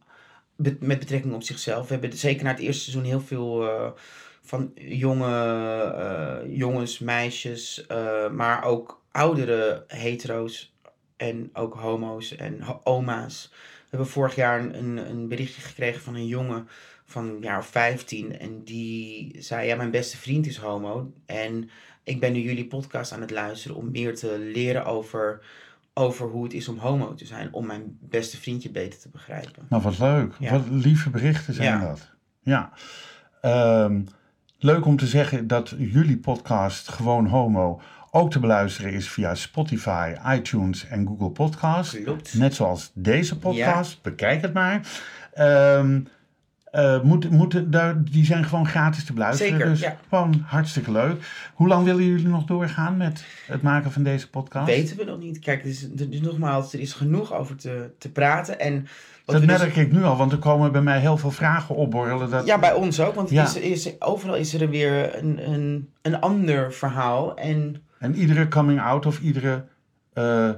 met 0.56 0.98
betrekking 0.98 1.34
op 1.34 1.42
zichzelf. 1.42 1.86
We 1.86 1.92
hebben 1.92 2.12
zeker 2.12 2.44
na 2.44 2.50
het 2.50 2.60
eerste 2.60 2.82
seizoen 2.82 3.04
heel 3.04 3.20
veel 3.20 3.68
eh, 3.68 3.90
van 4.42 4.72
jonge 4.74 5.34
eh, 5.82 6.56
jongens, 6.56 6.98
meisjes, 6.98 7.86
eh, 7.86 8.30
maar 8.30 8.64
ook 8.64 9.02
oudere 9.10 9.84
hetero's 9.86 10.74
en 11.16 11.50
ook 11.52 11.74
homo's 11.74 12.36
en 12.36 12.80
oma's. 12.84 13.48
We 13.52 13.96
hebben 13.96 14.08
vorig 14.08 14.34
jaar 14.34 14.60
een, 14.60 14.96
een, 14.96 15.28
berichtje 15.28 15.60
gekregen 15.60 16.00
van 16.00 16.14
een 16.14 16.26
jongen 16.26 16.68
van 17.04 17.38
jaar 17.40 17.58
of 17.58 17.66
15 17.66 18.38
en 18.38 18.64
die 18.64 19.36
zei, 19.38 19.66
ja, 19.66 19.76
mijn 19.76 19.90
beste 19.90 20.16
vriend 20.16 20.46
is 20.46 20.56
homo 20.56 21.12
en 21.26 21.70
ik 22.04 22.20
ben 22.20 22.32
nu 22.32 22.40
jullie 22.40 22.66
podcast 22.66 23.12
aan 23.12 23.20
het 23.20 23.30
luisteren 23.30 23.76
om 23.76 23.90
meer 23.90 24.14
te 24.14 24.38
leren 24.38 24.84
over 24.84 25.40
over 25.98 26.28
hoe 26.28 26.44
het 26.44 26.52
is 26.52 26.68
om 26.68 26.78
homo 26.78 27.14
te 27.14 27.26
zijn, 27.26 27.52
om 27.52 27.66
mijn 27.66 27.98
beste 28.00 28.36
vriendje 28.36 28.70
beter 28.70 28.98
te 29.00 29.08
begrijpen. 29.08 29.66
Nou, 29.68 29.82
wat 29.82 29.98
leuk. 29.98 30.34
Ja. 30.38 30.50
Wat 30.52 30.62
lieve 30.70 31.10
berichten 31.10 31.54
zijn 31.54 31.78
Ja. 31.80 31.86
dat. 31.86 32.10
Ja. 32.42 32.70
Ehm, 33.40 34.02
leuk 34.58 34.84
om 34.86 34.96
te 34.96 35.06
zeggen 35.06 35.46
dat 35.46 35.74
jullie 35.78 36.18
podcast 36.18 36.88
Gewoon 36.88 37.26
Homo 37.26 37.80
ook 38.10 38.30
te 38.30 38.38
beluisteren 38.38 38.92
is 38.92 39.08
via 39.08 39.34
Spotify, 39.34 40.14
iTunes 40.26 40.86
en 40.86 41.06
Google 41.06 41.30
Podcast. 41.30 42.02
Klopt. 42.02 42.34
Net 42.34 42.54
zoals 42.54 42.90
deze 42.94 43.38
podcast. 43.38 44.02
Bekijk 44.02 44.42
het 44.42 44.52
maar. 44.52 44.80
Ehm 45.32 46.00
eh, 46.76 47.00
moet, 47.00 47.30
moet, 47.30 47.72
daar, 47.72 48.04
die 48.04 48.24
zijn 48.24 48.44
gewoon 48.44 48.66
gratis 48.66 49.04
te 49.04 49.12
beluisteren. 49.12 49.52
Zeker, 49.52 49.68
dus 49.68 49.80
ja. 49.80 49.96
gewoon 50.08 50.44
hartstikke 50.46 50.92
leuk. 50.92 51.24
Hoe 51.54 51.68
lang 51.68 51.84
willen 51.84 52.04
jullie 52.04 52.28
nog 52.28 52.44
doorgaan 52.44 52.96
met 52.96 53.24
het 53.46 53.62
maken 53.62 53.92
van 53.92 54.02
deze 54.02 54.30
podcast? 54.30 54.66
Weten 54.66 54.96
we 54.96 55.04
nog 55.04 55.18
niet. 55.18 55.38
Kijk, 55.38 55.62
er 55.62 55.68
is, 55.68 55.88
nogmaals, 56.20 56.72
er 56.72 56.80
is 56.80 56.92
genoeg 56.92 57.34
over 57.34 57.56
te, 57.56 57.90
te 57.98 58.10
praten. 58.10 58.60
En 58.60 58.86
dat 59.24 59.36
dus- 59.36 59.46
merk 59.46 59.76
ik 59.76 59.92
nu 59.92 60.04
al, 60.04 60.16
want 60.16 60.32
er 60.32 60.38
komen 60.38 60.72
bij 60.72 60.82
mij 60.82 61.00
heel 61.00 61.16
veel 61.16 61.30
vragen 61.30 61.74
opborrelen. 61.74 62.30
Dat, 62.30 62.46
Ja, 62.46 62.58
bij 62.58 62.72
ons 62.72 63.00
ook. 63.00 63.14
Want 63.14 63.30
Ja. 63.30 63.44
is, 63.44 63.56
is, 63.56 64.00
overal 64.00 64.36
is 64.36 64.54
er 64.54 64.70
weer 64.70 65.18
een, 65.22 65.50
een, 65.52 65.88
een 66.02 66.20
ander 66.20 66.72
verhaal. 66.72 67.36
En 67.36 67.82
En 67.98 68.14
iedere 68.14 68.48
coming 68.48 68.80
out 68.80 69.06
of 69.06 69.20
iedere 69.20 69.64
eh, 70.12 70.50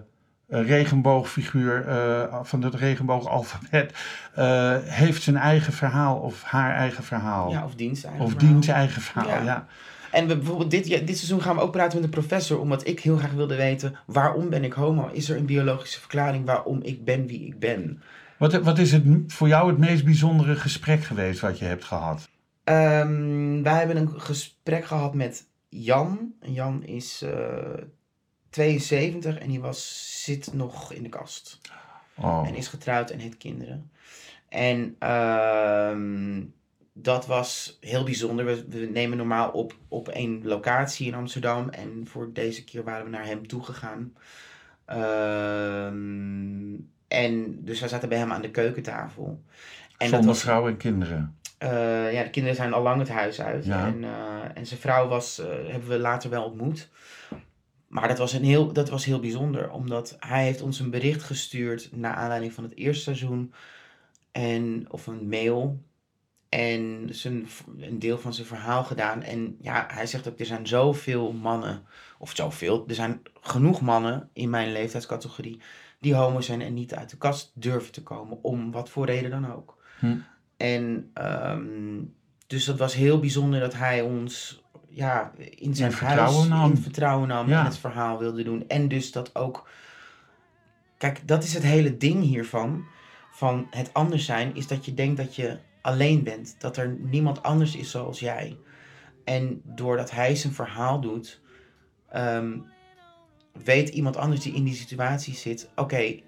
regenboogfiguur 0.49 1.87
eh, 1.87 2.39
van 2.43 2.63
het 2.63 2.75
regenboogalfabet 2.75 3.93
eh, 4.35 4.77
heeft 4.83 5.23
zijn 5.23 5.37
eigen 5.37 5.73
verhaal 5.73 6.17
of 6.17 6.43
haar 6.43 6.75
eigen 6.75 7.05
verhaal. 7.05 7.51
ja, 7.51 7.65
of 7.65 7.75
dienst 7.75 8.05
eigenlijk. 8.05 8.37
of 8.37 8.43
maar- 8.43 8.53
diens 8.53 8.67
eigen 8.67 9.03
verhaal, 9.03 9.29
ja. 9.29 9.43
Ja. 9.43 9.67
En 10.11 10.27
we, 10.27 10.37
bijvoorbeeld 10.37 10.71
dit, 10.71 10.87
ja, 10.87 10.99
dit 10.99 11.17
seizoen 11.17 11.43
gaan 11.43 11.57
we 11.57 11.63
ook 11.63 11.73
praten 11.73 11.95
met 11.95 12.05
een 12.05 12.21
professor, 12.21 12.61
omdat 12.61 12.87
ik 12.87 13.01
heel 13.01 13.17
graag 13.17 13.33
wilde 13.33 13.57
weten, 13.57 13.97
waarom 14.07 14.51
ben 14.51 14.65
ik 14.65 14.73
homo? 14.73 15.09
Is 15.13 15.29
er 15.29 15.37
een 15.37 15.47
biologische 15.47 16.01
verklaring 16.01 16.47
waarom 16.47 16.83
ik 16.83 17.05
ben 17.05 17.27
wie 17.27 17.47
ik 17.47 17.59
ben? 17.59 18.03
Wat, 18.37 18.53
wat 18.53 18.79
is 18.79 18.93
het 18.93 19.05
voor 19.27 19.49
jou 19.49 19.69
het 19.69 19.79
meest 19.79 20.05
bijzondere 20.05 20.55
gesprek 20.57 21.05
geweest 21.05 21.41
wat 21.41 21.59
je 21.59 21.65
hebt 21.65 21.85
gehad? 21.85 22.29
Ehm, 22.65 23.63
wij 23.63 23.75
hebben 23.79 23.97
een 23.97 24.21
gesprek 24.21 24.85
gehad 24.85 25.15
met 25.15 25.47
Jan. 25.69 26.33
Jan 26.41 26.85
is 26.85 27.23
eh 27.23 27.83
72 28.59 29.39
en 29.39 29.49
die 29.49 29.61
was, 29.61 30.09
zit 30.25 30.53
nog 30.53 30.93
in 30.93 31.03
de 31.03 31.09
kast. 31.09 31.59
Oh, 32.15 32.45
En 32.47 32.55
is 32.55 32.69
getrouwd 32.69 33.11
en 33.11 33.19
heeft 33.19 33.37
kinderen. 33.37 33.91
En 34.49 34.97
ehm, 34.99 36.43
dat 36.93 37.27
was 37.27 37.79
heel 37.81 38.05
bijzonder. 38.05 38.45
We, 38.45 38.65
we 38.69 38.89
nemen 38.93 39.17
normaal 39.17 39.51
op 39.51 39.75
op 39.89 40.09
één 40.09 40.41
locatie 40.45 41.07
in 41.07 41.15
Amsterdam. 41.15 41.69
En 41.69 42.07
voor 42.07 42.33
deze 42.33 42.65
keer 42.65 42.85
waren 42.85 43.05
we 43.05 43.11
naar 43.11 43.27
hem 43.27 43.47
toegegaan. 43.47 44.13
Ehm 44.85 46.75
en 47.09 47.65
dus 47.65 47.81
wij 47.81 47.89
zaten 47.89 48.09
bij 48.09 48.19
hem 48.19 48.33
aan 48.33 48.43
de 48.43 48.51
keukentafel. 48.51 49.43
En 49.97 50.09
zonder 50.09 50.37
vrouw 50.37 50.69
en 50.69 50.77
kinderen. 50.77 51.37
eh, 51.59 52.13
ja, 52.13 52.23
de 52.23 52.31
kinderen 52.31 52.57
zijn 52.57 52.73
al 52.73 52.83
lang 52.83 52.99
het 52.99 53.09
huis 53.09 53.41
uit. 53.41 53.65
Ja. 53.65 53.87
En, 53.87 54.05
eh, 54.05 54.11
en 54.55 54.67
zijn 54.67 54.81
vrouw 54.81 55.09
was, 55.09 55.39
eh, 55.39 55.47
hebben 55.47 55.89
we 55.89 55.99
later 55.99 56.31
wel 56.31 56.45
ontmoet. 56.45 56.89
Maar 57.89 58.09
dat 58.09 58.19
was, 58.19 58.33
een 58.33 58.45
heel, 58.45 58.73
dat 58.73 58.89
was 58.89 59.05
heel 59.05 59.21
bijzonder. 59.21 59.71
Omdat 59.71 60.17
hij 60.19 60.45
heeft 60.45 60.63
ons 60.63 60.81
een 60.81 60.91
bericht 60.91 61.23
gestuurd 61.23 61.89
naar 61.93 62.15
aanleiding 62.15 62.53
van 62.53 62.65
het 62.65 62.77
eerste 62.77 63.03
seizoen. 63.03 63.53
En, 64.33 64.87
of 64.89 65.07
een 65.07 65.29
mail. 65.29 65.83
En 66.49 67.09
zijn, 67.11 67.49
een 67.79 67.99
deel 67.99 68.19
van 68.19 68.35
zijn 68.35 68.47
verhaal 68.47 68.85
gedaan. 68.85 69.23
En 69.23 69.57
ja, 69.61 69.87
hij 69.91 70.07
zegt 70.07 70.29
ook, 70.29 70.39
er 70.39 70.47
zijn 70.47 70.67
zoveel 70.67 71.33
mannen. 71.33 71.83
Of 72.19 72.33
zoveel. 72.35 72.85
Er 72.89 72.95
zijn 72.95 73.23
genoeg 73.41 73.81
mannen 73.81 74.29
in 74.33 74.51
mijn 74.51 74.73
leeftijdscategorie. 74.73 75.61
Die 76.01 76.15
homo 76.15 76.41
zijn 76.41 76.61
en 76.61 76.75
niet 76.75 76.95
uit 76.95 77.11
de 77.11 77.17
kast 77.17 77.53
durven 77.55 77.93
te 77.93 78.03
komen. 78.03 78.43
Om 78.43 78.71
wat 78.71 78.91
voor 78.91 79.07
reden 79.07 79.31
dan 79.31 79.53
ook. 79.53 79.77
Hm. 79.99 80.17
En 80.57 81.11
ehm, 81.15 82.01
dus 82.47 82.65
dat 82.65 82.79
was 82.79 82.95
heel 82.95 83.21
bijzonder 83.21 83.61
dat 83.61 83.75
hij 83.75 84.03
ons 84.03 84.63
ja, 84.89 85.33
in 85.51 85.75
zijn 85.75 85.91
In 85.91 85.97
vertrouwen 85.97 86.35
huis 86.37 86.49
nam. 86.49 86.71
in 86.71 86.77
vertrouwen 86.77 87.29
nam 87.29 87.49
Ja. 87.49 87.59
en 87.59 87.65
het 87.65 87.79
verhaal 87.79 88.19
wilde 88.19 88.43
doen. 88.43 88.65
En 88.69 88.89
dus 88.89 89.13
dat 89.13 89.35
ook. 89.35 89.69
Kijk, 90.99 91.29
dat 91.29 91.45
is 91.45 91.55
het 91.55 91.63
hele 91.63 91.97
ding 91.97 92.23
hiervan. 92.25 92.85
Van 93.33 93.67
het 93.71 93.95
anders 93.95 94.25
zijn, 94.25 94.55
is 94.55 94.67
dat 94.67 94.85
je 94.85 94.95
denkt 94.95 95.17
dat 95.17 95.37
je 95.37 95.59
alleen 95.83 96.23
bent. 96.23 96.55
Dat 96.59 96.77
er 96.77 96.97
niemand 97.01 97.43
anders 97.43 97.77
is 97.77 97.91
zoals 97.91 98.21
jij. 98.21 98.57
En 99.25 99.61
doordat 99.65 100.11
hij 100.11 100.35
zijn 100.37 100.53
verhaal 100.53 101.01
doet, 101.01 101.41
ehm, 102.11 102.59
weet 103.65 103.89
iemand 103.89 104.17
anders 104.17 104.41
die 104.41 104.55
in 104.55 104.65
die 104.65 104.75
situatie 104.75 105.35
zit: 105.35 105.69
oké, 105.77 106.21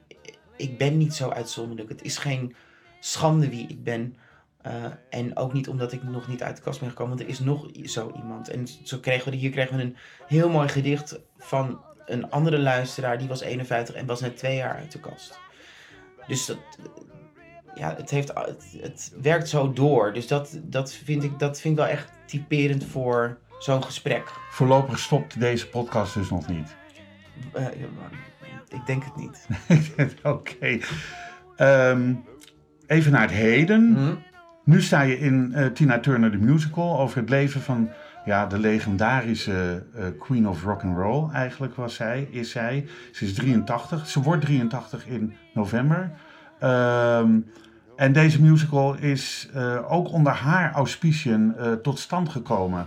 ik 0.56 0.78
ben 0.78 0.96
niet 0.98 1.14
zo 1.14 1.28
uitzonderlijk. 1.28 1.88
Het 1.88 2.02
is 2.02 2.18
geen 2.18 2.54
schande 3.00 3.48
wie 3.48 3.66
ik 3.68 3.84
ben. 3.84 4.16
Eh, 4.62 4.84
en 5.10 5.36
ook 5.36 5.52
niet 5.52 5.68
omdat 5.68 5.92
ik 5.92 6.02
nog 6.02 6.28
niet 6.28 6.42
uit 6.42 6.56
de 6.56 6.62
kast 6.62 6.80
ben 6.80 6.88
gekomen, 6.88 7.16
want 7.16 7.28
er 7.28 7.34
is 7.34 7.38
nog 7.38 7.68
zo 7.84 8.12
iemand. 8.16 8.48
En 8.48 8.66
zo 8.84 8.98
kregen 8.98 9.30
we, 9.30 9.36
hier 9.36 9.50
kregen 9.50 9.76
we 9.76 9.82
een 9.82 9.96
heel 10.26 10.48
mooi 10.48 10.68
gedicht 10.68 11.20
van 11.38 11.80
een 12.06 12.30
andere 12.30 12.58
luisteraar, 12.58 13.18
die 13.18 13.28
was 13.28 13.40
51 13.40 13.94
en 13.94 14.06
was 14.06 14.20
net 14.20 14.36
twee 14.36 14.56
jaar 14.56 14.76
uit 14.76 14.92
de 14.92 15.00
kast. 15.00 15.38
Dus 16.26 16.46
dat, 16.46 16.58
ja, 17.74 17.94
het, 17.96 18.10
heeft, 18.10 18.32
het, 18.34 18.76
het 18.80 19.12
werkt 19.20 19.48
zo 19.48 19.72
door. 19.72 20.12
Dus 20.12 20.26
dat, 20.26 20.60
dat, 20.62 20.92
vind 20.92 21.22
ik, 21.22 21.38
dat 21.38 21.60
vind 21.60 21.78
ik 21.78 21.84
wel 21.84 21.90
echt 21.90 22.12
typerend 22.26 22.84
voor 22.84 23.38
zo'n 23.58 23.84
gesprek. 23.84 24.32
Voorlopig 24.50 24.98
stopt 24.98 25.40
deze 25.40 25.68
podcast 25.68 26.14
dus 26.14 26.30
nog 26.30 26.48
niet. 26.48 26.76
Eh, 27.52 27.66
ik 28.68 28.86
denk 28.86 29.04
het 29.04 29.16
niet. 29.16 29.46
Oké. 30.22 30.78
Ehm, 31.56 32.14
even 32.86 33.12
naar 33.12 33.22
het 33.22 33.30
heden. 33.30 33.94
Hm? 33.96 34.29
Nu 34.70 34.82
sta 34.82 35.00
je 35.00 35.18
in 35.18 35.52
eh, 35.54 35.66
Tina 35.66 35.98
Turner 35.98 36.30
the 36.30 36.36
Musical 36.36 36.98
over 36.98 37.20
het 37.20 37.28
leven 37.28 37.60
van 37.60 37.88
ja, 38.24 38.46
de 38.46 38.58
legendarische 38.58 39.82
eh, 39.94 40.04
Queen 40.18 40.48
of 40.48 40.64
Rock 40.64 40.82
and 40.82 40.96
Roll. 40.96 41.30
Eigenlijk 41.32 41.74
was 41.74 41.94
zij, 41.94 42.28
is 42.30 42.50
zij. 42.50 42.86
Ze 43.12 43.24
is 43.24 43.34
83. 43.34 44.06
Ze 44.06 44.22
wordt 44.22 44.42
83 44.44 45.06
in 45.06 45.34
november. 45.54 46.10
Ehm, 46.58 47.38
en 47.96 48.12
deze 48.12 48.42
musical 48.42 48.94
is 48.94 49.48
eh, 49.54 49.92
ook 49.92 50.12
onder 50.12 50.32
haar 50.32 50.72
auspiciën 50.72 51.54
tot 51.82 51.98
stand 51.98 52.28
gekomen. 52.28 52.86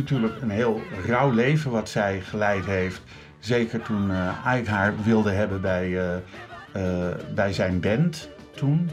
Natuurlijk 0.00 0.42
een 0.42 0.50
heel 0.50 0.80
rauw 1.06 1.30
leven 1.30 1.70
wat 1.70 1.88
zij 1.88 2.20
geleid 2.20 2.64
heeft. 2.64 3.02
Zeker 3.38 3.82
toen 3.82 4.10
eh 4.10 4.56
Ike 4.58 4.70
haar 4.70 4.94
wilde 5.02 5.30
hebben 5.30 5.60
bij, 5.60 5.98
eh, 5.98 6.16
eh, 6.72 7.16
bij 7.34 7.52
zijn 7.52 7.80
band 7.80 8.28
toen. 8.54 8.90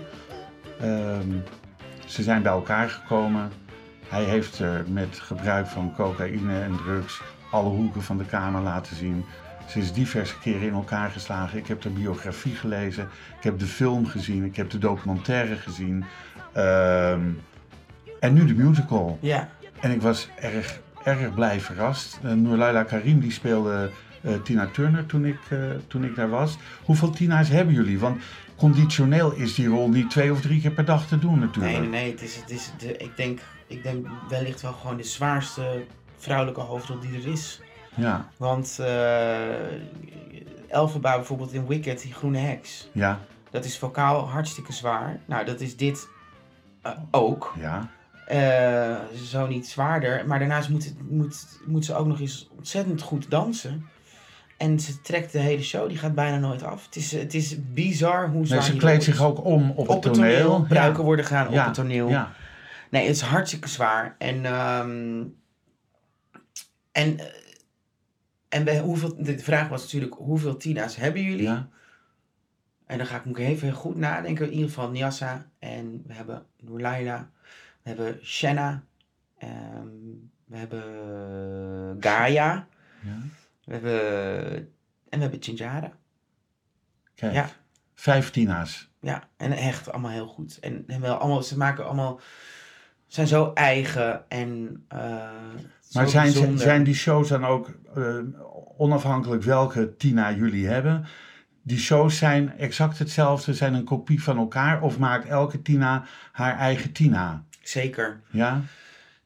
Ehm, 0.80 1.32
ze 2.06 2.24
zijn 2.24 2.42
bij 2.42 2.52
elkaar 2.52 2.90
gekomen. 2.90 3.52
Hij 4.08 4.24
heeft 4.24 4.60
er 4.60 4.86
met 4.90 5.20
gebruik 5.20 5.68
van 5.68 5.94
cocaïne 5.96 6.62
en 6.62 6.78
drugs 6.78 7.22
alle 7.52 7.70
hoeken 7.70 8.02
van 8.02 8.18
de 8.18 8.26
kamer 8.26 8.62
laten 8.62 8.96
zien. 8.96 9.26
Ze 9.68 9.80
is 9.80 9.94
diverse 9.94 10.40
keren 10.40 10.68
in 10.68 10.74
elkaar 10.74 11.10
geslagen. 11.10 11.58
Ik 11.58 11.68
heb 11.68 11.82
de 11.82 11.90
biografie 11.90 12.56
gelezen. 12.56 13.04
Ik 13.38 13.44
heb 13.44 13.60
de 13.60 13.66
film 13.66 14.06
gezien. 14.06 14.44
Ik 14.44 14.56
heb 14.56 14.70
de 14.70 14.78
documentaire 14.78 15.56
gezien. 15.56 16.06
Ehm, 16.54 17.22
en 18.20 18.34
nu 18.34 18.46
de 18.46 18.56
musical. 18.56 19.18
Ja, 19.22 19.50
En 19.80 19.92
ik 19.92 20.02
was 20.02 20.30
erg, 20.36 20.80
erg 21.08 21.34
blij 21.34 21.60
verrast. 21.60 22.20
Uh, 22.26 22.32
Noorlaila 22.32 22.84
Karim 22.84 23.20
die 23.20 23.32
speelde 23.32 23.92
eh, 24.22 24.34
Tina 24.44 24.68
Turner 24.68 25.06
toen 25.06 25.26
ik, 25.26 25.40
eh, 25.50 25.60
toen 25.88 26.04
ik 26.04 26.16
daar 26.16 26.30
was. 26.30 26.58
Hoeveel 26.84 27.10
Tina's 27.10 27.50
hebben 27.50 27.74
jullie? 27.74 28.00
Want 28.00 28.22
conditioneel 28.56 29.32
is 29.32 29.56
die 29.56 29.68
rol 29.68 29.90
niet 29.90 30.10
twee 30.10 30.32
of 30.32 30.42
drie 30.42 30.62
keer 30.62 30.72
per 30.72 30.86
dag 30.86 31.08
te 31.08 31.20
doen 31.20 31.40
natuurlijk. 31.40 31.80
nee, 31.80 31.90
nee. 31.90 32.12
Het 32.12 32.22
is, 32.22 32.36
het 32.36 32.50
is 32.50 32.72
de, 32.78 32.98
ik, 32.98 33.18
denk, 33.18 33.40
ik 33.68 33.84
denk 33.84 34.08
wellicht 34.30 34.62
wel 34.62 34.74
gewoon 34.74 34.98
de 34.98 35.04
zwaarste 35.04 35.86
vrouwelijke 36.18 36.62
hoofdrol 36.62 37.00
die 37.00 37.14
er 37.14 37.28
is. 37.28 37.62
Ja, 37.96 38.30
Want 38.38 38.80
Elphaba 40.68 41.16
bijvoorbeeld 41.16 41.54
in 41.54 41.68
Wicked, 41.68 42.02
die 42.02 42.14
groene 42.14 42.38
heks, 42.38 42.90
ja, 42.92 43.20
dat 43.50 43.66
is 43.66 43.78
vocaal 43.78 44.30
hartstikke 44.30 44.74
zwaar. 44.74 45.20
Nou, 45.26 45.46
dat 45.46 45.62
is 45.62 45.78
dit 45.78 46.08
ook. 47.12 47.54
ja. 47.60 47.90
Eh, 48.28 48.96
zo 49.24 49.48
niet 49.48 49.68
zwaarder. 49.68 50.28
Maar 50.28 50.40
daarnaast 50.40 50.70
moet, 50.70 50.94
moet, 51.10 51.60
moet 51.66 51.86
ze 51.86 51.96
ook 51.96 52.08
nog 52.08 52.20
eens 52.20 52.50
ontzettend 52.58 53.02
goed 53.02 53.30
dansen. 53.30 53.86
En 54.58 54.80
ze 54.80 55.02
trekt 55.02 55.32
de 55.32 55.40
hele 55.40 55.64
show, 55.64 55.90
die 55.90 55.98
gaat 55.98 56.16
bijna 56.16 56.38
nooit 56.38 56.64
af. 56.64 56.86
Het 56.86 56.96
is, 56.96 57.12
het 57.12 57.34
is 57.34 57.56
bizar 57.74 58.30
hoe 58.30 58.46
zwaar 58.46 58.60
Nee, 58.60 58.68
ze 58.68 58.76
kleedt 58.76 59.04
zich 59.04 59.24
ook 59.24 59.46
om 59.46 59.70
op, 59.70 59.90
op 59.90 60.04
het 60.04 60.14
toneel. 60.14 60.66
Bruiken 60.68 61.00
ja. 61.00 61.06
worden 61.06 61.26
gedaan 61.26 61.52
ja. 61.52 61.60
op 61.60 61.66
het 61.66 61.74
toneel. 61.74 62.10
Ja. 62.10 62.32
Nee, 62.90 63.08
het 63.08 63.16
is 63.16 63.22
hartstikke 63.22 63.68
zwaar. 63.68 64.16
En, 64.18 64.46
ehm, 64.46 65.24
en 66.92 67.20
eh, 67.20 67.26
en 68.50 68.64
we, 68.64 68.78
hoeveel, 68.78 69.16
de 69.18 69.40
vraag 69.40 69.70
was 69.70 69.82
natuurlijk, 69.82 70.14
hoeveel 70.14 70.58
Tina's 70.58 70.96
hebben 70.96 71.22
jullie? 71.22 71.48
En 72.86 72.98
dan 72.98 73.06
ga 73.06 73.16
ik, 73.16 73.26
moet 73.26 73.38
ik 73.38 73.46
even 73.46 73.74
goed 73.74 73.96
nadenken. 73.96 74.46
In 74.46 74.52
ieder 74.52 74.68
geval 74.68 74.90
Nyassa. 74.90 75.46
En 75.60 76.04
we 76.08 76.14
hebben 76.14 76.46
Noorlaila. 76.60 77.30
We 77.88 77.94
hebben 77.94 78.20
Shenna. 78.26 78.84
ehm, 79.38 79.88
we 80.46 80.58
hebben 80.58 81.98
Gaia. 82.00 82.68
ja. 83.02 83.18
We 83.64 83.74
hebben... 83.74 84.56
En 85.10 85.18
we 85.18 85.18
hebben 85.20 85.42
Chinjara. 85.44 85.92
Kijk, 87.16 87.34
Ja. 87.34 87.50
vijf 87.96 88.32
Tina's. 88.32 88.90
Ja, 89.00 89.24
en 89.38 89.52
echt 89.52 89.92
allemaal 89.92 90.12
heel 90.12 90.28
goed. 90.28 90.60
En, 90.60 90.84
en 90.88 91.02
wel 91.02 91.16
allemaal, 91.16 91.44
ze 91.44 91.58
maken 91.58 91.86
allemaal... 91.86 92.20
Zijn 93.08 93.28
zo 93.28 93.52
eigen 93.54 94.30
en... 94.30 94.84
eh, 94.88 95.00
Maar 95.94 96.08
zijn, 96.10 96.24
bijzonder. 96.24 96.60
zijn 96.60 96.84
die 96.84 96.94
shows 96.96 97.28
dan 97.30 97.46
ook 97.46 97.70
eh, 97.96 98.18
onafhankelijk 98.78 99.44
welke 99.44 99.96
Tina 99.98 100.32
jullie 100.34 100.68
hebben? 100.68 101.06
Die 101.64 101.78
shows 101.78 102.18
zijn 102.18 102.58
exact 102.58 103.00
hetzelfde, 103.00 103.54
zijn 103.54 103.74
een 103.74 103.84
kopie 103.84 104.24
van 104.24 104.38
elkaar? 104.38 104.82
Of 104.82 105.00
maakt 105.00 105.26
elke 105.28 105.62
Tina 105.62 106.06
haar 106.32 106.58
eigen 106.58 106.92
Tina? 106.92 107.46
Zeker. 107.68 108.22
Ja? 108.32 108.62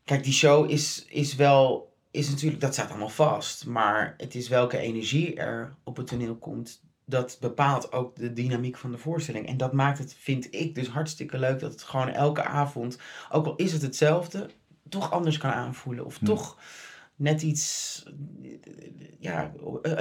Kijk, 0.04 0.24
die 0.24 0.34
show 0.34 0.70
is, 0.70 1.06
is 1.10 1.36
wel... 1.36 1.90
Is 2.12 2.30
natuurlijk, 2.30 2.62
dat 2.62 2.74
staat 2.74 2.90
allemaal 2.90 3.10
vast. 3.10 3.66
Maar 3.66 4.14
het 4.18 4.36
is 4.36 4.48
welke 4.48 4.78
energie 4.78 5.36
er 5.36 5.74
op 5.84 5.98
het 5.98 6.08
toneel 6.08 6.36
komt. 6.36 6.82
Dat 7.06 7.38
bepaalt 7.40 7.92
ook 7.92 8.16
de 8.16 8.34
dynamiek 8.34 8.78
van 8.78 8.92
de 8.92 8.98
voorstelling. 8.98 9.48
En 9.48 9.58
dat 9.58 9.74
maakt 9.74 9.98
het, 9.98 10.16
vind 10.20 10.48
ik, 10.56 10.76
dus 10.76 10.88
hartstikke 10.88 11.40
leuk. 11.40 11.60
Dat 11.60 11.72
het 11.72 11.84
gewoon 11.84 12.10
elke 12.10 12.44
avond, 12.44 12.98
ook 13.30 13.46
al 13.46 13.56
is 13.56 13.74
het 13.74 13.82
hetzelfde, 13.82 14.50
toch 14.90 15.12
anders 15.12 15.38
kan 15.38 15.52
aanvoelen. 15.52 16.06
Of 16.06 16.18
Hm. 16.20 16.26
toch 16.26 16.58
net 17.16 17.42
iets, 17.42 18.04
ja, 19.20 19.52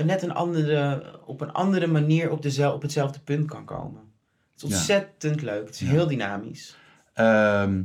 net 0.04 0.22
een 0.22 0.32
andere, 0.34 1.02
op 1.24 1.40
een 1.40 1.52
andere 1.52 1.86
manier 1.86 2.30
op, 2.30 2.42
dezel, 2.42 2.72
op 2.72 2.82
hetzelfde 2.82 3.20
punt 3.20 3.46
kan 3.48 3.64
komen. 3.64 4.12
Het 4.52 4.62
is 4.62 4.68
Ja. 4.70 4.76
ontzettend 4.76 5.42
leuk. 5.42 5.66
Het 5.66 5.74
is 5.74 5.80
Ja. 5.80 5.86
heel 5.88 6.06
dynamisch. 6.06 6.76
Ehm, 7.12 7.82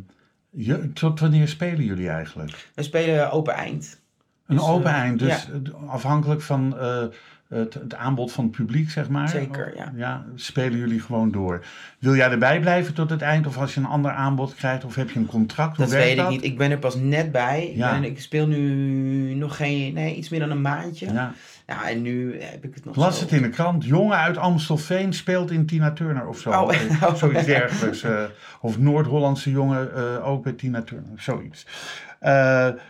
je- 0.55 0.93
tot 0.93 1.19
wanneer 1.19 1.47
spelen 1.47 1.83
jullie 1.83 2.09
eigenlijk? 2.09 2.69
We 2.75 2.83
spelen 2.83 3.31
open 3.31 3.53
eind. 3.53 3.99
Een 4.47 4.55
Dus, 4.55 4.65
open 4.65 4.91
eh, 4.91 4.97
eind, 4.97 5.19
dus 5.19 5.47
afhankelijk 5.87 6.41
van 6.41 6.77
eh, 6.79 7.03
het, 7.47 7.73
het 7.73 7.95
aanbod 7.95 8.31
van 8.31 8.43
het 8.43 8.53
publiek, 8.53 8.89
zeg 8.89 9.09
maar. 9.09 9.29
Zeker, 9.29 9.73
ja. 9.95 10.25
spelen 10.35 10.77
jullie 10.79 10.99
gewoon 10.99 11.31
door. 11.31 11.65
Wil 11.99 12.15
jij 12.15 12.29
erbij 12.31 12.59
blijven 12.59 12.93
tot 12.93 13.09
het 13.09 13.21
eind? 13.21 13.47
Of 13.47 13.57
als 13.57 13.73
je 13.73 13.79
een 13.79 13.85
ander 13.85 14.11
aanbod 14.11 14.55
krijgt? 14.55 14.85
Of 14.85 14.95
heb 14.95 15.09
je 15.09 15.19
een 15.19 15.25
contract? 15.25 15.77
Hoe 15.77 15.85
Dat 15.85 15.93
weet 15.93 16.17
ik 16.17 16.29
niet. 16.29 16.43
Ik 16.43 16.57
ben 16.57 16.71
er 16.71 16.79
pas 16.79 16.95
net 16.95 17.31
bij. 17.31 17.65
Ik, 17.67 17.77
ben, 17.77 18.03
ik 18.03 18.19
speel 18.21 18.47
nu 18.47 19.33
nog 19.33 19.55
geen, 19.55 19.93
nee, 19.93 20.15
iets 20.15 20.29
meer 20.29 20.39
dan 20.39 20.51
een 20.51 20.61
maandje. 20.61 21.13
Ja, 21.13 21.33
Ja. 21.68 21.89
en 21.89 22.01
nu 22.01 22.41
heb 22.41 22.63
ik 22.63 22.76
het 22.76 22.86
nog 22.86 22.95
las 22.95 23.18
zo. 23.18 23.24
het 23.24 23.32
in 23.34 23.41
de 23.41 23.49
krant. 23.49 23.86
Jongen 23.86 24.18
uit 24.18 24.38
Amstelveen 24.38 25.13
speelt 25.13 25.51
in 25.51 25.66
Tina 25.66 25.91
Turner 25.91 26.28
of 26.28 26.39
zo. 26.39 26.49
Oh, 26.49 26.61
oh. 27.01 27.16
Zoiets 27.16 27.45
dergelijks. 27.45 28.03
eh, 28.03 28.24
of 28.61 28.78
Noord-Hollandse 28.80 29.51
jongen 29.51 29.95
eh, 29.95 30.28
ook 30.28 30.43
bij 30.43 30.53
Tina 30.53 30.82
Turner. 30.82 31.22
Zoiets. 31.22 31.66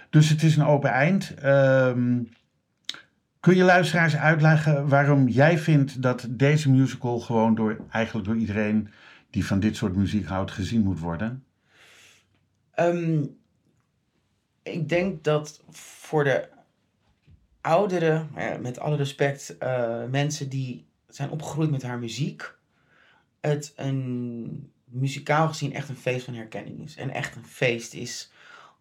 Dus 0.10 0.30
het 0.30 0.44
is 0.44 0.56
een 0.56 0.66
open 0.66 0.90
eind. 0.90 1.34
Ehm, 1.34 2.20
kun 3.40 3.56
je 3.56 3.64
luisteraars 3.64 4.16
uitleggen 4.16 4.88
waarom 4.88 5.28
jij 5.28 5.58
vindt 5.58 6.02
dat 6.02 6.28
deze 6.30 6.72
musical 6.72 7.20
gewoon 7.20 7.56
door, 7.56 7.78
eigenlijk 7.90 8.28
door 8.28 8.38
iedereen 8.38 8.90
die 9.30 9.46
van 9.46 9.60
dit 9.60 9.76
soort 9.76 9.96
muziek 9.96 10.26
houdt 10.28 10.52
gezien 10.52 10.84
moet 10.84 11.00
worden? 11.00 11.44
Ehm, 12.72 13.24
ik 14.64 14.90
denk 14.90 15.24
dat 15.24 15.64
voor 15.70 16.24
de 16.24 16.48
oudere, 17.66 18.28
eh, 18.36 18.58
met 18.58 18.80
alle 18.80 18.96
respect, 18.96 19.58
eh, 19.58 20.04
mensen 20.06 20.50
die 20.50 20.86
zijn 21.08 21.30
opgegroeid 21.30 21.72
met 21.72 21.84
haar 21.84 22.00
muziek, 22.00 22.56
het 23.40 23.74
een 23.76 24.72
muzikaal 24.86 25.48
gezien 25.48 25.74
echt 25.74 25.90
een 25.90 25.96
feest 25.96 26.26
van 26.26 26.34
herkenning 26.34 26.80
is. 26.80 26.96
En 26.96 27.10
echt 27.10 27.36
een 27.36 27.46
feest 27.46 27.94
is 27.94 28.32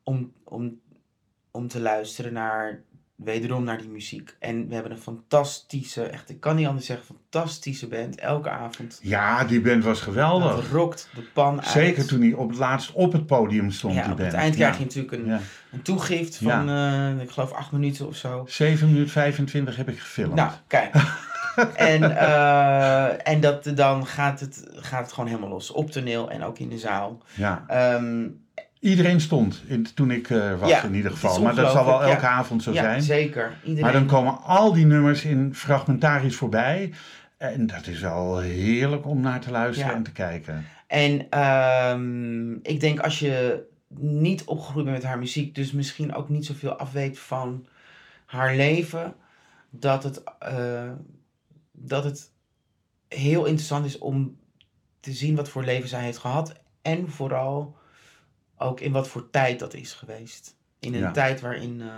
om, 0.03 0.33
om, 0.45 0.81
om 1.51 1.69
te 1.69 1.81
luisteren 1.81 2.33
naar, 2.33 2.83
wederom 3.17 3.65
naar 3.65 3.79
die 3.79 3.89
muziek. 3.89 4.37
En 4.39 4.69
we 4.69 4.75
hebben 4.75 4.93
een 4.93 4.99
fantastische, 4.99 6.03
echt, 6.03 6.31
ik 6.31 6.41
kan 6.41 6.57
niet 6.57 6.67
anders 6.67 6.87
zeggen, 6.87 7.07
fantastische 7.07 7.87
band. 7.89 8.19
Elke 8.19 8.51
avond. 8.51 8.99
Ja, 9.03 9.45
die 9.45 9.61
band 9.61 9.85
was 9.85 10.01
geweldig. 10.01 10.57
Het 10.57 10.71
rokt 10.71 11.09
de 11.15 11.21
pan 11.33 11.57
uit. 11.61 11.69
Zeker 11.71 12.07
toen 12.07 12.21
hij 12.21 12.33
op 12.33 12.49
het 12.49 12.59
laatst 12.59 12.93
op 12.93 13.13
het 13.13 13.27
podium 13.27 13.71
stond. 13.71 13.95
Ja, 13.95 14.03
die 14.03 14.11
op 14.11 14.17
band. 14.19 14.31
het 14.33 14.41
eind 14.41 14.55
krijg 14.55 14.73
je 14.73 14.79
Ja. 14.79 14.85
natuurlijk 14.85 15.13
een, 15.13 15.27
Ja. 15.27 15.41
een 15.73 15.83
toegift 15.83 16.37
van, 16.37 16.69
eh, 16.69 17.21
ik 17.23 17.31
geloof, 17.31 17.53
acht 17.53 17.73
minuten 17.73 18.07
of 18.07 18.17
zo. 18.17 18.45
7 18.49 18.87
minuten 18.89 19.11
25 19.13 19.77
heb 19.77 19.89
ik 19.89 19.99
gefilmd. 19.99 20.35
Nou, 20.35 20.51
kijk. 20.67 20.95
en 21.75 22.17
eh, 22.17 23.29
en 23.29 23.41
dat, 23.41 23.71
dan 23.75 24.07
gaat 24.07 24.41
het, 24.41 24.65
gaat 24.75 25.03
het 25.03 25.13
gewoon 25.13 25.29
helemaal 25.29 25.49
los. 25.51 25.71
Op 25.71 25.91
toneel 25.91 26.31
en 26.31 26.43
ook 26.45 26.59
in 26.59 26.69
de 26.69 26.79
zaal. 26.79 27.23
Ja. 27.35 27.65
Ehm, 27.67 28.27
Iedereen 28.85 29.21
stond 29.21 29.63
in, 29.67 29.87
toen 29.95 30.11
ik 30.11 30.31
eh, 30.31 30.61
was 30.61 30.69
Ja, 30.69 30.83
in 30.83 30.95
ieder 30.95 31.11
geval. 31.11 31.43
Maar 31.43 31.55
dat 31.55 31.73
zal 31.73 31.85
wel 31.85 32.03
elke 32.03 32.21
ja. 32.21 32.29
avond 32.29 32.63
zo 32.63 32.73
ja, 32.73 32.83
zijn. 32.83 33.03
zeker. 33.03 33.57
Iedereen. 33.63 33.83
Maar 33.83 33.93
dan 33.93 34.07
komen 34.07 34.43
al 34.43 34.73
die 34.73 34.87
nummers 34.87 35.25
in 35.25 35.55
fragmentarisch 35.55 36.37
voorbij. 36.37 36.93
En 37.37 37.67
dat 37.67 37.87
is 37.87 38.01
wel 38.01 38.39
heerlijk 38.39 39.07
om 39.07 39.21
naar 39.21 39.41
te 39.41 39.51
luisteren 39.51 39.95
en 39.95 40.03
te 40.03 40.13
kijken. 40.13 40.67
En 40.87 41.27
ehm, 41.31 42.53
ik 42.53 42.81
denk 42.81 43.01
als 43.01 43.19
je 43.19 43.63
niet 43.99 44.45
opgegroeid 44.45 44.85
bent 44.85 44.97
met 44.97 45.07
haar 45.07 45.19
muziek, 45.19 45.55
dus 45.55 45.73
misschien 45.73 46.15
ook 46.15 46.29
niet 46.29 46.47
zoveel 46.47 46.73
afweet 46.73 47.19
van 47.19 47.67
haar 48.27 48.57
leven, 48.57 49.15
dat 49.71 50.03
het, 50.03 50.23
eh, 50.39 50.91
dat 51.73 52.05
het 52.05 52.31
heel 53.09 53.45
interessant 53.45 53.87
is 53.87 53.99
om 53.99 54.37
te 55.01 55.13
zien 55.13 55.37
wat 55.37 55.49
voor 55.49 55.65
leven 55.65 55.89
zij 55.89 56.03
heeft 56.03 56.19
gehad. 56.19 56.53
En 56.83 57.11
vooral 57.11 57.77
ook 58.59 58.81
in 58.81 58.93
wat 58.93 59.09
voor 59.09 59.31
tijd 59.31 59.59
dat 59.59 59.75
is 59.75 59.93
geweest. 59.93 60.57
In 60.79 60.95
een 60.95 61.01
Ja. 61.01 61.11
tijd 61.11 61.41
waarin 61.41 61.83
eh, 61.83 61.89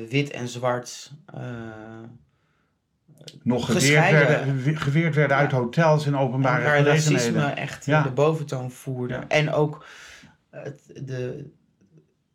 eh, 0.00 0.08
wit 0.08 0.30
en 0.30 0.48
zwart. 0.48 1.12
eh, 1.34 1.40
Nog 3.42 3.66
geweerd 3.66 4.10
werden, 4.10 4.76
geweerd 4.76 5.14
werden 5.14 5.36
uit 5.36 5.52
hotels 5.52 6.06
en 6.06 6.16
openbare 6.16 6.64
waar 6.64 6.82
racisme 6.82 7.44
echt 7.46 7.86
Ja. 7.86 8.02
de 8.02 8.10
boventoon 8.10 8.70
voerde. 8.70 9.14
Ja. 9.14 9.28
En 9.28 9.52
ook 9.52 9.84
het, 10.50 10.82
de, 11.04 11.50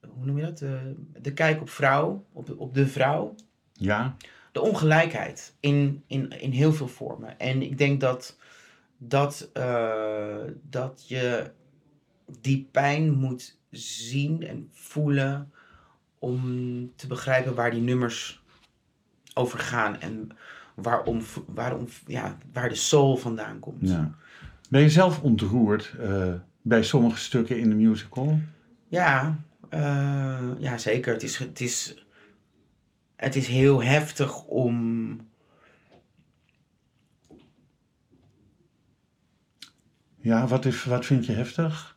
hoe 0.07 0.25
noem 0.25 0.37
je 0.37 0.43
dat? 0.43 0.57
De, 0.57 0.95
de 1.21 1.33
kijk 1.33 1.61
op 1.61 1.69
vrouw, 1.69 2.25
op, 2.33 2.53
op 2.57 2.73
de 2.73 2.87
vrouw. 2.87 3.35
Ja, 3.73 4.15
De 4.51 4.61
ongelijkheid 4.61 5.53
in, 5.59 6.03
in, 6.07 6.29
in 6.39 6.51
heel 6.51 6.73
veel 6.73 6.87
vormen. 6.87 7.39
En 7.39 7.61
ik 7.61 7.77
denk 7.77 8.01
dat, 8.01 8.37
dat, 8.97 9.49
dat 10.61 11.03
je 11.07 11.51
die 12.41 12.69
pijn 12.71 13.11
moet 13.13 13.57
zien 13.71 14.47
en 14.47 14.69
voelen 14.71 15.51
om 16.19 16.41
te 16.95 17.07
begrijpen 17.07 17.55
waar 17.55 17.71
die 17.71 17.81
nummers 17.81 18.43
over 19.33 19.59
gaan 19.59 19.99
en 19.99 20.29
waarom, 20.75 21.21
waarom, 21.45 21.87
ja, 22.05 22.37
waar 22.53 22.69
de 22.69 22.75
soul 22.75 23.17
vandaan 23.17 23.59
komt. 23.59 23.89
ja. 23.89 24.15
Ben 24.69 24.81
je 24.81 24.89
zelf 24.89 25.21
ontroerd 25.21 25.93
eh, 25.99 26.33
bij 26.61 26.83
sommige 26.83 27.17
stukken 27.17 27.59
in 27.59 27.69
de 27.69 27.75
musical? 27.75 28.39
Ja, 28.87 29.39
eh, 29.69 30.49
ja 30.59 30.77
zeker. 30.77 31.13
Het 31.13 31.23
is, 31.23 31.37
het, 31.37 31.59
is, 31.59 32.05
het 33.15 33.35
is 33.35 33.47
heel 33.47 33.83
heftig 33.83 34.43
om. 34.43 35.19
Ja, 40.15 40.47
wat, 40.47 40.65
is, 40.65 40.83
wat 40.83 41.05
vind 41.05 41.25
je 41.25 41.31
heftig? 41.31 41.96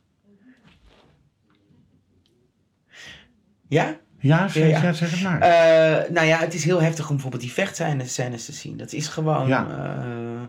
Ja? 3.71 3.97
Ja, 4.19 4.49
zeg, 4.49 4.69
Ja. 4.69 4.83
ja, 4.83 4.93
zeg 4.93 5.11
het 5.11 5.23
maar. 5.23 5.41
Eh, 5.41 6.11
nou 6.11 6.27
ja, 6.27 6.39
het 6.39 6.55
is 6.55 6.65
heel 6.65 6.83
heftig 6.83 7.05
om 7.09 7.13
bijvoorbeeld 7.13 7.43
die 7.43 7.53
vechtscènes 7.53 8.45
te 8.45 8.53
zien. 8.53 8.77
Dat 8.77 8.93
is 8.93 9.09
gewoon. 9.09 9.49
Ja. 9.49 9.67
eh, 9.69 10.43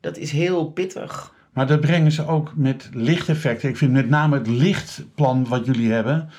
dat 0.00 0.16
is 0.16 0.30
heel 0.30 0.70
pittig. 0.70 1.32
Maar 1.52 1.66
dat 1.66 1.80
brengen 1.80 2.12
ze 2.12 2.26
ook 2.26 2.52
met 2.56 2.88
lichteffecten. 2.92 3.68
Ik 3.68 3.76
vind 3.76 3.92
met 3.92 4.08
name 4.08 4.38
het 4.38 4.46
lichtplan 4.46 5.48
wat 5.48 5.66
jullie 5.66 5.92
hebben, 5.92 6.30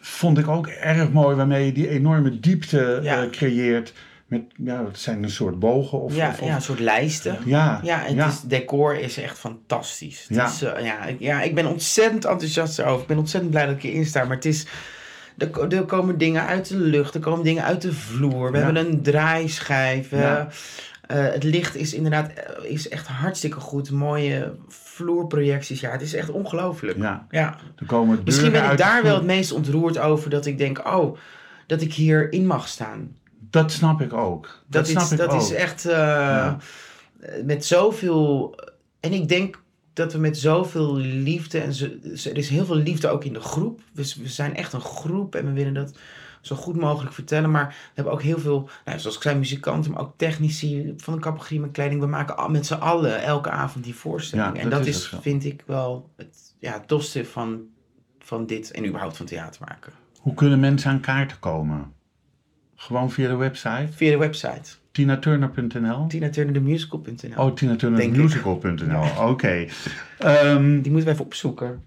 vond 0.00 0.38
ik 0.38 0.48
ook 0.48 0.66
erg 0.66 1.10
mooi. 1.10 1.36
Waarmee 1.36 1.66
je 1.66 1.72
die 1.72 1.88
enorme 1.88 2.40
diepte 2.40 2.94
eh, 3.04 3.30
creëert. 3.30 3.92
Met, 4.26 4.42
ja, 4.64 4.84
het 4.84 4.98
zijn 4.98 5.22
een 5.22 5.30
soort 5.30 5.58
bogen 5.58 6.00
of... 6.00 6.16
ja, 6.16 6.28
of, 6.28 6.40
ja, 6.40 6.54
een 6.54 6.62
soort 6.62 6.78
lijsten. 6.80 7.38
ja, 7.44 7.80
Ja. 7.82 7.98
Het 7.98 8.32
is, 8.32 8.40
decor 8.40 8.98
is 8.98 9.16
echt 9.16 9.38
fantastisch. 9.38 10.24
Het 10.28 10.36
Ja. 10.36 10.46
Is, 10.46 10.60
ja, 10.60 11.04
ik, 11.04 11.20
ja, 11.20 11.42
ik 11.42 11.54
ben 11.54 11.66
ontzettend 11.66 12.24
enthousiast 12.24 12.78
erover. 12.78 13.00
Ik 13.00 13.06
ben 13.06 13.18
ontzettend 13.18 13.52
blij 13.52 13.66
dat 13.66 13.74
ik 13.76 13.82
hierin 13.82 14.06
sta. 14.06 14.24
Maar 14.24 14.36
het 14.36 14.44
is... 14.44 14.66
Er, 15.38 15.50
ko- 15.50 15.68
er 15.68 15.84
komen 15.84 16.18
dingen 16.18 16.46
uit 16.46 16.68
de 16.68 16.76
lucht, 16.78 17.14
er 17.14 17.20
komen 17.20 17.44
dingen 17.44 17.64
uit 17.64 17.82
de 17.82 17.92
vloer. 17.92 18.50
We 18.52 18.58
Ja. 18.58 18.64
hebben 18.64 18.86
een 18.86 19.02
draaischijf. 19.02 20.10
Ja. 20.10 20.48
eh, 21.06 21.24
het 21.24 21.42
licht 21.44 21.74
is 21.74 21.94
inderdaad 21.94 22.32
eh, 22.32 22.70
is 22.70 22.88
echt 22.88 23.06
hartstikke 23.06 23.60
goed. 23.60 23.90
Mooie 23.90 24.52
vloerprojecties. 24.68 25.80
Ja, 25.80 25.90
het 25.90 26.02
is 26.02 26.14
echt 26.14 26.30
ongelooflijk. 26.30 26.96
Ja, 26.98 27.26
Ja. 27.30 27.56
er 27.76 27.86
komen 27.86 28.20
Misschien 28.24 28.52
ben 28.52 28.70
ik 28.70 28.78
daar 28.78 29.02
wel 29.02 29.14
het 29.14 29.24
meest 29.24 29.52
ontroerd 29.52 29.98
over. 29.98 30.30
Dat 30.30 30.46
ik 30.46 30.58
denk, 30.58 30.86
oh, 30.86 31.16
dat 31.66 31.80
ik 31.80 31.92
hier 31.94 32.32
in 32.32 32.46
mag 32.46 32.68
staan. 32.68 33.16
Dat 33.50 33.72
snap 33.72 34.00
ik 34.00 34.12
ook. 34.12 34.44
Dat, 34.44 34.62
Dat, 34.68 34.86
snap 34.86 35.02
is, 35.02 35.10
ik 35.12 35.18
dat 35.18 35.28
ook. 35.30 35.40
is 35.40 35.52
echt 35.52 35.84
eh, 35.84 36.54
met 37.44 37.64
zoveel. 37.64 38.58
En 39.00 39.12
ik 39.12 39.28
denk 39.28 39.60
dat 39.96 40.12
we 40.12 40.18
met 40.18 40.38
zoveel 40.38 40.96
liefde. 40.96 41.58
En 41.58 41.74
zo, 41.74 41.84
er 42.04 42.36
is 42.36 42.48
heel 42.48 42.64
veel 42.64 42.76
liefde 42.76 43.08
ook 43.08 43.24
in 43.24 43.32
de 43.32 43.40
groep. 43.40 43.80
We, 43.92 44.14
we 44.22 44.28
zijn 44.28 44.54
echt 44.54 44.72
een 44.72 44.80
groep 44.80 45.34
en 45.34 45.46
we 45.46 45.52
willen 45.52 45.74
dat 45.74 45.98
zo 46.40 46.56
goed 46.56 46.76
mogelijk 46.76 47.14
vertellen. 47.14 47.50
Maar 47.50 47.68
we 47.68 47.92
hebben 47.94 48.12
ook 48.12 48.22
heel 48.22 48.38
veel, 48.38 48.68
nou, 48.84 48.98
zoals 48.98 49.16
ik 49.16 49.22
zei, 49.22 49.38
muzikanten, 49.38 49.90
maar 49.90 50.00
ook 50.00 50.12
technici 50.16 50.94
van 50.96 51.14
de 51.14 51.20
categorie 51.20 51.60
met 51.60 51.70
kleding. 51.70 52.00
We 52.00 52.06
maken 52.06 52.52
met 52.52 52.66
z'n 52.66 52.74
allen 52.74 53.22
elke 53.22 53.50
avond 53.50 53.84
die 53.84 53.94
voorstelling. 53.94 54.56
Ja, 54.56 54.62
en 54.62 54.70
dat 54.70 54.86
is 54.86 55.14
vind 55.20 55.44
ik 55.44 55.62
wel 55.66 56.10
het, 56.16 56.54
ja, 56.58 56.72
het 56.72 56.88
tofste 56.88 57.24
van, 57.24 57.62
van 58.18 58.46
dit 58.46 58.70
en 58.70 58.86
überhaupt 58.86 59.16
van 59.16 59.26
theater 59.26 59.60
maken. 59.68 59.92
Hoe 60.20 60.34
kunnen 60.34 60.60
mensen 60.60 60.90
aan 60.90 61.00
kaarten 61.00 61.38
komen? 61.38 61.92
Gewoon 62.74 63.10
via 63.10 63.28
de 63.28 63.36
website? 63.36 63.88
Via 63.90 64.10
de 64.10 64.18
website. 64.18 64.76
tinaturner.nl? 64.96 66.06
TinaTurnerTheMusical.nl 66.08 67.36
Oh, 67.44 67.54
tinaturnermusical.nl. 67.54 69.28
Oké. 69.28 69.54
Ehm, 70.18 70.80
Die 70.80 70.90
moeten 70.92 71.04
we 71.08 71.10
even 71.10 71.24
opzoeken. 71.24 71.82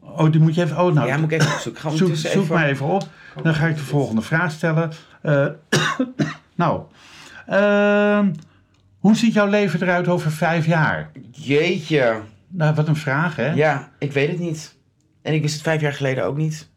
oh, 0.00 0.30
die 0.32 0.40
moet 0.40 0.54
je 0.54 0.62
even... 0.62 0.78
Oh, 0.80 0.94
nou, 0.94 1.06
ja, 1.06 1.16
moet 1.16 1.32
ik 1.32 1.40
even 1.40 1.52
opzoeken. 1.52 1.80
Gaan 1.82 1.96
zoek, 1.96 2.16
zoek 2.16 2.48
maar 2.48 2.68
even 2.68 2.86
op. 2.86 3.08
Dan 3.42 3.54
ga 3.54 3.66
ik 3.66 3.76
de 3.76 3.82
volgende 3.82 4.22
vraag 4.22 4.50
stellen. 4.52 4.90
Eh, 5.22 5.46
nou, 6.54 6.82
ehm, 7.46 8.32
hoe 8.98 9.16
ziet 9.16 9.32
jouw 9.34 9.46
leven 9.48 9.82
eruit 9.82 10.08
over 10.08 10.30
vijf 10.30 10.66
jaar? 10.66 11.10
Jeetje. 11.30 12.20
Nou, 12.48 12.74
wat 12.74 12.88
een 12.88 12.96
vraag, 12.96 13.36
hè? 13.36 13.52
Ja, 13.52 13.90
ik 13.98 14.12
weet 14.12 14.28
het 14.28 14.38
niet. 14.38 14.76
En 15.22 15.34
ik 15.34 15.42
wist 15.42 15.54
het 15.54 15.62
vijf 15.62 15.80
jaar 15.80 15.92
geleden 15.92 16.24
ook 16.24 16.36
niet. 16.36 16.68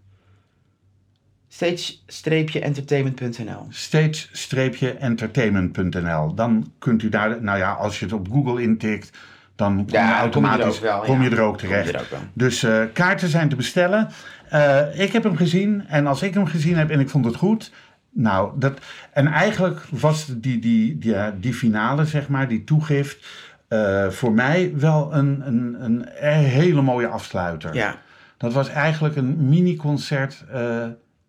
Stage-entertainment.nl 2.07 3.67
stage-entertainment.nl. 3.69 6.33
Dan 6.33 6.71
kunt 6.79 7.03
u 7.03 7.09
daar, 7.09 7.41
nou 7.41 7.57
ja, 7.57 7.71
als 7.71 7.99
je 7.99 8.05
het 8.05 8.13
op 8.13 8.27
Google 8.31 8.61
intikt, 8.61 9.17
dan 9.55 9.75
kom 9.75 9.85
je 9.85 9.91
dan 9.91 9.91
kom 9.91 10.01
je 10.01 10.07
er 10.13 10.19
automatisch 10.19 10.75
ook 10.75 10.81
wel, 10.81 10.99
kom 10.99 11.21
je 11.21 11.29
er 11.29 11.41
ook 11.41 11.57
terecht. 11.57 11.93
er 11.93 11.99
ook. 11.99 12.07
Dus 12.33 12.63
eh, 12.63 12.81
kaarten 12.93 13.29
zijn 13.29 13.49
te 13.49 13.55
bestellen. 13.55 14.09
Eh, 14.49 14.99
ik 14.99 15.11
heb 15.11 15.23
hem 15.23 15.35
gezien 15.35 15.83
en 15.87 16.07
als 16.07 16.21
ik 16.21 16.33
hem 16.33 16.45
gezien 16.45 16.75
heb 16.75 16.89
en 16.89 16.99
ik 16.99 17.09
vond 17.09 17.25
het 17.25 17.35
goed. 17.35 17.71
Nou, 18.09 18.59
dat, 18.59 18.79
en 19.11 19.27
eigenlijk 19.27 19.81
was 19.89 20.25
die, 20.25 20.59
die, 20.59 20.97
die, 20.97 21.15
die 21.39 21.53
finale, 21.53 22.05
zeg 22.05 22.27
maar, 22.27 22.47
die 22.47 22.63
toegift, 22.63 23.25
eh, 23.67 24.09
voor 24.09 24.31
mij 24.31 24.71
wel 24.75 25.13
een, 25.13 25.41
een, 25.45 25.75
een 25.79 26.05
hele 26.43 26.81
mooie 26.81 27.07
afsluiter. 27.07 27.75
Ja, 27.75 27.95
Dat 28.37 28.53
was 28.53 28.69
eigenlijk 28.69 29.15
een 29.15 29.49
mini-concert 29.49 30.45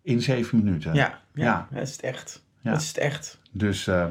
in 0.07 0.21
zeven 0.21 0.63
minuten. 0.63 0.93
ja, 0.93 1.19
ja, 1.33 1.43
Ja. 1.43 1.67
dat 1.71 1.83
is 1.83 1.91
het 1.91 2.01
echt. 2.01 2.43
Ja. 2.61 2.71
Dat 2.71 2.81
is 2.81 2.87
het 2.87 2.97
echt. 2.97 3.39
Dus 3.51 3.87
eh, 3.87 4.05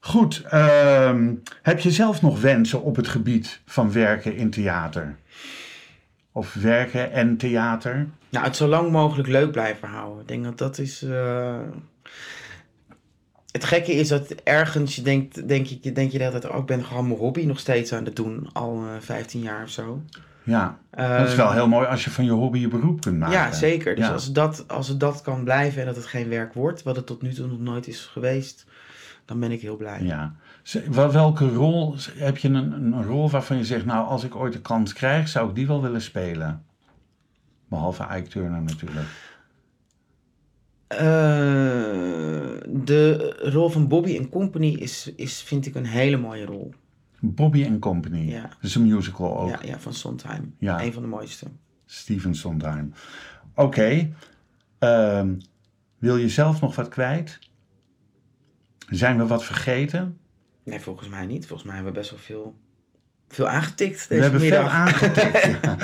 goed, 0.00 0.42
ehm, 0.50 1.34
heb 1.62 1.80
je 1.80 1.90
zelf 1.90 2.22
nog 2.22 2.40
wensen 2.40 2.82
op 2.82 2.96
het 2.96 3.08
gebied 3.08 3.60
van 3.66 3.92
werken 3.92 4.36
in 4.36 4.50
theater? 4.50 5.16
Of 6.32 6.54
werken 6.54 7.12
en 7.12 7.36
theater? 7.36 8.06
Nou, 8.30 8.44
het 8.44 8.56
zo 8.56 8.66
lang 8.68 8.90
mogelijk 8.90 9.28
leuk 9.28 9.50
blijven 9.52 9.88
houden. 9.88 10.20
Ik 10.22 10.28
denk 10.28 10.44
dat 10.44 10.58
dat 10.58 10.78
is... 10.78 11.02
eh, 11.02 11.60
Het 13.50 13.64
gekke 13.64 13.92
is 13.92 14.08
dat 14.08 14.30
ergens 14.30 14.96
je 14.96 15.02
denkt, 15.02 15.48
denk 15.48 15.66
je, 15.66 15.92
denk 15.92 16.12
je 16.12 16.18
oh, 16.50 16.58
ik 16.58 16.66
ben 16.66 16.84
gewoon 16.84 17.06
mijn 17.08 17.18
hobby 17.18 17.44
nog 17.44 17.58
steeds 17.58 17.92
aan 17.92 18.04
het 18.04 18.16
doen, 18.16 18.48
al 18.52 18.82
eh 18.84 19.00
15 19.00 19.40
jaar 19.40 19.62
of 19.62 19.70
zo. 19.70 20.02
Ja, 20.48 20.78
dat 20.90 21.26
is 21.26 21.28
Ehm, 21.28 21.36
wel 21.36 21.52
heel 21.52 21.68
mooi 21.68 21.86
als 21.86 22.04
je 22.04 22.10
van 22.10 22.24
je 22.24 22.30
hobby 22.30 22.58
je 22.58 22.68
beroep 22.68 23.00
kunt 23.00 23.18
maken. 23.18 23.34
Ja, 23.34 23.52
zeker. 23.52 23.94
Dus 23.94 24.06
Ja. 24.06 24.12
als, 24.12 24.32
dat, 24.32 24.64
als 24.68 24.88
het 24.88 25.00
dat 25.00 25.22
kan 25.22 25.44
blijven 25.44 25.80
en 25.80 25.86
dat 25.86 25.96
het 25.96 26.06
geen 26.06 26.28
werk 26.28 26.54
wordt, 26.54 26.82
wat 26.82 26.96
het 26.96 27.06
tot 27.06 27.22
nu 27.22 27.32
toe 27.32 27.46
nog 27.46 27.58
nooit 27.60 27.86
is 27.88 28.04
geweest, 28.04 28.66
dan 29.24 29.40
ben 29.40 29.50
ik 29.50 29.60
heel 29.60 29.76
blij. 29.76 30.02
Ja. 30.02 30.34
Welke 30.90 31.48
rol, 31.48 31.94
heb 32.14 32.36
je 32.38 32.48
een, 32.48 32.72
een 32.72 33.04
rol 33.04 33.30
waarvan 33.30 33.56
je 33.56 33.64
zegt, 33.64 33.84
nou 33.84 34.06
als 34.06 34.24
ik 34.24 34.36
ooit 34.36 34.52
de 34.52 34.60
kans 34.60 34.92
krijg, 34.92 35.28
zou 35.28 35.48
ik 35.48 35.54
die 35.54 35.66
wel 35.66 35.82
willen 35.82 36.02
spelen? 36.02 36.64
Behalve 37.68 38.06
Ike 38.16 38.28
Turner 38.28 38.62
natuurlijk. 38.62 39.06
Eh, 40.86 40.98
de 42.66 43.36
rol 43.42 43.68
van 43.68 43.88
Bobby 43.88 44.16
en 44.16 44.28
Company 44.28 44.66
is, 44.74 45.12
is, 45.16 45.42
vind 45.42 45.66
ik, 45.66 45.74
een 45.74 45.86
hele 45.86 46.16
mooie 46.16 46.44
rol. 46.44 46.74
Bobby 47.20 47.66
and 47.66 47.78
Company. 47.80 48.30
Ja. 48.30 48.42
Dat 48.42 48.50
is 48.60 48.74
een 48.74 48.86
musical 48.86 49.38
ook. 49.38 49.48
Ja, 49.48 49.58
ja, 49.62 49.78
van 49.78 49.94
Sondheim. 49.94 50.54
Ja. 50.58 50.82
Een 50.82 50.92
van 50.92 51.02
de 51.02 51.08
mooiste. 51.08 51.46
Steven 51.84 52.34
Sondheim. 52.34 52.92
Oké. 53.54 54.12
Ehm, 54.78 55.34
wil 55.98 56.16
je 56.16 56.28
zelf 56.28 56.60
nog 56.60 56.76
wat 56.76 56.88
kwijt? 56.88 57.38
Zijn 58.90 59.18
we 59.18 59.26
wat 59.26 59.44
vergeten? 59.44 60.18
Nee, 60.64 60.80
volgens 60.80 61.08
mij 61.08 61.26
niet. 61.26 61.46
Volgens 61.46 61.68
mij 61.68 61.76
hebben 61.76 61.92
we 61.92 61.98
best 61.98 62.10
wel 62.10 62.20
veel, 62.20 62.58
veel 63.28 63.48
aangetikt 63.48 64.00
We 64.00 64.06
deze 64.08 64.22
hebben 64.22 64.40
middag. 64.40 64.60
veel 64.60 64.70
aangetikt. 64.70 65.58
ja. 65.62 65.76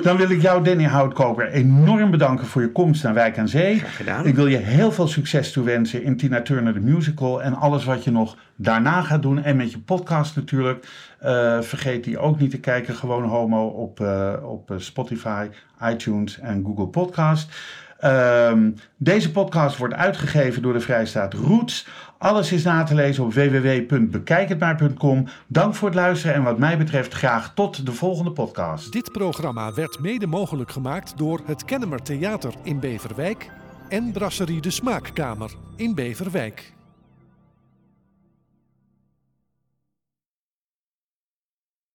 Dan 0.02 0.16
wil 0.16 0.30
ik 0.30 0.42
jou, 0.42 0.64
Danny 0.64 0.84
Houtkoper, 0.84 1.48
enorm 1.50 2.10
bedanken 2.10 2.46
voor 2.46 2.62
je 2.62 2.72
komst 2.72 3.02
naar 3.02 3.14
Wijk 3.14 3.38
aan 3.38 3.48
Zee. 3.48 3.78
Graag 3.78 3.96
gedaan. 3.96 4.26
Ik 4.26 4.34
wil 4.34 4.46
je 4.46 4.56
heel 4.56 4.92
veel 4.92 5.08
succes 5.08 5.52
toewensen 5.52 6.02
in 6.02 6.16
Tina 6.16 6.42
Turner 6.42 6.74
de 6.74 6.80
Musical 6.80 7.42
en 7.42 7.54
alles 7.54 7.84
wat 7.84 8.04
je 8.04 8.10
nog 8.10 8.36
daarna 8.56 9.02
gaat 9.02 9.22
doen. 9.22 9.42
En 9.42 9.56
met 9.56 9.72
je 9.72 9.78
podcast 9.78 10.36
natuurlijk. 10.36 10.86
Eh, 11.18 11.60
vergeet 11.60 12.04
die 12.04 12.18
ook 12.18 12.38
niet 12.40 12.50
te 12.50 12.60
kijken. 12.60 12.94
Gewoon 12.94 13.24
Homo 13.24 13.66
op, 13.66 14.00
eh, 14.00 14.32
op 14.42 14.70
eh, 14.70 14.76
Spotify, 14.78 15.46
iTunes 15.82 16.38
en 16.38 16.64
Google 16.64 16.86
Podcast. 16.86 17.50
Ehm, 17.98 18.70
deze 18.96 19.30
podcast 19.30 19.76
wordt 19.76 19.94
uitgegeven 19.94 20.62
door 20.62 20.72
de 20.72 20.80
Vrijstaat 20.80 21.34
Roots. 21.34 21.86
Alles 22.18 22.52
is 22.52 22.62
na 22.62 22.82
te 22.82 22.94
lezen 22.94 23.24
op 23.24 23.32
www.bekijkhetmaar.com. 23.32 25.26
Dank 25.46 25.74
voor 25.74 25.88
het 25.88 25.96
luisteren 25.96 26.34
en 26.34 26.42
wat 26.42 26.58
mij 26.58 26.78
betreft 26.78 27.12
graag 27.12 27.54
tot 27.54 27.86
de 27.86 27.92
volgende 27.92 28.30
podcast. 28.30 28.92
Dit 28.92 29.12
programma 29.12 29.74
werd 29.74 29.98
mede 30.00 30.26
mogelijk 30.26 30.70
gemaakt 30.70 31.18
door 31.18 31.40
het 31.44 31.64
Kennemer 31.64 32.02
Theater 32.02 32.54
in 32.62 32.80
Beverwijk 32.80 33.50
en 33.88 34.12
Brasserie 34.12 34.60
de 34.60 34.70
Smaakkamer 34.70 35.50
in 35.76 35.94
Beverwijk. 35.94 36.72